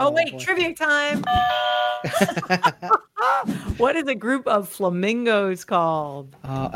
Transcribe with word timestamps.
Oh, 0.00 0.10
wait, 0.10 0.32
boy. 0.32 0.38
trivia 0.38 0.74
time. 0.74 1.22
what 3.76 3.96
is 3.96 4.06
a 4.08 4.14
group 4.14 4.46
of 4.46 4.68
flamingos 4.68 5.64
called? 5.64 6.34
Uh, 6.42 6.70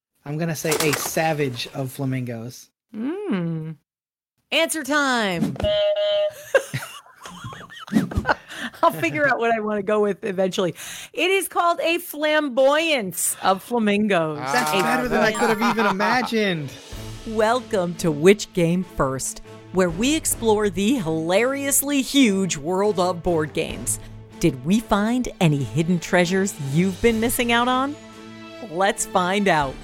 I'm 0.24 0.36
gonna 0.36 0.56
say 0.56 0.70
a 0.70 0.92
savage 0.94 1.68
of 1.68 1.92
flamingos. 1.92 2.70
Hmm. 2.92 3.72
Answer 4.50 4.82
time. 4.82 5.56
I'll 8.82 8.90
figure 8.92 9.28
out 9.28 9.38
what 9.38 9.52
I 9.52 9.60
want 9.60 9.78
to 9.78 9.82
go 9.82 10.00
with 10.00 10.24
eventually. 10.24 10.74
It 11.12 11.30
is 11.30 11.46
called 11.46 11.80
a 11.80 11.98
flamboyance 11.98 13.36
of 13.42 13.62
flamingos. 13.62 14.38
That's 14.38 14.70
A 14.70 14.82
better 14.82 15.08
than 15.08 15.20
I 15.20 15.32
could 15.32 15.50
have 15.50 15.62
even 15.62 15.86
imagined. 15.86 16.72
Welcome 17.28 17.94
to 17.96 18.10
Which 18.10 18.52
Game 18.54 18.82
First, 18.82 19.42
where 19.72 19.90
we 19.90 20.14
explore 20.14 20.68
the 20.68 20.96
hilariously 20.96 22.02
huge 22.02 22.56
world 22.56 22.98
of 22.98 23.22
board 23.22 23.52
games. 23.52 24.00
Did 24.40 24.64
we 24.64 24.80
find 24.80 25.28
any 25.40 25.62
hidden 25.62 26.00
treasures 26.00 26.54
you've 26.72 27.00
been 27.02 27.20
missing 27.20 27.52
out 27.52 27.68
on? 27.68 27.94
Let's 28.70 29.06
find 29.06 29.48
out. 29.48 29.74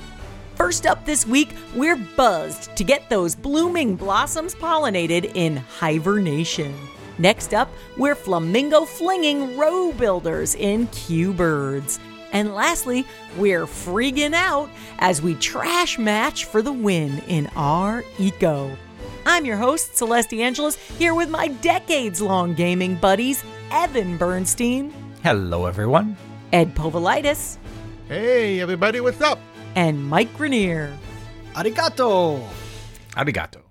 First 0.55 0.87
up 0.87 1.05
this 1.05 1.27
week, 1.27 1.51
we're 1.75 2.03
buzzed 2.17 2.75
to 2.77 2.85
get 2.85 3.11
those 3.11 3.35
blooming 3.35 3.95
blossoms 3.95 4.55
pollinated 4.55 5.33
in 5.35 5.59
hibernation. 5.59 6.75
Next 7.19 7.53
up, 7.53 7.71
we're 7.99 8.15
flamingo 8.15 8.85
flinging 8.85 9.59
row 9.59 9.93
builders 9.93 10.55
in 10.55 10.87
Cubirds. 10.89 11.99
And 12.33 12.55
lastly, 12.55 13.07
we're 13.37 13.67
freaking 13.67 14.35
out 14.35 14.71
as 14.99 15.23
we 15.23 15.35
trash 15.35 15.99
match 15.99 16.47
for 16.47 16.63
the 16.63 16.73
win 16.73 17.19
in 17.29 17.49
our 17.55 18.03
eco. 18.19 18.77
I'm 19.29 19.45
your 19.45 19.57
host, 19.57 19.97
Celeste 19.97 20.35
Angeles, 20.35 20.77
here 20.77 21.13
with 21.15 21.29
my 21.29 21.49
decades 21.49 22.21
long 22.23 22.55
gaming 22.55 22.95
buddies, 22.95 23.43
Evan 23.71 24.17
Bernstein, 24.17 24.93
Hello, 25.23 25.67
everyone. 25.67 26.17
Ed 26.53 26.75
Povolitis, 26.77 27.57
Hey, 28.09 28.61
everybody, 28.61 29.01
what's 29.01 29.21
up? 29.21 29.39
and 29.75 30.07
Mike 30.07 30.33
Grenier. 30.37 30.97
Arigato. 31.55 32.41
Arigato. 33.11 33.63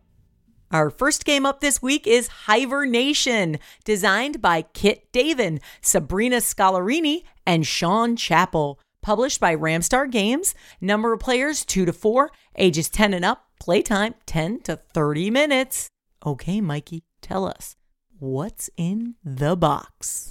Our 0.72 0.90
first 0.90 1.24
game 1.26 1.46
up 1.46 1.62
this 1.62 1.82
week 1.82 2.06
is 2.06 2.28
Hibernation, 2.28 3.58
designed 3.86 4.42
by 4.42 4.64
Kit 4.64 5.12
Davin, 5.14 5.62
Sabrina 5.82 6.38
Scalarini, 6.38 7.24
and 7.46 7.66
Sean 7.66 8.16
Chappell. 8.18 8.80
Published 9.02 9.40
by 9.40 9.56
Ramstar 9.56 10.10
Games. 10.12 10.54
Number 10.82 11.14
of 11.14 11.20
players 11.20 11.64
2 11.64 11.86
to 11.86 11.94
4, 11.94 12.30
ages 12.58 12.90
10 12.90 13.14
and 13.14 13.24
up, 13.24 13.45
playtime 13.60 14.16
10 14.26 14.62
to 14.62 14.76
30 14.76 15.32
minutes. 15.32 15.90
Okay, 16.26 16.62
Mikey, 16.62 17.04
tell 17.22 17.46
us 17.46 17.76
what's 18.20 18.70
in 18.78 19.16
the 19.24 19.56
box. 19.56 20.30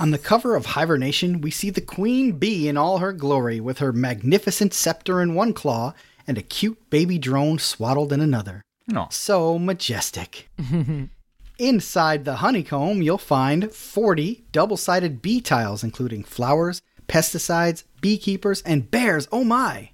On 0.00 0.10
the 0.10 0.18
cover 0.18 0.56
of 0.56 0.66
Hibernation, 0.66 1.40
we 1.40 1.52
see 1.52 1.70
the 1.70 1.80
queen 1.80 2.32
bee 2.32 2.68
in 2.68 2.76
all 2.76 2.98
her 2.98 3.12
glory 3.12 3.60
with 3.60 3.78
her 3.78 3.92
magnificent 3.92 4.74
scepter 4.74 5.22
in 5.22 5.34
one 5.34 5.52
claw 5.52 5.94
and 6.26 6.36
a 6.36 6.42
cute 6.42 6.90
baby 6.90 7.16
drone 7.16 7.58
swaddled 7.58 8.12
in 8.12 8.20
another. 8.20 8.62
No. 8.88 9.06
So 9.10 9.58
majestic. 9.58 10.48
Inside 11.58 12.24
the 12.24 12.36
honeycomb, 12.36 13.02
you'll 13.02 13.18
find 13.18 13.72
40 13.72 14.44
double 14.50 14.76
sided 14.76 15.22
bee 15.22 15.40
tiles, 15.40 15.84
including 15.84 16.24
flowers, 16.24 16.82
pesticides, 17.06 17.84
beekeepers, 18.00 18.62
and 18.62 18.90
bears. 18.90 19.28
Oh 19.30 19.44
my! 19.44 19.90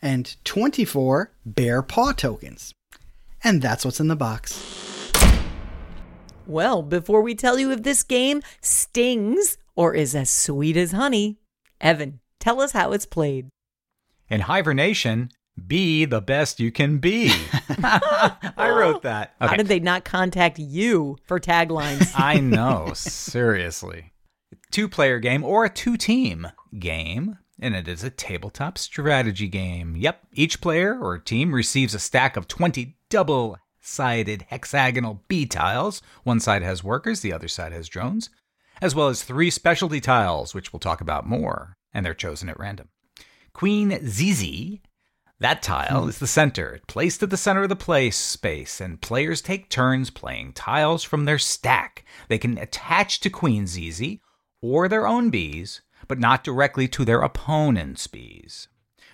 And 0.00 0.36
24 0.44 1.32
bear 1.44 1.82
paw 1.82 2.12
tokens. 2.12 2.72
And 3.42 3.62
that's 3.62 3.84
what's 3.84 4.00
in 4.00 4.08
the 4.08 4.16
box. 4.16 5.12
Well, 6.46 6.82
before 6.82 7.20
we 7.20 7.34
tell 7.34 7.58
you 7.58 7.70
if 7.70 7.82
this 7.82 8.02
game 8.02 8.42
stings 8.60 9.58
or 9.76 9.94
is 9.94 10.14
as 10.14 10.30
sweet 10.30 10.76
as 10.76 10.92
honey, 10.92 11.36
Evan, 11.80 12.20
tell 12.40 12.60
us 12.60 12.72
how 12.72 12.92
it's 12.92 13.06
played. 13.06 13.48
In 14.30 14.40
hibernation, 14.40 15.30
be 15.66 16.04
the 16.04 16.20
best 16.20 16.58
you 16.58 16.72
can 16.72 16.98
be. 16.98 17.32
I 17.82 18.72
wrote 18.74 19.02
that. 19.02 19.34
How 19.40 19.56
did 19.56 19.68
they 19.68 19.80
not 19.80 20.04
contact 20.04 20.58
you 20.58 21.18
for 21.24 21.38
taglines? 21.38 22.12
I 22.16 22.40
know, 22.40 22.92
seriously. 22.94 24.12
Two 24.70 24.88
player 24.88 25.18
game 25.18 25.44
or 25.44 25.64
a 25.64 25.70
two 25.70 25.96
team 25.96 26.48
game, 26.78 27.38
and 27.60 27.74
it 27.74 27.88
is 27.88 28.04
a 28.04 28.10
tabletop 28.10 28.78
strategy 28.78 29.48
game. 29.48 29.96
Yep, 29.96 30.26
each 30.32 30.60
player 30.60 30.98
or 30.98 31.18
team 31.18 31.54
receives 31.54 31.94
a 31.94 31.98
stack 31.98 32.36
of 32.36 32.48
20 32.48 32.96
double 33.08 33.56
sided 33.80 34.46
hexagonal 34.48 35.24
B 35.28 35.46
tiles. 35.46 36.02
One 36.24 36.40
side 36.40 36.62
has 36.62 36.84
workers, 36.84 37.20
the 37.20 37.32
other 37.32 37.48
side 37.48 37.72
has 37.72 37.88
drones, 37.88 38.28
as 38.82 38.94
well 38.94 39.08
as 39.08 39.22
three 39.22 39.50
specialty 39.50 40.00
tiles, 40.00 40.54
which 40.54 40.72
we'll 40.72 40.80
talk 40.80 41.00
about 41.00 41.26
more, 41.26 41.76
and 41.92 42.04
they're 42.04 42.14
chosen 42.14 42.48
at 42.48 42.58
random. 42.58 42.88
Queen 43.54 43.98
Zizi 44.06 44.82
that 45.40 45.62
tile 45.62 46.08
is 46.08 46.18
the 46.18 46.26
center, 46.26 46.80
placed 46.88 47.22
at 47.22 47.30
the 47.30 47.36
center 47.36 47.62
of 47.62 47.68
the 47.68 47.76
play 47.76 48.10
space, 48.10 48.80
and 48.80 49.00
players 49.00 49.40
take 49.40 49.68
turns 49.68 50.10
playing 50.10 50.52
tiles 50.54 51.04
from 51.04 51.26
their 51.26 51.38
stack. 51.38 52.04
They 52.26 52.38
can 52.38 52.58
attach 52.58 53.20
to 53.20 53.30
Queen 53.30 53.68
Zizi 53.68 54.20
or 54.62 54.88
their 54.88 55.06
own 55.06 55.30
bees, 55.30 55.82
but 56.06 56.18
not 56.18 56.44
directly 56.44 56.88
to 56.88 57.04
their 57.04 57.20
opponent's 57.20 58.06
bees. 58.06 58.68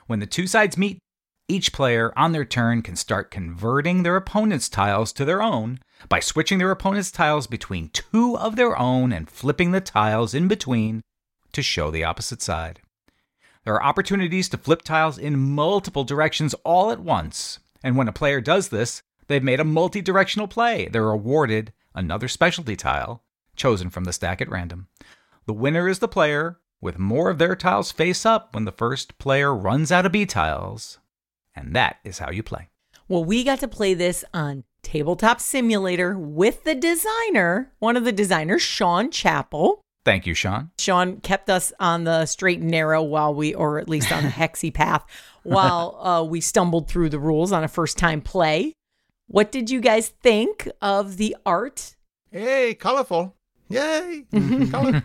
When 0.06 0.21
the 0.21 0.27
two 0.27 0.47
sides 0.47 0.77
meet, 0.77 0.99
each 1.47 1.72
player 1.72 2.12
on 2.16 2.32
their 2.32 2.44
turn 2.44 2.81
can 2.81 2.97
start 2.97 3.31
converting 3.31 4.03
their 4.03 4.16
opponent's 4.16 4.69
tiles 4.69 5.12
to 5.12 5.27
their 5.27 5.43
own 5.43 5.78
by 6.09 6.21
switching 6.21 6.59
their 6.59 6.71
opponent's 6.71 7.10
tiles 7.10 7.47
between 7.47 7.91
two 7.91 8.37
of 8.38 8.56
their 8.56 8.78
own 8.78 9.12
and 9.12 9.28
flipping 9.28 9.72
the 9.72 9.81
tiles 9.81 10.32
in 10.32 10.49
between 10.49 11.03
to 11.53 11.62
show 11.62 11.91
the 11.91 12.05
opposite 12.05 12.41
side. 12.41 12.81
There 13.65 13.75
are 13.75 13.82
opportunities 13.82 14.49
to 14.50 14.59
flip 14.59 14.82
tiles 14.82 15.19
in 15.19 15.38
multiple 15.38 16.05
directions 16.05 16.55
all 16.65 16.91
at 16.91 17.00
once, 17.00 17.59
and 17.82 17.97
when 17.97 18.09
a 18.09 18.12
player 18.12 18.41
does 18.41 18.69
this, 18.69 19.03
they've 19.26 19.43
made 19.43 19.61
a 19.61 19.65
multi 19.65 20.00
directional 20.00 20.49
play. 20.49 20.88
They're 20.91 21.11
awarded 21.11 21.72
another 21.94 22.28
specialty 22.28 22.76
tile, 22.76 23.22
chosen 23.56 23.91
from 23.91 24.05
the 24.05 24.12
stack 24.12 24.41
at 24.41 24.50
random. 24.50 24.88
The 25.47 25.53
winner 25.53 25.88
is 25.88 25.99
the 25.99 26.09
player 26.09 26.59
with 26.81 26.99
more 26.99 27.28
of 27.28 27.38
their 27.38 27.55
tiles 27.55 27.93
face 27.93 28.25
up 28.25 28.55
when 28.55 28.65
the 28.65 28.72
first 28.72 29.19
player 29.19 29.55
runs 29.55 29.93
out 29.93 30.06
of 30.06 30.12
B 30.12 30.25
tiles, 30.25 30.99
and 31.55 31.75
that 31.77 31.97
is 32.05 32.19
how 32.19 32.31
you 32.31 32.43
play. 32.43 32.69
well, 33.09 33.25
we 33.25 33.44
got 33.44 33.60
to 33.60 33.69
play 33.69 33.93
this 33.93 34.25
on 34.32 34.65
Tabletop 34.82 35.41
Simulator 35.41 36.16
with 36.16 36.65
the 36.65 36.75
designer, 36.75 37.72
one 37.78 37.97
of 37.97 38.05
the 38.05 38.12
designers, 38.12 38.62
Sean 38.62 39.10
Chappell. 39.10 39.81
Thank 40.05 40.27
you, 40.27 40.32
Sean. 40.34 40.71
Sean 40.78 41.21
kept 41.21 41.50
us 41.50 41.72
on 41.78 42.05
the 42.05 42.25
straight 42.26 42.61
and 42.61 42.71
narrow 42.71 43.03
while 43.03 43.34
we, 43.34 43.55
or 43.55 43.78
at 43.78 43.88
least 43.88 44.12
on 44.12 44.22
the 44.22 44.28
hexy 44.31 44.72
path, 44.72 45.05
while 45.43 45.99
uh, 46.03 46.22
we 46.22 46.41
stumbled 46.41 46.88
through 46.88 47.11
the 47.11 47.19
rules 47.19 47.53
on 47.53 47.65
a 47.65 47.69
first 47.69 47.99
time 47.99 48.21
play. 48.22 48.72
What 49.26 49.53
did 49.53 49.69
you 49.71 49.81
guys 49.81 50.09
think 50.09 50.69
of 50.81 51.16
the 51.19 51.37
art? 51.44 51.97
Hey, 52.31 52.75
colorful. 52.75 53.37
Yay. 53.75 54.69
Color. 54.71 55.03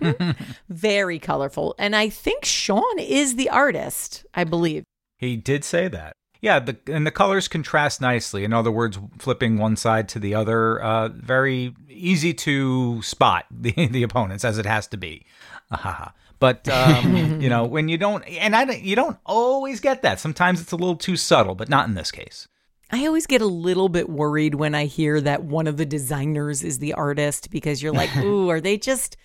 Very 0.69 1.19
colorful. 1.19 1.75
And 1.78 1.96
I 1.96 2.09
think 2.09 2.46
Sean 2.46 3.00
is 3.00 3.35
the 3.35 3.50
artist, 3.50 4.25
I 4.34 4.44
believe. 4.44 4.84
He 5.18 5.35
did 5.35 5.63
say 5.63 5.88
that. 5.88 6.13
Yeah, 6.41 6.59
the, 6.59 6.78
and 6.88 7.06
the 7.06 7.12
colors 7.12 7.50
contrast 7.50 8.00
nicely. 8.00 8.46
In 8.46 8.53
other 8.53 8.72
words, 8.72 8.97
flipping 9.18 9.57
one 9.57 9.75
side 9.75 10.07
to 10.09 10.19
the 10.19 10.34
other, 10.35 10.81
uh, 10.81 11.09
very 11.09 11.75
easy 11.90 12.34
to 12.35 13.02
spot 13.02 13.46
the, 13.52 13.72
the 13.88 14.03
opponents 14.03 14.46
as 14.46 14.57
it 14.57 14.66
has 14.66 14.88
to 14.88 14.97
be. 14.97 15.25
Ahaha. 15.72 16.13
But 16.40 16.69
um, 16.69 17.41
you 17.41 17.50
know, 17.50 17.66
when 17.66 17.90
you 17.90 17.97
don't, 17.97 18.24
and 18.30 18.56
I, 18.56 18.63
don't- 18.63 18.81
you 18.81 18.96
don't 18.96 19.18
always 19.25 19.81
get 19.81 20.03
that. 20.03 20.22
Sometimes 20.22 20.62
it's 20.62 20.72
a 20.72 20.78
little 20.78 20.96
too 20.96 21.18
subtle, 21.18 21.53
but 21.53 21.68
not 21.68 21.90
in 21.90 21.96
this 21.96 22.13
case. 22.13 22.47
I 22.91 23.05
always 23.05 23.27
get 23.27 23.41
a 23.41 23.47
little 23.47 23.89
bit 23.89 24.09
worried 24.09 24.55
when 24.55 24.73
I 24.73 24.85
hear 24.85 25.22
that 25.22 25.44
one 25.44 25.67
of 25.67 25.77
the 25.77 25.85
designers 25.85 26.63
is 26.63 26.80
the 26.80 26.94
artist 26.94 27.51
because 27.51 27.83
you're 27.83 27.94
like, 27.94 28.15
ooh, 28.18 28.50
are 28.50 28.62
they 28.62 28.77
just, 28.77 29.15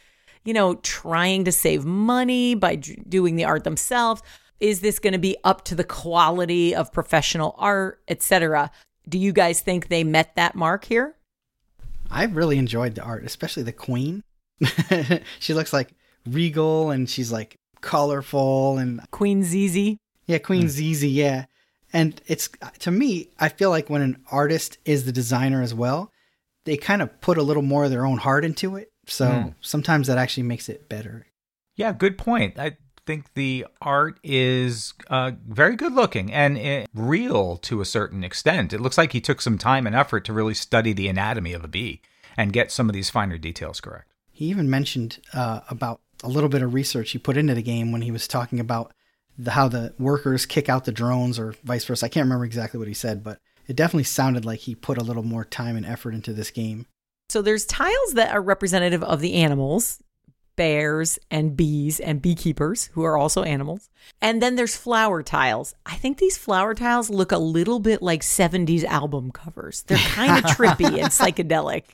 you 0.45 0.53
know, 0.53 0.75
trying 0.77 1.45
to 1.45 1.53
save 1.53 1.85
money 1.85 2.55
by 2.55 2.77
d- 2.77 3.03
doing 3.09 3.37
the 3.37 3.45
art 3.45 3.65
themselves? 3.65 4.23
Is 4.61 4.81
this 4.81 4.99
going 4.99 5.15
to 5.15 5.19
be 5.19 5.37
up 5.45 5.65
to 5.65 5.75
the 5.75 5.85
quality 5.85 6.75
of 6.75 6.93
professional 6.93 7.55
art, 7.59 8.01
etc.? 8.09 8.71
Do 9.09 9.19
you 9.19 9.33
guys 9.33 9.61
think 9.61 9.89
they 9.89 10.05
met 10.05 10.37
that 10.37 10.55
mark 10.55 10.85
here? 10.85 11.17
I 12.11 12.25
really 12.25 12.59
enjoyed 12.59 12.95
the 12.95 13.03
art, 13.03 13.25
especially 13.25 13.63
the 13.63 13.73
queen. 13.73 14.23
she 15.41 15.55
looks 15.55 15.73
like 15.73 15.95
regal 16.27 16.91
and 16.91 17.09
she's 17.09 17.33
like 17.33 17.57
colorful 17.81 18.79
and 18.79 19.01
Queen 19.11 19.43
Zizi. 19.43 19.99
yeah, 20.27 20.39
Queen 20.39 20.63
hmm. 20.63 20.69
Zizi, 20.69 21.09
yeah. 21.09 21.47
And 21.95 22.21
it's 22.27 22.51
to 22.81 22.91
me, 22.91 23.31
I 23.41 23.49
feel 23.49 23.71
like 23.71 23.89
when 23.89 24.03
an 24.03 24.19
artist 24.31 24.77
is 24.85 25.07
the 25.07 25.13
designer 25.13 25.63
as 25.63 25.73
well, 25.73 26.11
they 26.65 26.77
kind 26.77 27.01
of 27.01 27.21
put 27.23 27.39
a 27.39 27.43
little 27.43 27.63
more 27.63 27.85
of 27.85 27.91
their 27.91 28.05
own 28.05 28.19
heart 28.19 28.45
into 28.45 28.77
it. 28.77 28.91
So 29.07 29.27
Mm. 29.27 29.55
sometimes 29.61 30.09
that 30.09 30.19
actually 30.19 30.43
makes 30.43 30.69
it 30.69 30.89
better. 30.89 31.27
Yeah, 31.77 31.93
good 31.93 32.19
point. 32.19 32.59
I, 32.59 32.77
think 33.07 33.35
the 33.35 33.67
art 33.83 34.19
is 34.25 34.95
uh, 35.11 35.33
very 35.47 35.77
good 35.77 35.93
looking 35.93 36.33
and 36.33 36.57
uh, 36.57 36.87
real 36.95 37.59
to 37.59 37.83
a 37.83 37.85
certain 37.85 38.25
extent. 38.25 38.73
It 38.73 38.81
looks 38.81 38.97
like 38.97 39.13
he 39.13 39.21
took 39.21 39.43
some 39.43 39.59
time 39.59 39.87
and 39.87 39.95
effort 39.95 40.25
to 40.25 40.33
really 40.33 40.55
study 40.55 40.95
the 40.95 41.09
anatomy 41.09 41.53
of 41.53 41.63
a 41.63 41.69
bee 41.69 42.01
and 42.35 42.51
get 42.51 42.73
some 42.73 42.89
of 42.89 42.95
these 42.95 43.11
finer 43.11 43.37
details 43.37 43.79
correct. 43.83 44.11
He 44.33 44.47
even 44.47 44.71
mentioned 44.71 45.19
uh, 45.35 45.61
about 45.69 46.01
a 46.23 46.29
little 46.29 46.49
bit 46.49 46.63
of 46.63 46.73
research 46.73 47.11
he 47.11 47.19
put 47.19 47.37
into 47.37 47.53
the 47.55 47.61
game 47.61 47.93
when 47.93 48.01
he 48.01 48.11
was 48.11 48.27
talking 48.27 48.59
about 48.59 48.95
the, 49.39 49.53
how 49.53 49.69
the 49.69 49.95
workers 49.99 50.47
kick 50.47 50.69
out 50.69 50.85
the 50.85 50.93
drones 50.93 51.39
or 51.39 51.55
vice 51.65 51.85
versa. 51.85 52.07
I 52.07 52.09
can't 52.09 52.25
remember 52.25 52.45
exactly 52.45 52.79
what 52.79 52.89
he 52.89 52.95
said, 52.95 53.23
but 53.23 53.39
it 53.67 53.77
definitely 53.77 54.05
sounded 54.05 54.45
like 54.45 54.61
he 54.61 54.75
put 54.75 54.99
a 54.99 55.05
little 55.05 55.23
more 55.23 55.45
time 55.45 55.77
and 55.77 55.87
effort 55.87 56.15
into 56.15 56.33
this 56.33 56.51
game. 56.51 56.87
So 57.29 57.43
there's 57.43 57.65
tiles 57.65 58.15
that 58.15 58.33
are 58.33 58.43
representative 58.43 59.03
of 59.03 59.21
the 59.21 59.35
animals, 59.35 60.03
bears 60.57 61.19
and 61.31 61.57
bees 61.57 61.99
and 62.01 62.23
beekeepers 62.23 62.87
who 62.93 63.03
are 63.03 63.17
also 63.17 63.43
animals. 63.43 63.89
And 64.21 64.41
then 64.41 64.57
there's 64.57 64.77
flower 64.77 65.23
tiles. 65.23 65.75
I 65.87 65.97
think 65.97 66.19
these 66.19 66.37
flower 66.37 66.75
tiles 66.75 67.11
look 67.11 67.33
a 67.33 67.39
little 67.39 67.81
bit 67.81 68.03
like 68.03 68.21
70s 68.23 68.85
album 68.85 69.33
covers. 69.33 69.83
They're 69.83 69.99
kind 69.99 70.39
of 70.39 70.51
trippy 70.51 71.01
and 71.01 71.11
psychedelic. 71.11 71.85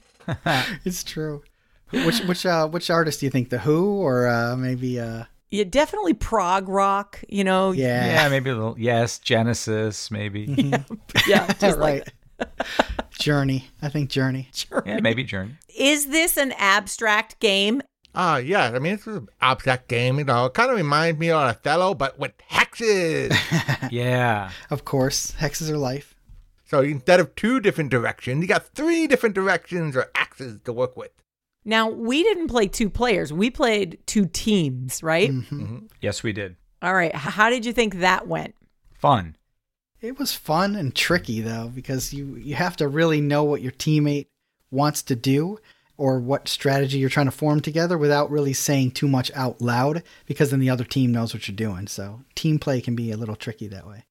it's 0.85 1.05
true. 1.05 1.43
Which 1.91 2.21
which 2.21 2.47
uh 2.47 2.69
which 2.69 2.89
artist 2.89 3.19
do 3.21 3.27
you 3.27 3.31
think? 3.31 3.51
The 3.51 3.59
Who 3.59 3.97
or 3.97 4.29
uh 4.29 4.57
maybe 4.57 5.01
uh 5.01 5.25
Yeah, 5.51 5.65
definitely 5.65 6.15
prog 6.15 6.69
rock, 6.69 7.23
you 7.29 7.43
know. 7.45 7.73
yeah. 7.73 8.07
Yeah, 8.07 8.29
maybe 8.29 8.51
a 8.51 8.55
little. 8.55 8.77
Yes, 8.79 9.19
Genesis, 9.19 10.11
maybe. 10.11 10.47
Yeah, 11.27 11.53
just 11.59 11.79
like 11.79 12.13
right. 12.39 12.49
Journey. 13.11 13.69
I 13.83 13.89
think 13.89 14.11
Journey. 14.17 14.49
yeah, 14.87 15.01
maybe 15.01 15.25
Journey. 15.25 15.57
Is 15.77 16.07
this 16.07 16.37
an 16.37 16.53
abstract 16.57 17.39
game? 17.41 17.83
Ah, 18.15 18.39
yeah. 18.39 18.71
I 18.75 18.79
mean, 18.79 18.95
it's 18.95 19.07
an 19.07 19.29
abstract 19.41 19.89
game, 19.89 20.19
you 20.19 20.25
know. 20.25 20.47
It 20.47 20.55
kind 20.55 20.71
of 20.71 20.77
reminds 20.77 21.19
me 21.21 21.31
of 21.31 21.41
Othello, 21.43 21.95
but 21.95 22.19
with 22.19 22.33
hexes. 22.51 23.37
Yeah. 23.91 24.51
Of 24.71 24.85
course. 24.85 25.33
Hexes 25.39 25.69
are 25.71 25.77
life. 25.79 26.15
so 26.65 26.81
instead 26.81 27.21
of 27.21 27.35
two 27.37 27.61
different 27.61 27.91
directions, 27.91 28.41
you 28.43 28.49
got 28.49 28.67
three 28.75 29.07
different 29.07 29.35
directions 29.35 29.97
or 29.97 30.11
axes 30.15 30.59
to 30.65 30.73
work 30.73 30.97
with. 30.97 31.11
Now, 31.65 31.89
we 31.91 32.23
didn't 32.23 32.49
play 32.49 32.69
two 32.69 32.89
players. 32.89 33.33
We 33.33 33.51
played 33.51 33.99
two 34.07 34.27
teams, 34.27 35.03
right? 35.03 35.31
Mm-hmm. 35.31 35.63
Mm-hmm. 35.63 35.87
Yes, 36.01 36.23
we 36.23 36.33
did. 36.33 36.57
All 36.83 36.95
right. 36.95 37.15
How 37.15 37.51
did 37.51 37.67
you 37.67 37.73
think 37.73 37.97
that 37.97 38.27
went? 38.27 38.55
Fun. 38.95 39.37
It 40.01 40.19
was 40.19 40.35
fun 40.35 40.77
and 40.77 40.95
tricky 40.95 41.43
though 41.43 41.71
because 41.75 42.15
you 42.15 42.37
you 42.37 42.55
have 42.55 42.77
to 42.79 42.89
really 42.89 43.21
know 43.21 43.45
what 43.45 43.61
your 43.61 43.73
teammate 43.73 44.29
wants 44.71 45.03
to 45.03 45.15
do 45.15 45.59
or 45.99 46.19
what 46.19 46.49
strategy 46.49 46.97
you're 46.97 47.11
trying 47.11 47.27
to 47.27 47.33
form 47.33 47.61
together 47.61 47.99
without 47.99 48.31
really 48.31 48.55
saying 48.55 48.93
too 48.93 49.07
much 49.07 49.31
out 49.35 49.61
loud 49.61 50.03
because 50.25 50.51
then 50.51 50.61
the 50.61 50.71
other 50.71 50.85
team 50.85 51.13
knows 51.13 51.35
what 51.35 51.47
you're 51.47 51.55
doing. 51.55 51.87
So 51.87 52.23
team 52.35 52.59
play 52.59 52.81
can 52.81 52.97
be 52.97 53.13
a 53.13 53.19
little 53.19 53.37
tricky 53.37 53.69
that 53.69 53.87
way. 53.87 54.05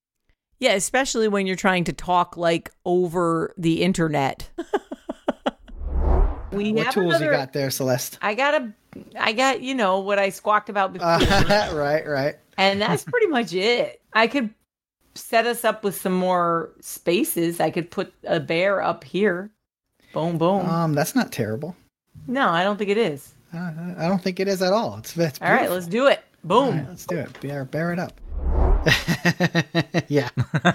Yeah, 0.60 0.74
especially 0.74 1.28
when 1.28 1.48
you're 1.48 1.56
trying 1.56 1.86
to 1.86 1.94
talk 1.94 2.38
like 2.38 2.70
over 2.86 3.56
the 3.58 3.82
internet. 3.82 4.52
we 6.52 6.72
what 6.74 6.86
have 6.86 6.94
tools 6.94 7.08
another- 7.16 7.26
you 7.26 7.32
got 7.32 7.54
there, 7.54 7.70
Celeste? 7.70 8.18
I 8.22 8.34
got 8.36 8.62
a, 8.62 8.74
I 9.20 9.34
got 9.34 9.62
you 9.62 9.76
know 9.76 10.00
what 10.00 10.20
I 10.20 10.30
squawked 10.30 10.70
about 10.70 10.94
before, 10.94 11.08
Uh, 11.08 11.72
right, 11.74 12.06
right. 12.08 12.36
and 12.58 12.82
that's 12.82 13.04
pretty 13.04 13.28
much 13.28 13.54
it. 13.54 14.02
I 14.14 14.28
could 14.28 14.50
set 15.16 15.46
us 15.46 15.64
up 15.66 15.84
with 15.84 16.00
some 16.00 16.14
more 16.14 16.72
spaces. 16.82 17.60
I 17.60 17.70
could 17.72 17.92
put 17.92 18.14
a 18.26 18.40
bear 18.40 18.82
up 18.82 19.04
here. 19.04 19.52
Boom, 20.14 20.38
boom. 20.38 20.66
Um, 20.68 20.94
that's 20.94 21.14
not 21.16 21.32
terrible. 21.32 21.76
no, 22.28 22.50
I 22.50 22.64
don't 22.64 22.78
think 22.78 22.90
it 22.90 22.98
is. 22.98 23.34
Uh, 23.54 23.72
I 23.98 24.08
don't 24.08 24.22
think 24.22 24.40
it 24.40 24.48
is 24.48 24.62
at 24.62 24.74
all. 24.74 24.98
It's, 25.00 25.18
it's 25.18 25.42
All 25.42 25.52
right, 25.52 25.70
let's 25.70 25.88
do 25.88 26.08
it. 26.08 26.24
Boom. 26.44 26.78
Right, 26.78 26.88
let's 26.88 27.06
do 27.06 27.18
it. 27.18 27.40
Bear, 27.42 27.66
bear 27.66 27.92
it 27.94 28.00
up. 28.00 28.20
yeah. 30.08 30.30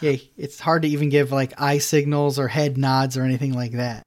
yeah. 0.00 0.16
It's 0.36 0.60
hard 0.60 0.82
to 0.82 0.88
even 0.88 1.08
give 1.08 1.32
like 1.32 1.60
eye 1.60 1.78
signals 1.78 2.38
or 2.38 2.48
head 2.48 2.76
nods 2.76 3.16
or 3.16 3.22
anything 3.22 3.52
like 3.54 3.72
that. 3.72 4.04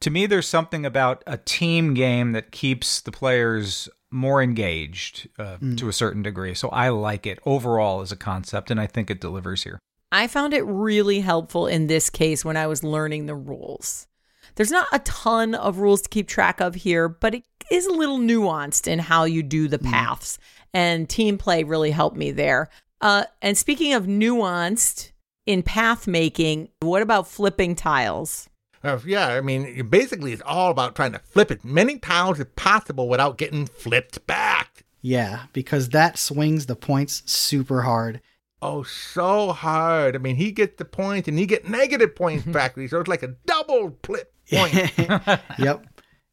To 0.00 0.10
me, 0.10 0.26
there's 0.26 0.48
something 0.48 0.84
about 0.84 1.22
a 1.26 1.38
team 1.38 1.94
game 1.94 2.32
that 2.32 2.52
keeps 2.52 3.00
the 3.00 3.12
players 3.12 3.88
more 4.10 4.42
engaged 4.42 5.28
uh, 5.38 5.56
to 5.76 5.88
a 5.88 5.92
certain 5.92 6.22
degree. 6.22 6.54
So 6.54 6.68
I 6.68 6.90
like 6.90 7.26
it 7.26 7.38
overall 7.44 8.00
as 8.00 8.12
a 8.12 8.16
concept, 8.16 8.70
and 8.70 8.80
I 8.80 8.86
think 8.86 9.10
it 9.10 9.20
delivers 9.20 9.64
here. 9.64 9.78
I 10.12 10.28
found 10.28 10.54
it 10.54 10.62
really 10.62 11.20
helpful 11.20 11.66
in 11.66 11.88
this 11.88 12.10
case 12.10 12.44
when 12.44 12.56
I 12.56 12.66
was 12.66 12.84
learning 12.84 13.26
the 13.26 13.34
rules. 13.34 14.06
There's 14.54 14.70
not 14.70 14.88
a 14.92 15.00
ton 15.00 15.54
of 15.54 15.78
rules 15.78 16.02
to 16.02 16.08
keep 16.08 16.28
track 16.28 16.60
of 16.60 16.74
here, 16.74 17.08
but 17.08 17.34
it 17.34 17.44
is 17.70 17.86
a 17.86 17.92
little 17.92 18.18
nuanced 18.18 18.86
in 18.86 18.98
how 19.00 19.24
you 19.24 19.42
do 19.42 19.68
the 19.68 19.78
paths. 19.78 20.38
And 20.72 21.08
team 21.08 21.36
play 21.36 21.64
really 21.64 21.90
helped 21.90 22.16
me 22.16 22.30
there. 22.30 22.68
Uh, 23.00 23.24
and 23.42 23.58
speaking 23.58 23.92
of 23.92 24.06
nuanced 24.06 25.10
in 25.44 25.62
path 25.62 26.06
making, 26.06 26.68
what 26.80 27.02
about 27.02 27.28
flipping 27.28 27.74
tiles? 27.74 28.48
Uh, 28.82 28.98
yeah, 29.04 29.28
I 29.28 29.40
mean, 29.40 29.88
basically, 29.88 30.32
it's 30.32 30.42
all 30.44 30.70
about 30.70 30.94
trying 30.94 31.12
to 31.12 31.18
flip 31.18 31.50
as 31.50 31.64
many 31.64 31.98
times 31.98 32.40
as 32.40 32.46
possible 32.56 33.08
without 33.08 33.38
getting 33.38 33.66
flipped 33.66 34.26
back. 34.26 34.84
Yeah, 35.00 35.44
because 35.52 35.90
that 35.90 36.18
swings 36.18 36.66
the 36.66 36.76
points 36.76 37.22
super 37.26 37.82
hard. 37.82 38.20
Oh, 38.62 38.82
so 38.82 39.52
hard. 39.52 40.16
I 40.16 40.18
mean, 40.18 40.36
he 40.36 40.50
gets 40.50 40.76
the 40.76 40.84
points 40.84 41.28
and 41.28 41.38
he 41.38 41.46
get 41.46 41.68
negative 41.68 42.16
points 42.16 42.44
back. 42.46 42.74
So 42.74 43.00
it's 43.00 43.08
like 43.08 43.22
a 43.22 43.36
double 43.46 43.96
flip 44.02 44.32
point. 44.50 44.74
yep. 45.58 45.86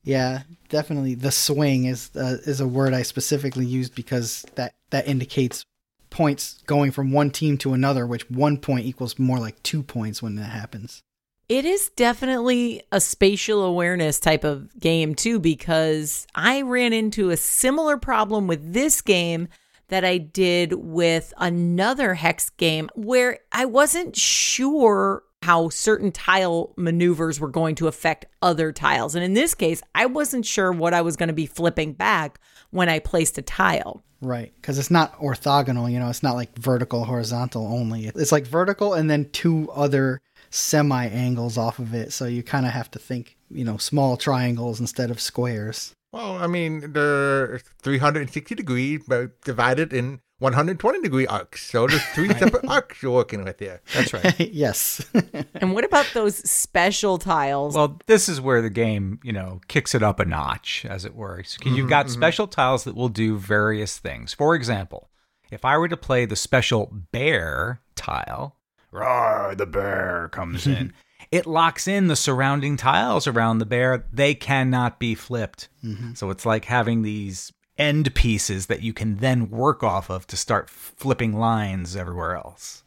Yeah, 0.03 0.43
definitely. 0.69 1.15
The 1.15 1.31
swing 1.31 1.85
is 1.85 2.11
uh, 2.15 2.37
is 2.45 2.59
a 2.59 2.67
word 2.67 2.93
I 2.93 3.03
specifically 3.03 3.65
used 3.65 3.95
because 3.95 4.45
that 4.55 4.73
that 4.89 5.07
indicates 5.07 5.65
points 6.09 6.61
going 6.65 6.91
from 6.91 7.11
one 7.11 7.31
team 7.31 7.57
to 7.59 7.73
another, 7.73 8.05
which 8.05 8.29
one 8.29 8.57
point 8.57 8.85
equals 8.85 9.17
more 9.17 9.39
like 9.39 9.61
two 9.63 9.81
points 9.81 10.21
when 10.21 10.35
that 10.35 10.49
happens. 10.49 11.03
It 11.49 11.65
is 11.65 11.89
definitely 11.95 12.83
a 12.91 13.01
spatial 13.01 13.63
awareness 13.63 14.19
type 14.19 14.43
of 14.43 14.79
game, 14.79 15.13
too, 15.13 15.39
because 15.39 16.25
I 16.33 16.61
ran 16.61 16.93
into 16.93 17.29
a 17.29 17.37
similar 17.37 17.97
problem 17.97 18.47
with 18.47 18.73
this 18.73 19.01
game 19.01 19.49
that 19.89 20.05
I 20.05 20.17
did 20.17 20.73
with 20.73 21.33
another 21.37 22.13
hex 22.13 22.49
game 22.49 22.89
where 22.95 23.39
I 23.51 23.65
wasn't 23.65 24.15
sure 24.15 25.23
how 25.43 25.67
certain 25.67 26.11
tile 26.13 26.73
maneuvers 26.77 27.39
were 27.39 27.49
going 27.49 27.75
to 27.75 27.89
affect 27.89 28.25
other 28.41 28.71
tiles. 28.71 29.13
And 29.13 29.25
in 29.25 29.33
this 29.33 29.53
case, 29.53 29.83
I 29.93 30.05
wasn't 30.05 30.45
sure 30.45 30.71
what 30.71 30.93
I 30.93 31.01
was 31.01 31.17
going 31.17 31.27
to 31.27 31.33
be 31.33 31.45
flipping 31.45 31.91
back 31.91 32.39
when 32.71 32.87
I 32.87 32.99
placed 32.99 33.37
a 33.37 33.41
tile. 33.41 34.01
Right, 34.21 34.53
because 34.55 34.79
it's 34.79 34.89
not 34.89 35.19
orthogonal. 35.19 35.91
You 35.91 35.99
know, 35.99 36.07
it's 36.07 36.23
not 36.23 36.35
like 36.35 36.57
vertical, 36.57 37.03
horizontal 37.03 37.67
only. 37.67 38.07
It's 38.07 38.31
like 38.31 38.47
vertical 38.47 38.93
and 38.93 39.09
then 39.09 39.29
two 39.31 39.69
other 39.71 40.21
semi 40.53 41.07
angles 41.07 41.57
off 41.57 41.79
of 41.79 41.93
it. 41.93 42.13
So 42.13 42.25
you 42.25 42.43
kind 42.43 42.65
of 42.65 42.71
have 42.71 42.91
to 42.91 42.99
think, 42.99 43.37
you 43.49 43.65
know, 43.65 43.77
small 43.77 44.17
triangles 44.17 44.79
instead 44.79 45.09
of 45.09 45.19
squares. 45.19 45.93
well, 46.11 46.37
I 46.37 46.47
mean, 46.47 46.93
the 46.93 47.61
360 47.81 48.55
degrees 48.55 49.01
but 49.07 49.41
divided 49.41 49.91
in 49.91 50.21
120 50.39 51.01
degree 51.01 51.25
arcs. 51.25 51.65
So 51.71 51.87
there's 51.87 52.03
three 52.13 52.29
separate 52.29 52.67
arcs 52.67 53.01
you're 53.01 53.11
working 53.11 53.43
with 53.43 53.59
here. 53.59 53.81
That's 53.95 54.13
right. 54.13 54.39
yes. 54.53 55.03
And 55.55 55.73
what 55.73 55.85
about 55.85 56.07
those 56.13 56.37
special 56.49 57.17
tiles? 57.17 57.75
Well, 57.75 58.01
this 58.05 58.27
is 58.27 58.41
where 58.41 58.61
the 58.61 58.69
game, 58.69 59.19
you 59.23 59.31
know, 59.31 59.61
kicks 59.69 59.95
it 59.95 60.03
up 60.03 60.19
a 60.19 60.25
notch, 60.25 60.85
as 60.89 61.05
it 61.05 61.15
were. 61.15 61.41
So 61.43 61.59
you've 61.63 61.77
mm-hmm, 61.77 61.87
got 61.87 62.07
mm-hmm. 62.07 62.13
special 62.13 62.47
tiles 62.47 62.83
that 62.83 62.95
will 62.95 63.07
do 63.07 63.37
various 63.37 63.97
things. 63.97 64.33
For 64.33 64.55
example, 64.55 65.09
if 65.51 65.63
I 65.63 65.77
were 65.77 65.87
to 65.87 65.95
play 65.95 66.25
the 66.25 66.35
special 66.35 66.91
bear 67.13 67.79
tile, 67.95 68.57
roar, 68.93 69.55
the 69.55 69.65
bear 69.65 70.29
comes 70.31 70.67
in. 70.67 70.93
It 71.31 71.47
locks 71.47 71.87
in 71.87 72.09
the 72.09 72.15
surrounding 72.15 72.77
tiles 72.77 73.25
around 73.25 73.57
the 73.57 73.65
bear. 73.65 74.05
They 74.13 74.35
cannot 74.35 74.99
be 74.99 75.15
flipped. 75.15 75.67
Mm-hmm. 75.83 76.13
So 76.13 76.29
it's 76.29 76.45
like 76.45 76.65
having 76.65 77.01
these 77.01 77.51
end 77.75 78.13
pieces 78.13 78.67
that 78.67 78.83
you 78.83 78.93
can 78.93 79.17
then 79.17 79.49
work 79.49 79.81
off 79.81 80.11
of 80.11 80.27
to 80.27 80.37
start 80.37 80.69
flipping 80.69 81.33
lines 81.33 81.95
everywhere 81.95 82.35
else. 82.35 82.83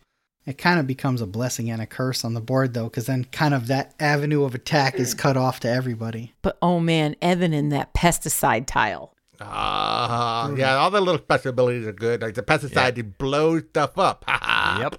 it 0.46 0.58
kind 0.58 0.78
of 0.78 0.86
becomes 0.86 1.20
a 1.20 1.26
blessing 1.26 1.70
and 1.70 1.82
a 1.82 1.86
curse 1.86 2.24
on 2.24 2.34
the 2.34 2.40
board, 2.40 2.72
though, 2.72 2.84
because 2.84 3.06
then 3.06 3.24
kind 3.24 3.52
of 3.52 3.66
that 3.66 3.94
avenue 3.98 4.44
of 4.44 4.54
attack 4.54 4.94
is 4.94 5.12
mm. 5.12 5.18
cut 5.18 5.36
off 5.36 5.58
to 5.60 5.68
everybody. 5.68 6.32
but 6.42 6.56
oh 6.62 6.78
man, 6.78 7.16
Evan 7.20 7.52
in 7.52 7.70
that 7.70 7.94
pesticide 7.94 8.66
tile. 8.66 9.12
Ah, 9.40 10.48
mm. 10.48 10.56
yeah, 10.56 10.76
all 10.76 10.92
the 10.92 11.00
little 11.00 11.20
special 11.20 11.50
abilities 11.50 11.84
are 11.84 11.92
good. 11.92 12.22
Like 12.22 12.34
the 12.34 12.42
pesticide, 12.42 12.96
it 12.96 13.18
blows 13.18 13.64
stuff 13.70 13.98
up. 13.98 14.24
Ha 14.76 14.90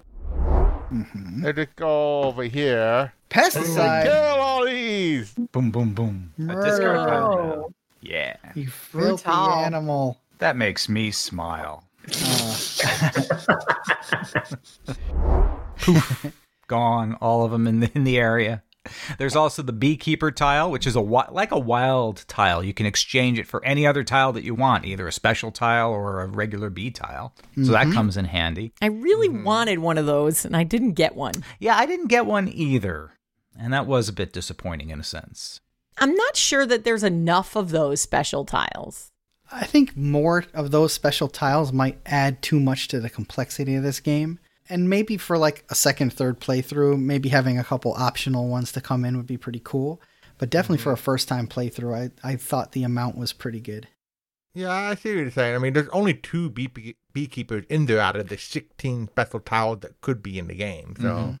ha. 0.88 0.96
Yep. 0.96 1.06
Let 1.42 1.58
it 1.58 1.76
go 1.76 2.22
over 2.22 2.44
here. 2.44 3.12
Pesticide! 3.30 4.04
Kill 4.04 4.40
all 4.40 4.64
these. 4.64 5.34
Boom, 5.52 5.70
boom, 5.70 5.92
boom. 5.94 6.32
A 6.38 6.42
Murder. 6.42 7.62
Yeah. 8.00 8.36
You 8.54 8.68
filthy 8.68 9.24
Brutal. 9.24 9.52
animal. 9.54 10.18
That 10.38 10.56
makes 10.56 10.88
me 10.88 11.10
smile. 11.10 11.84
Oh. 12.14 12.58
Poof. 15.78 16.32
Gone, 16.68 17.14
all 17.20 17.44
of 17.44 17.50
them 17.50 17.66
in 17.66 17.80
the, 17.80 17.90
in 17.94 18.04
the 18.04 18.18
area. 18.18 18.62
There's 19.18 19.36
also 19.36 19.62
the 19.62 19.72
beekeeper 19.72 20.30
tile, 20.30 20.70
which 20.70 20.86
is 20.86 20.94
a 20.94 21.00
like 21.00 21.50
a 21.50 21.58
wild 21.58 22.24
tile. 22.28 22.62
You 22.62 22.74
can 22.74 22.86
exchange 22.86 23.38
it 23.38 23.46
for 23.46 23.64
any 23.64 23.86
other 23.86 24.04
tile 24.04 24.32
that 24.32 24.44
you 24.44 24.54
want, 24.54 24.84
either 24.84 25.06
a 25.06 25.12
special 25.12 25.50
tile 25.50 25.90
or 25.90 26.20
a 26.20 26.26
regular 26.26 26.70
bee 26.70 26.90
tile. 26.90 27.34
So 27.56 27.72
that 27.72 27.86
mm-hmm. 27.86 27.92
comes 27.92 28.16
in 28.16 28.26
handy. 28.26 28.72
I 28.80 28.86
really 28.86 29.28
mm. 29.28 29.44
wanted 29.44 29.78
one 29.78 29.98
of 29.98 30.06
those 30.06 30.44
and 30.44 30.56
I 30.56 30.64
didn't 30.64 30.92
get 30.92 31.16
one. 31.16 31.32
Yeah, 31.58 31.76
I 31.76 31.86
didn't 31.86 32.08
get 32.08 32.26
one 32.26 32.48
either, 32.48 33.12
and 33.58 33.72
that 33.72 33.86
was 33.86 34.08
a 34.08 34.12
bit 34.12 34.32
disappointing 34.32 34.90
in 34.90 35.00
a 35.00 35.04
sense. 35.04 35.60
I'm 36.00 36.14
not 36.14 36.36
sure 36.36 36.64
that 36.66 36.84
there's 36.84 37.02
enough 37.02 37.56
of 37.56 37.70
those 37.70 38.00
special 38.00 38.44
tiles. 38.44 39.10
I 39.50 39.64
think 39.64 39.96
more 39.96 40.44
of 40.52 40.70
those 40.70 40.92
special 40.92 41.28
tiles 41.28 41.72
might 41.72 41.98
add 42.06 42.42
too 42.42 42.60
much 42.60 42.88
to 42.88 43.00
the 43.00 43.10
complexity 43.10 43.74
of 43.74 43.82
this 43.82 44.00
game. 44.00 44.38
And 44.70 44.90
maybe 44.90 45.16
for 45.16 45.38
like 45.38 45.64
a 45.70 45.74
second, 45.74 46.12
third 46.12 46.40
playthrough, 46.40 47.00
maybe 47.00 47.30
having 47.30 47.58
a 47.58 47.64
couple 47.64 47.92
optional 47.94 48.48
ones 48.48 48.72
to 48.72 48.80
come 48.80 49.04
in 49.04 49.16
would 49.16 49.26
be 49.26 49.38
pretty 49.38 49.60
cool. 49.62 50.00
But 50.38 50.50
definitely 50.50 50.78
for 50.78 50.92
mm-hmm. 50.92 51.00
a 51.00 51.04
first 51.04 51.28
time 51.28 51.46
playthrough, 51.46 52.12
I, 52.24 52.28
I 52.28 52.36
thought 52.36 52.72
the 52.72 52.84
amount 52.84 53.16
was 53.16 53.32
pretty 53.32 53.60
good. 53.60 53.88
Yeah, 54.54 54.72
I 54.72 54.94
see 54.94 55.10
what 55.14 55.20
you're 55.20 55.30
saying. 55.30 55.54
I 55.54 55.58
mean, 55.58 55.72
there's 55.72 55.88
only 55.90 56.14
two 56.14 56.50
bee- 56.50 56.96
beekeepers 57.12 57.64
in 57.68 57.86
there 57.86 58.00
out 58.00 58.16
of 58.16 58.28
the 58.28 58.38
16 58.38 59.08
special 59.08 59.40
tiles 59.40 59.80
that 59.80 60.00
could 60.00 60.22
be 60.22 60.38
in 60.38 60.48
the 60.48 60.54
game. 60.54 60.94
So, 60.98 61.04
mm-hmm. 61.04 61.34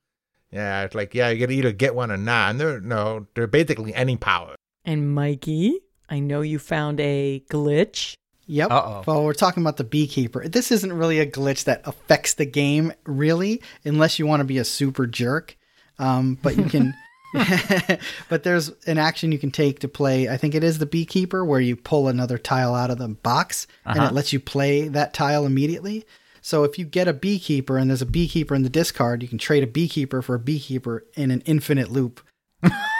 yeah, 0.52 0.84
it's 0.84 0.94
like, 0.94 1.14
yeah, 1.14 1.28
you 1.30 1.40
gotta 1.40 1.52
either 1.52 1.72
get 1.72 1.94
one 1.94 2.10
or 2.10 2.16
not. 2.16 2.50
And 2.50 2.60
they're, 2.60 2.80
no, 2.80 3.26
they're 3.34 3.46
basically 3.46 3.94
any 3.94 4.16
power. 4.16 4.54
And 4.84 5.14
Mikey, 5.14 5.80
I 6.08 6.18
know 6.20 6.42
you 6.42 6.58
found 6.58 7.00
a 7.00 7.44
glitch. 7.50 8.14
Yep. 8.48 8.70
Uh-oh. 8.70 9.04
Well, 9.06 9.24
we're 9.24 9.34
talking 9.34 9.62
about 9.62 9.76
the 9.76 9.84
beekeeper. 9.84 10.48
This 10.48 10.72
isn't 10.72 10.92
really 10.92 11.20
a 11.20 11.30
glitch 11.30 11.64
that 11.64 11.82
affects 11.84 12.34
the 12.34 12.46
game, 12.46 12.92
really, 13.04 13.62
unless 13.84 14.18
you 14.18 14.26
want 14.26 14.40
to 14.40 14.44
be 14.44 14.58
a 14.58 14.64
super 14.64 15.06
jerk. 15.06 15.56
Um, 15.98 16.38
but 16.42 16.56
you 16.56 16.64
can. 16.64 16.94
but 18.30 18.42
there's 18.42 18.70
an 18.86 18.96
action 18.96 19.32
you 19.32 19.38
can 19.38 19.50
take 19.50 19.80
to 19.80 19.88
play. 19.88 20.30
I 20.30 20.38
think 20.38 20.54
it 20.54 20.64
is 20.64 20.78
the 20.78 20.86
beekeeper 20.86 21.44
where 21.44 21.60
you 21.60 21.76
pull 21.76 22.08
another 22.08 22.38
tile 22.38 22.74
out 22.74 22.90
of 22.90 22.96
the 22.96 23.08
box 23.08 23.66
and 23.84 24.02
it 24.02 24.14
lets 24.14 24.32
you 24.32 24.40
play 24.40 24.88
that 24.88 25.12
tile 25.12 25.44
immediately. 25.44 26.06
So 26.40 26.64
if 26.64 26.78
you 26.78 26.86
get 26.86 27.06
a 27.06 27.12
beekeeper 27.12 27.76
and 27.76 27.90
there's 27.90 28.00
a 28.00 28.06
beekeeper 28.06 28.54
in 28.54 28.62
the 28.62 28.70
discard, 28.70 29.22
you 29.22 29.28
can 29.28 29.36
trade 29.36 29.62
a 29.62 29.66
beekeeper 29.66 30.22
for 30.22 30.36
a 30.36 30.40
beekeeper 30.40 31.04
in 31.14 31.30
an 31.30 31.42
infinite 31.42 31.90
loop. 31.90 32.22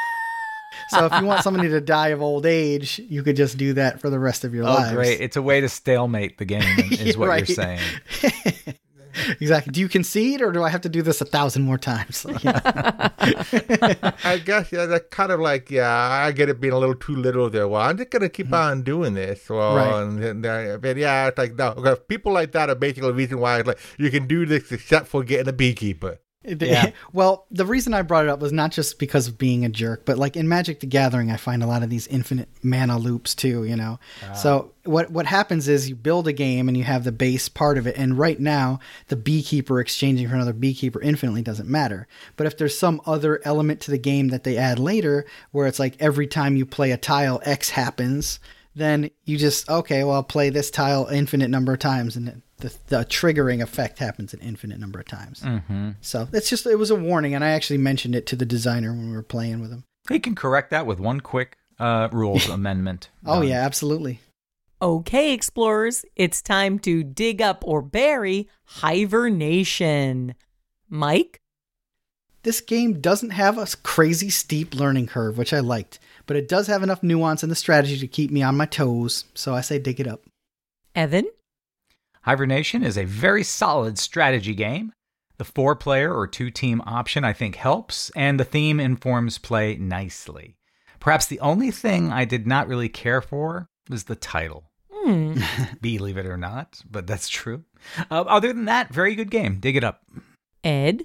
so 0.89 1.07
if 1.07 1.13
you 1.21 1.27
want 1.27 1.43
somebody 1.43 1.69
to 1.69 1.81
die 1.81 2.09
of 2.09 2.23
old 2.23 2.47
age, 2.47 2.99
you 3.09 3.23
could 3.23 3.37
just 3.37 3.57
do 3.59 3.73
that 3.75 4.01
for 4.01 4.11
the 4.11 4.19
rest 4.19 4.45
of 4.45 4.55
your 4.55 4.65
Oh, 4.65 4.75
lives. 4.75 4.93
great! 4.93 5.21
It's 5.21 5.37
a 5.37 5.43
way 5.43 5.61
to 5.61 5.69
stalemate 5.69 6.39
the 6.39 6.45
game, 6.45 6.63
is 6.93 7.17
what 7.19 7.37
you're 7.39 7.47
saying. 7.47 7.81
Exactly. 9.41 9.73
Do 9.73 9.81
you 9.81 9.89
concede, 9.89 10.41
or 10.43 10.53
do 10.53 10.63
I 10.63 10.69
have 10.69 10.83
to 10.83 10.89
do 10.89 11.03
this 11.03 11.21
a 11.21 11.25
thousand 11.25 11.65
more 11.65 11.79
times? 11.79 12.25
I 13.19 14.41
guess, 14.45 14.71
yeah, 14.71 14.87
that's 14.87 15.09
kind 15.11 15.33
of 15.33 15.41
like, 15.41 15.71
yeah, 15.73 15.91
I 15.91 16.31
get 16.31 16.49
it 16.49 16.61
being 16.61 16.73
a 16.73 16.79
little 16.79 16.95
too 16.95 17.17
little 17.17 17.51
there. 17.51 17.67
Well, 17.67 17.81
I'm 17.83 17.97
just 17.97 18.11
gonna 18.11 18.29
keep 18.29 18.53
on 18.53 18.83
doing 18.83 19.15
this. 19.15 19.49
Well, 19.49 19.75
Right. 19.77 20.03
and, 20.03 20.23
then, 20.45 20.45
uh, 20.47 20.79
but 20.79 20.97
yeah, 20.97 21.27
it's 21.29 21.39
like, 21.39 21.55
no, 21.57 21.73
because 21.75 21.99
people 22.09 22.33
like 22.33 22.53
that 22.53 22.71
are 22.71 22.77
basically 22.77 23.09
the 23.09 23.15
reason 23.15 23.41
why 23.41 23.59
it's 23.59 23.67
like, 23.67 23.81
you 23.99 24.11
can 24.11 24.27
do 24.29 24.47
this 24.47 24.71
except 24.71 25.09
for 25.09 25.25
getting 25.25 25.49
a 25.49 25.53
beekeeper. 25.53 26.21
Yeah. 26.49 26.91
well, 27.13 27.47
the 27.51 27.67
reason 27.67 27.95
I 27.95 28.03
brought 28.03 28.25
it 28.25 28.29
up 28.31 28.41
was 28.41 28.53
not 28.53 28.73
just 28.73 28.99
because 28.99 29.29
of 29.29 29.39
being 29.39 29.65
a 29.65 29.69
jerk, 29.69 30.05
but 30.05 30.19
like 30.19 30.37
in 30.37 30.49
Magic 30.49 30.81
the 30.81 30.87
Gathering, 30.87 31.31
I 31.31 31.37
find 31.37 31.63
a 31.63 31.67
lot 31.67 31.83
of 31.83 31.91
these 31.91 32.07
infinite 32.07 32.49
mana 32.63 32.99
loops 32.99 33.35
too, 33.35 33.65
you 33.65 33.77
know? 33.77 33.99
Ah. 34.29 34.33
So 34.33 34.73
what, 34.85 35.11
what 35.11 35.27
happens 35.27 35.69
is 35.69 35.89
you 35.89 35.97
build 35.97 36.27
a 36.29 36.33
game 36.33 36.69
and 36.69 36.77
you 36.77 36.85
have 36.85 37.05
the 37.05 37.13
base 37.13 37.49
part 37.49 37.77
of 37.79 37.87
it. 37.87 37.97
And 37.97 38.19
right 38.19 38.41
now, 38.41 38.81
the 39.09 39.17
beekeeper 39.17 39.81
exchanging 39.81 40.29
for 40.29 40.35
another 40.35 40.53
beekeeper 40.53 41.01
infinitely 41.01 41.43
doesn't 41.43 41.69
matter. 41.69 42.07
But 42.37 42.47
if 42.47 42.57
there's 42.57 42.79
some 42.79 43.01
other 43.07 43.41
element 43.45 43.81
to 43.83 43.91
the 43.91 43.99
game 43.99 44.29
that 44.29 44.45
they 44.45 44.57
add 44.57 44.79
later, 44.79 45.27
where 45.53 45.67
it's 45.67 45.79
like 45.79 45.97
every 46.01 46.27
time 46.27 46.57
you 46.57 46.65
play 46.65 46.91
a 46.93 46.97
tile, 46.97 47.41
X 47.45 47.71
happens, 47.71 48.41
then 48.75 49.11
you 49.25 49.37
just, 49.37 49.69
okay, 49.69 50.05
well, 50.05 50.15
I'll 50.17 50.23
play 50.23 50.51
this 50.51 50.71
tile 50.71 51.07
infinite 51.07 51.49
number 51.51 51.73
of 51.73 51.79
times. 51.81 52.17
And 52.17 52.29
it- 52.29 52.43
the, 52.59 52.75
the 52.89 52.97
triggering 53.05 53.63
effect 53.63 53.99
happens 53.99 54.35
an 54.35 54.41
infinite 54.41 54.79
number 54.79 55.01
of 55.01 55.07
times. 55.07 55.45
So 56.01 56.29
it's 56.33 56.51
just 56.51 56.67
it 56.67 56.77
was 56.79 56.91
a 56.91 56.97
warning, 56.97 57.35
and 57.35 57.45
I 57.45 57.51
actually 57.51 57.79
mentioned 57.79 58.15
it 58.15 58.27
to 58.27 58.37
the 58.37 58.47
designer 58.47 58.91
when 58.93 59.11
we 59.11 59.17
were 59.17 59.23
playing 59.23 59.61
with 59.61 59.71
him. 59.71 59.85
He 60.09 60.19
can 60.19 60.35
correct 60.35 60.71
that 60.71 60.87
with 60.87 61.01
one 61.01 61.21
quick 61.21 61.57
uh, 61.79 62.09
rules 62.13 62.49
amendment. 62.49 63.11
Oh 63.25 63.41
Done. 63.41 63.49
yeah, 63.49 63.65
absolutely. 63.65 64.21
Okay, 64.81 65.33
explorers, 65.33 66.05
it's 66.15 66.41
time 66.41 66.79
to 66.81 67.03
dig 67.03 67.43
up 67.43 67.65
or 67.67 67.83
bury 67.83 68.49
hibernation. 68.65 70.35
Mike? 70.89 71.41
This 72.45 72.61
game 72.61 73.01
doesn't 73.01 73.31
have 73.31 73.59
a 73.59 73.67
crazy 73.83 74.31
steep 74.31 74.75
learning 74.75 75.09
curve, 75.09 75.37
which 75.37 75.53
I 75.53 75.59
liked, 75.59 75.99
but 76.27 76.37
it 76.37 76.49
does 76.49 76.69
have 76.69 76.85
enough 76.85 77.03
nuance 77.03 77.43
in 77.43 77.49
the 77.49 77.57
strategy 77.57 77.99
to 77.99 78.07
keep 78.07 78.31
me 78.31 78.43
on 78.43 78.57
my 78.57 78.67
toes. 78.67 79.25
So 79.35 79.53
I 79.53 79.61
say 79.61 79.81
dig 79.81 79.99
it 79.99 80.07
up. 80.07 80.23
Evan? 80.95 81.29
Hibernation 82.23 82.83
is 82.83 82.99
a 82.99 83.05
very 83.05 83.43
solid 83.43 83.99
strategy 83.99 84.55
game. 84.55 84.93
The 85.39 85.45
four 85.45 85.77
player 85.77 86.13
or 86.13 86.27
two 86.27 86.51
team 86.51 86.83
option, 86.85 87.25
I 87.25 87.33
think, 87.33 87.57
helps, 87.57 88.11
and 88.17 88.39
the 88.39 88.45
theme 88.45 88.81
informs 88.81 89.39
play 89.39 89.77
nicely. 89.77 90.57
Perhaps 91.01 91.27
the 91.27 91.41
only 91.41 91.71
thing 91.71 92.11
I 92.11 92.25
did 92.25 92.47
not 92.47 92.67
really 92.67 92.89
care 92.89 93.21
for 93.21 93.69
was 93.89 94.05
the 94.05 94.17
title. 94.17 94.65
Hmm. 94.93 95.41
Believe 95.81 96.19
it 96.19 96.27
or 96.27 96.37
not, 96.37 96.83
but 96.91 97.07
that's 97.07 97.29
true. 97.29 97.65
Uh, 98.11 98.23
other 98.23 98.53
than 98.53 98.65
that, 98.65 98.93
very 98.93 99.15
good 99.15 99.31
game. 99.31 99.61
Dig 99.61 99.77
it 99.77 99.85
up. 99.85 100.03
Ed? 100.65 101.05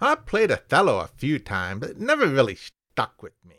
I 0.00 0.14
played 0.14 0.52
Othello 0.52 1.00
a 1.00 1.08
few 1.08 1.38
times, 1.38 1.80
but 1.80 1.90
it 1.90 2.00
never 2.00 2.26
really 2.26 2.56
stuck 2.56 3.22
with 3.22 3.34
me. 3.44 3.55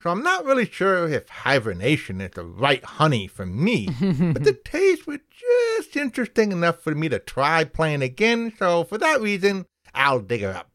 So 0.00 0.10
I'm 0.10 0.22
not 0.22 0.44
really 0.44 0.66
sure 0.66 1.08
if 1.08 1.28
hibernation 1.28 2.20
is 2.20 2.30
the 2.30 2.44
right 2.44 2.84
honey 2.84 3.26
for 3.26 3.44
me, 3.44 3.86
but 4.00 4.44
the 4.44 4.58
taste 4.64 5.08
was 5.08 5.18
just 5.28 5.96
interesting 5.96 6.52
enough 6.52 6.80
for 6.80 6.94
me 6.94 7.08
to 7.08 7.18
try 7.18 7.64
playing 7.64 8.02
again, 8.02 8.52
so 8.58 8.84
for 8.84 8.96
that 8.98 9.20
reason, 9.20 9.66
I'll 9.92 10.20
dig 10.20 10.42
her 10.42 10.54
up. 10.54 10.70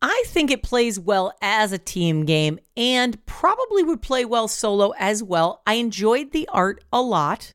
I 0.00 0.22
think 0.26 0.50
it 0.50 0.62
plays 0.62 1.00
well 1.00 1.32
as 1.40 1.72
a 1.72 1.78
team 1.78 2.26
game 2.26 2.60
and 2.76 3.24
probably 3.26 3.82
would 3.82 4.02
play 4.02 4.24
well 4.24 4.48
solo 4.48 4.92
as 4.98 5.22
well. 5.22 5.62
I 5.66 5.74
enjoyed 5.74 6.30
the 6.32 6.48
art 6.52 6.84
a 6.92 7.00
lot. 7.00 7.50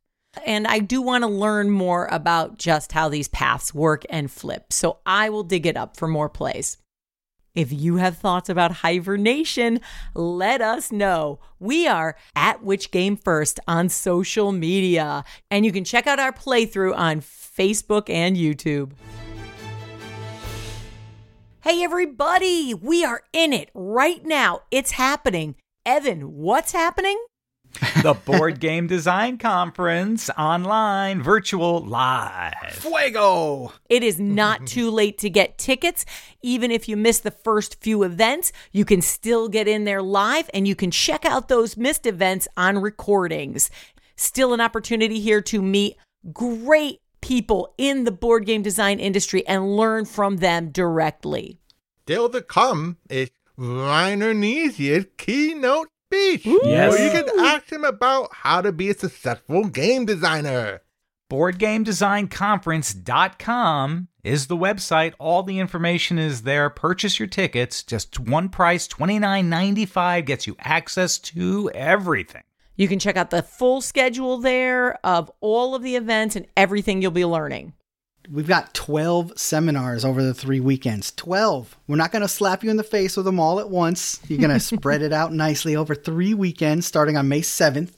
And 0.45 0.67
I 0.67 0.79
do 0.79 1.01
want 1.01 1.23
to 1.23 1.27
learn 1.27 1.71
more 1.71 2.07
about 2.07 2.57
just 2.57 2.91
how 2.91 3.09
these 3.09 3.27
paths 3.27 3.73
work 3.73 4.03
and 4.09 4.31
flip. 4.31 4.71
So 4.71 4.99
I 5.05 5.29
will 5.29 5.43
dig 5.43 5.65
it 5.65 5.75
up 5.75 5.97
for 5.97 6.07
more 6.07 6.29
plays. 6.29 6.77
If 7.55 7.73
you 7.73 7.97
have 7.97 8.17
thoughts 8.17 8.47
about 8.47 8.71
hibernation, 8.71 9.81
let 10.13 10.61
us 10.61 10.91
know. 10.91 11.39
We 11.59 11.87
are 11.87 12.15
at 12.35 12.63
Which 12.63 12.91
Game 12.91 13.17
First 13.17 13.59
on 13.67 13.89
social 13.89 14.51
media, 14.51 15.23
and 15.49 15.65
you 15.65 15.71
can 15.71 15.83
check 15.83 16.05
out 16.05 16.19
our 16.19 16.31
playthrough 16.31 16.95
on 16.95 17.21
Facebook 17.21 18.09
and 18.09 18.37
YouTube. 18.37 18.91
Hey, 21.61 21.83
everybody, 21.83 22.73
we 22.73 23.03
are 23.03 23.23
in 23.33 23.51
it 23.51 23.69
right 23.73 24.23
now. 24.23 24.61
It's 24.71 24.91
happening. 24.91 25.55
Evan, 25.85 26.35
what's 26.37 26.71
happening? 26.71 27.19
The 28.03 28.13
Board 28.13 28.59
Game 28.59 28.87
Design 28.87 29.37
Conference, 29.37 30.29
online, 30.37 31.21
virtual, 31.21 31.85
live. 31.85 32.53
Fuego! 32.71 33.73
It 33.89 34.03
is 34.03 34.19
not 34.19 34.67
too 34.67 34.89
late 34.89 35.17
to 35.19 35.29
get 35.29 35.57
tickets. 35.57 36.05
Even 36.41 36.71
if 36.71 36.87
you 36.87 36.97
miss 36.97 37.19
the 37.19 37.31
first 37.31 37.81
few 37.81 38.03
events, 38.03 38.51
you 38.71 38.85
can 38.85 39.01
still 39.01 39.49
get 39.49 39.67
in 39.67 39.83
there 39.83 40.01
live 40.01 40.49
and 40.53 40.67
you 40.67 40.75
can 40.75 40.91
check 40.91 41.25
out 41.25 41.47
those 41.47 41.77
missed 41.77 42.05
events 42.05 42.47
on 42.57 42.79
recordings. 42.79 43.69
Still 44.15 44.53
an 44.53 44.61
opportunity 44.61 45.19
here 45.19 45.41
to 45.43 45.61
meet 45.61 45.95
great 46.33 46.99
people 47.21 47.73
in 47.77 48.03
the 48.03 48.11
board 48.11 48.45
game 48.45 48.61
design 48.61 48.99
industry 48.99 49.45
and 49.47 49.75
learn 49.77 50.05
from 50.05 50.37
them 50.37 50.69
directly. 50.69 51.59
Still 52.03 52.29
to 52.29 52.41
come 52.41 52.97
is 53.09 53.29
Reiner 53.57 54.35
Knizia's 54.35 55.05
keynote 55.17 55.89
speech. 56.09 56.45
Yes. 56.45 56.91
Where 56.91 57.05
you 57.05 57.11
can 57.11 57.27
ask 57.45 57.71
him 57.71 57.83
about 57.83 58.29
how 58.33 58.61
to 58.61 58.71
be 58.71 58.89
a 58.89 58.95
successful 58.95 59.65
game 59.65 60.05
designer. 60.05 60.81
BoardGameDesignConference.com 61.29 64.07
is 64.23 64.47
the 64.47 64.57
website. 64.57 65.13
All 65.19 65.43
the 65.43 65.59
information 65.59 66.17
is 66.17 66.41
there. 66.41 66.71
Purchase 66.71 67.19
your 67.19 67.27
tickets. 67.27 67.83
Just 67.83 68.19
one 68.19 68.49
price, 68.49 68.87
$29.95 68.87 70.25
gets 70.25 70.47
you 70.47 70.55
access 70.59 71.19
to 71.19 71.69
everything. 71.75 72.41
You 72.75 72.87
can 72.87 72.97
check 72.97 73.15
out 73.15 73.29
the 73.29 73.43
full 73.43 73.81
schedule 73.81 74.39
there 74.39 74.97
of 75.05 75.29
all 75.41 75.75
of 75.75 75.83
the 75.83 75.95
events 75.95 76.35
and 76.35 76.47
everything 76.57 77.03
you'll 77.03 77.11
be 77.11 77.25
learning. 77.25 77.73
We've 78.31 78.47
got 78.47 78.75
12 78.75 79.39
seminars 79.39 80.05
over 80.05 80.21
the 80.21 80.35
three 80.35 80.59
weekends. 80.59 81.11
12. 81.13 81.75
We're 81.87 81.95
not 81.95 82.11
going 82.11 82.21
to 82.21 82.27
slap 82.27 82.63
you 82.63 82.69
in 82.69 82.77
the 82.77 82.83
face 82.83 83.17
with 83.17 83.25
them 83.25 83.39
all 83.39 83.59
at 83.59 83.69
once. 83.69 84.19
You're 84.27 84.39
going 84.39 84.49
to 84.53 84.59
spread 84.59 85.01
it 85.01 85.11
out 85.11 85.33
nicely 85.33 85.75
over 85.75 85.95
three 85.95 86.35
weekends 86.35 86.85
starting 86.85 87.17
on 87.17 87.27
May 87.27 87.41
7th. 87.41 87.93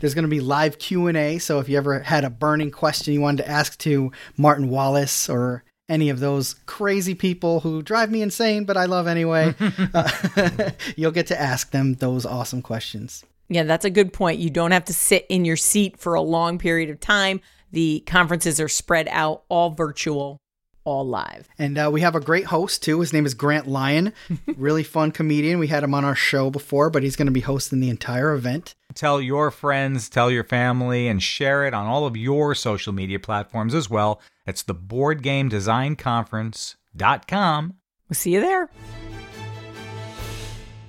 There's 0.00 0.14
going 0.14 0.24
to 0.24 0.30
be 0.30 0.40
live 0.40 0.78
Q&A, 0.78 1.38
so 1.38 1.58
if 1.58 1.68
you 1.68 1.76
ever 1.76 2.00
had 2.00 2.24
a 2.24 2.30
burning 2.30 2.70
question 2.70 3.12
you 3.12 3.20
wanted 3.20 3.42
to 3.42 3.50
ask 3.50 3.76
to 3.80 4.10
Martin 4.38 4.70
Wallace 4.70 5.28
or 5.28 5.64
any 5.88 6.08
of 6.08 6.20
those 6.20 6.54
crazy 6.64 7.14
people 7.14 7.60
who 7.60 7.82
drive 7.82 8.10
me 8.10 8.22
insane, 8.22 8.64
but 8.64 8.78
I 8.78 8.86
love 8.86 9.06
anyway, 9.06 9.54
uh, 9.94 10.70
you'll 10.96 11.10
get 11.10 11.26
to 11.26 11.38
ask 11.38 11.70
them 11.70 11.94
those 11.94 12.24
awesome 12.24 12.62
questions. 12.62 13.24
Yeah, 13.48 13.64
that's 13.64 13.84
a 13.84 13.90
good 13.90 14.12
point. 14.14 14.38
You 14.38 14.48
don't 14.48 14.70
have 14.70 14.86
to 14.86 14.94
sit 14.94 15.26
in 15.28 15.44
your 15.44 15.56
seat 15.56 15.98
for 15.98 16.14
a 16.14 16.22
long 16.22 16.58
period 16.58 16.88
of 16.88 16.98
time. 17.00 17.42
The 17.74 18.04
conferences 18.06 18.60
are 18.60 18.68
spread 18.68 19.08
out, 19.10 19.42
all 19.48 19.70
virtual, 19.70 20.38
all 20.84 21.04
live. 21.04 21.48
And 21.58 21.76
uh, 21.76 21.90
we 21.92 22.02
have 22.02 22.14
a 22.14 22.20
great 22.20 22.44
host 22.44 22.84
too. 22.84 23.00
His 23.00 23.12
name 23.12 23.26
is 23.26 23.34
Grant 23.34 23.66
Lyon, 23.66 24.12
really 24.56 24.84
fun 24.84 25.10
comedian. 25.10 25.58
We 25.58 25.66
had 25.66 25.82
him 25.82 25.92
on 25.92 26.04
our 26.04 26.14
show 26.14 26.50
before, 26.50 26.88
but 26.88 27.02
he's 27.02 27.16
going 27.16 27.26
to 27.26 27.32
be 27.32 27.40
hosting 27.40 27.80
the 27.80 27.90
entire 27.90 28.32
event. 28.32 28.76
Tell 28.94 29.20
your 29.20 29.50
friends, 29.50 30.08
tell 30.08 30.30
your 30.30 30.44
family, 30.44 31.08
and 31.08 31.20
share 31.20 31.66
it 31.66 31.74
on 31.74 31.86
all 31.86 32.06
of 32.06 32.16
your 32.16 32.54
social 32.54 32.92
media 32.92 33.18
platforms 33.18 33.74
as 33.74 33.90
well. 33.90 34.20
It's 34.46 34.62
the 34.62 34.72
Board 34.72 35.24
Game 35.24 35.48
Design 35.48 35.96
Conference.com. 35.96 37.74
We'll 38.08 38.14
see 38.14 38.34
you 38.34 38.40
there. 38.40 38.70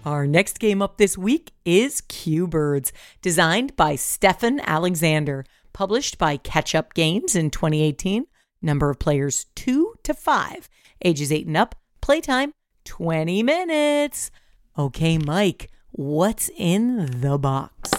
Our 0.05 0.27
next 0.27 0.59
game 0.59 0.83
up 0.83 0.97
this 0.97 1.17
week 1.17 1.51
is 1.65 2.01
Cubirds, 2.01 2.91
designed 3.23 3.75
by 3.75 3.95
Stefan 3.95 4.59
Alexander, 4.59 5.45
published 5.75 6.17
by 6.17 6.37
Catch 6.37 6.73
Up 6.73 6.93
Games 6.93 7.35
in 7.35 7.51
2018. 7.51 8.25
Number 8.61 8.89
of 8.89 8.97
players 8.97 9.45
2 9.55 9.95
to 10.03 10.13
5, 10.13 10.69
ages 11.03 11.33
8 11.33 11.47
and 11.47 11.57
up, 11.57 11.75
playtime 11.99 12.53
20 12.85 13.43
minutes. 13.43 14.31
Okay, 14.79 15.17
Mike, 15.17 15.69
what's 15.91 16.49
in 16.57 17.19
the 17.19 17.37
box? 17.37 17.91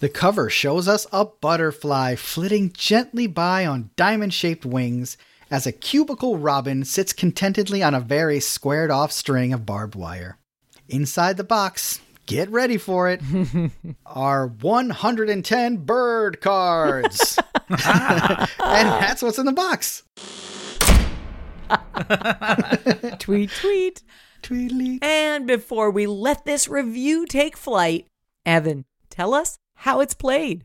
The 0.00 0.08
cover 0.12 0.50
shows 0.50 0.88
us 0.88 1.06
a 1.12 1.24
butterfly 1.24 2.16
flitting 2.16 2.72
gently 2.72 3.28
by 3.28 3.64
on 3.64 3.90
diamond 3.94 4.34
shaped 4.34 4.66
wings 4.66 5.16
as 5.48 5.64
a 5.64 5.72
cubicle 5.72 6.38
robin 6.38 6.84
sits 6.84 7.12
contentedly 7.12 7.84
on 7.84 7.94
a 7.94 8.00
very 8.00 8.40
squared 8.40 8.90
off 8.90 9.12
string 9.12 9.52
of 9.52 9.64
barbed 9.64 9.94
wire. 9.94 10.38
Inside 10.88 11.36
the 11.36 11.44
box, 11.44 12.00
get 12.26 12.50
ready 12.50 12.78
for 12.78 13.10
it, 13.10 13.20
are 14.06 14.46
110 14.46 15.76
bird 15.78 16.40
cards. 16.40 17.38
and 17.68 17.78
that's 18.58 19.22
what's 19.22 19.38
in 19.38 19.46
the 19.46 19.52
box. 19.52 20.02
tweet, 23.18 23.50
tweet. 23.50 24.02
Tweedly. 24.42 24.98
And 25.00 25.46
before 25.46 25.90
we 25.90 26.06
let 26.06 26.44
this 26.44 26.68
review 26.68 27.24
take 27.26 27.56
flight, 27.56 28.06
Evan, 28.44 28.84
tell 29.08 29.32
us 29.32 29.58
how 29.76 30.00
it's 30.00 30.14
played. 30.14 30.64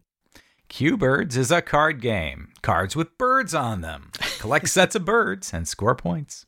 Cubirds 0.70 1.36
is 1.36 1.50
a 1.50 1.62
card 1.62 2.02
game. 2.02 2.50
Cards 2.62 2.96
with 2.96 3.18
birds 3.18 3.56
on 3.56 3.82
them. 3.82 4.12
Collect 4.40 4.68
sets 4.68 4.96
of 4.96 5.06
birds 5.06 5.54
and 5.54 5.68
score 5.68 5.96
points. 5.96 6.46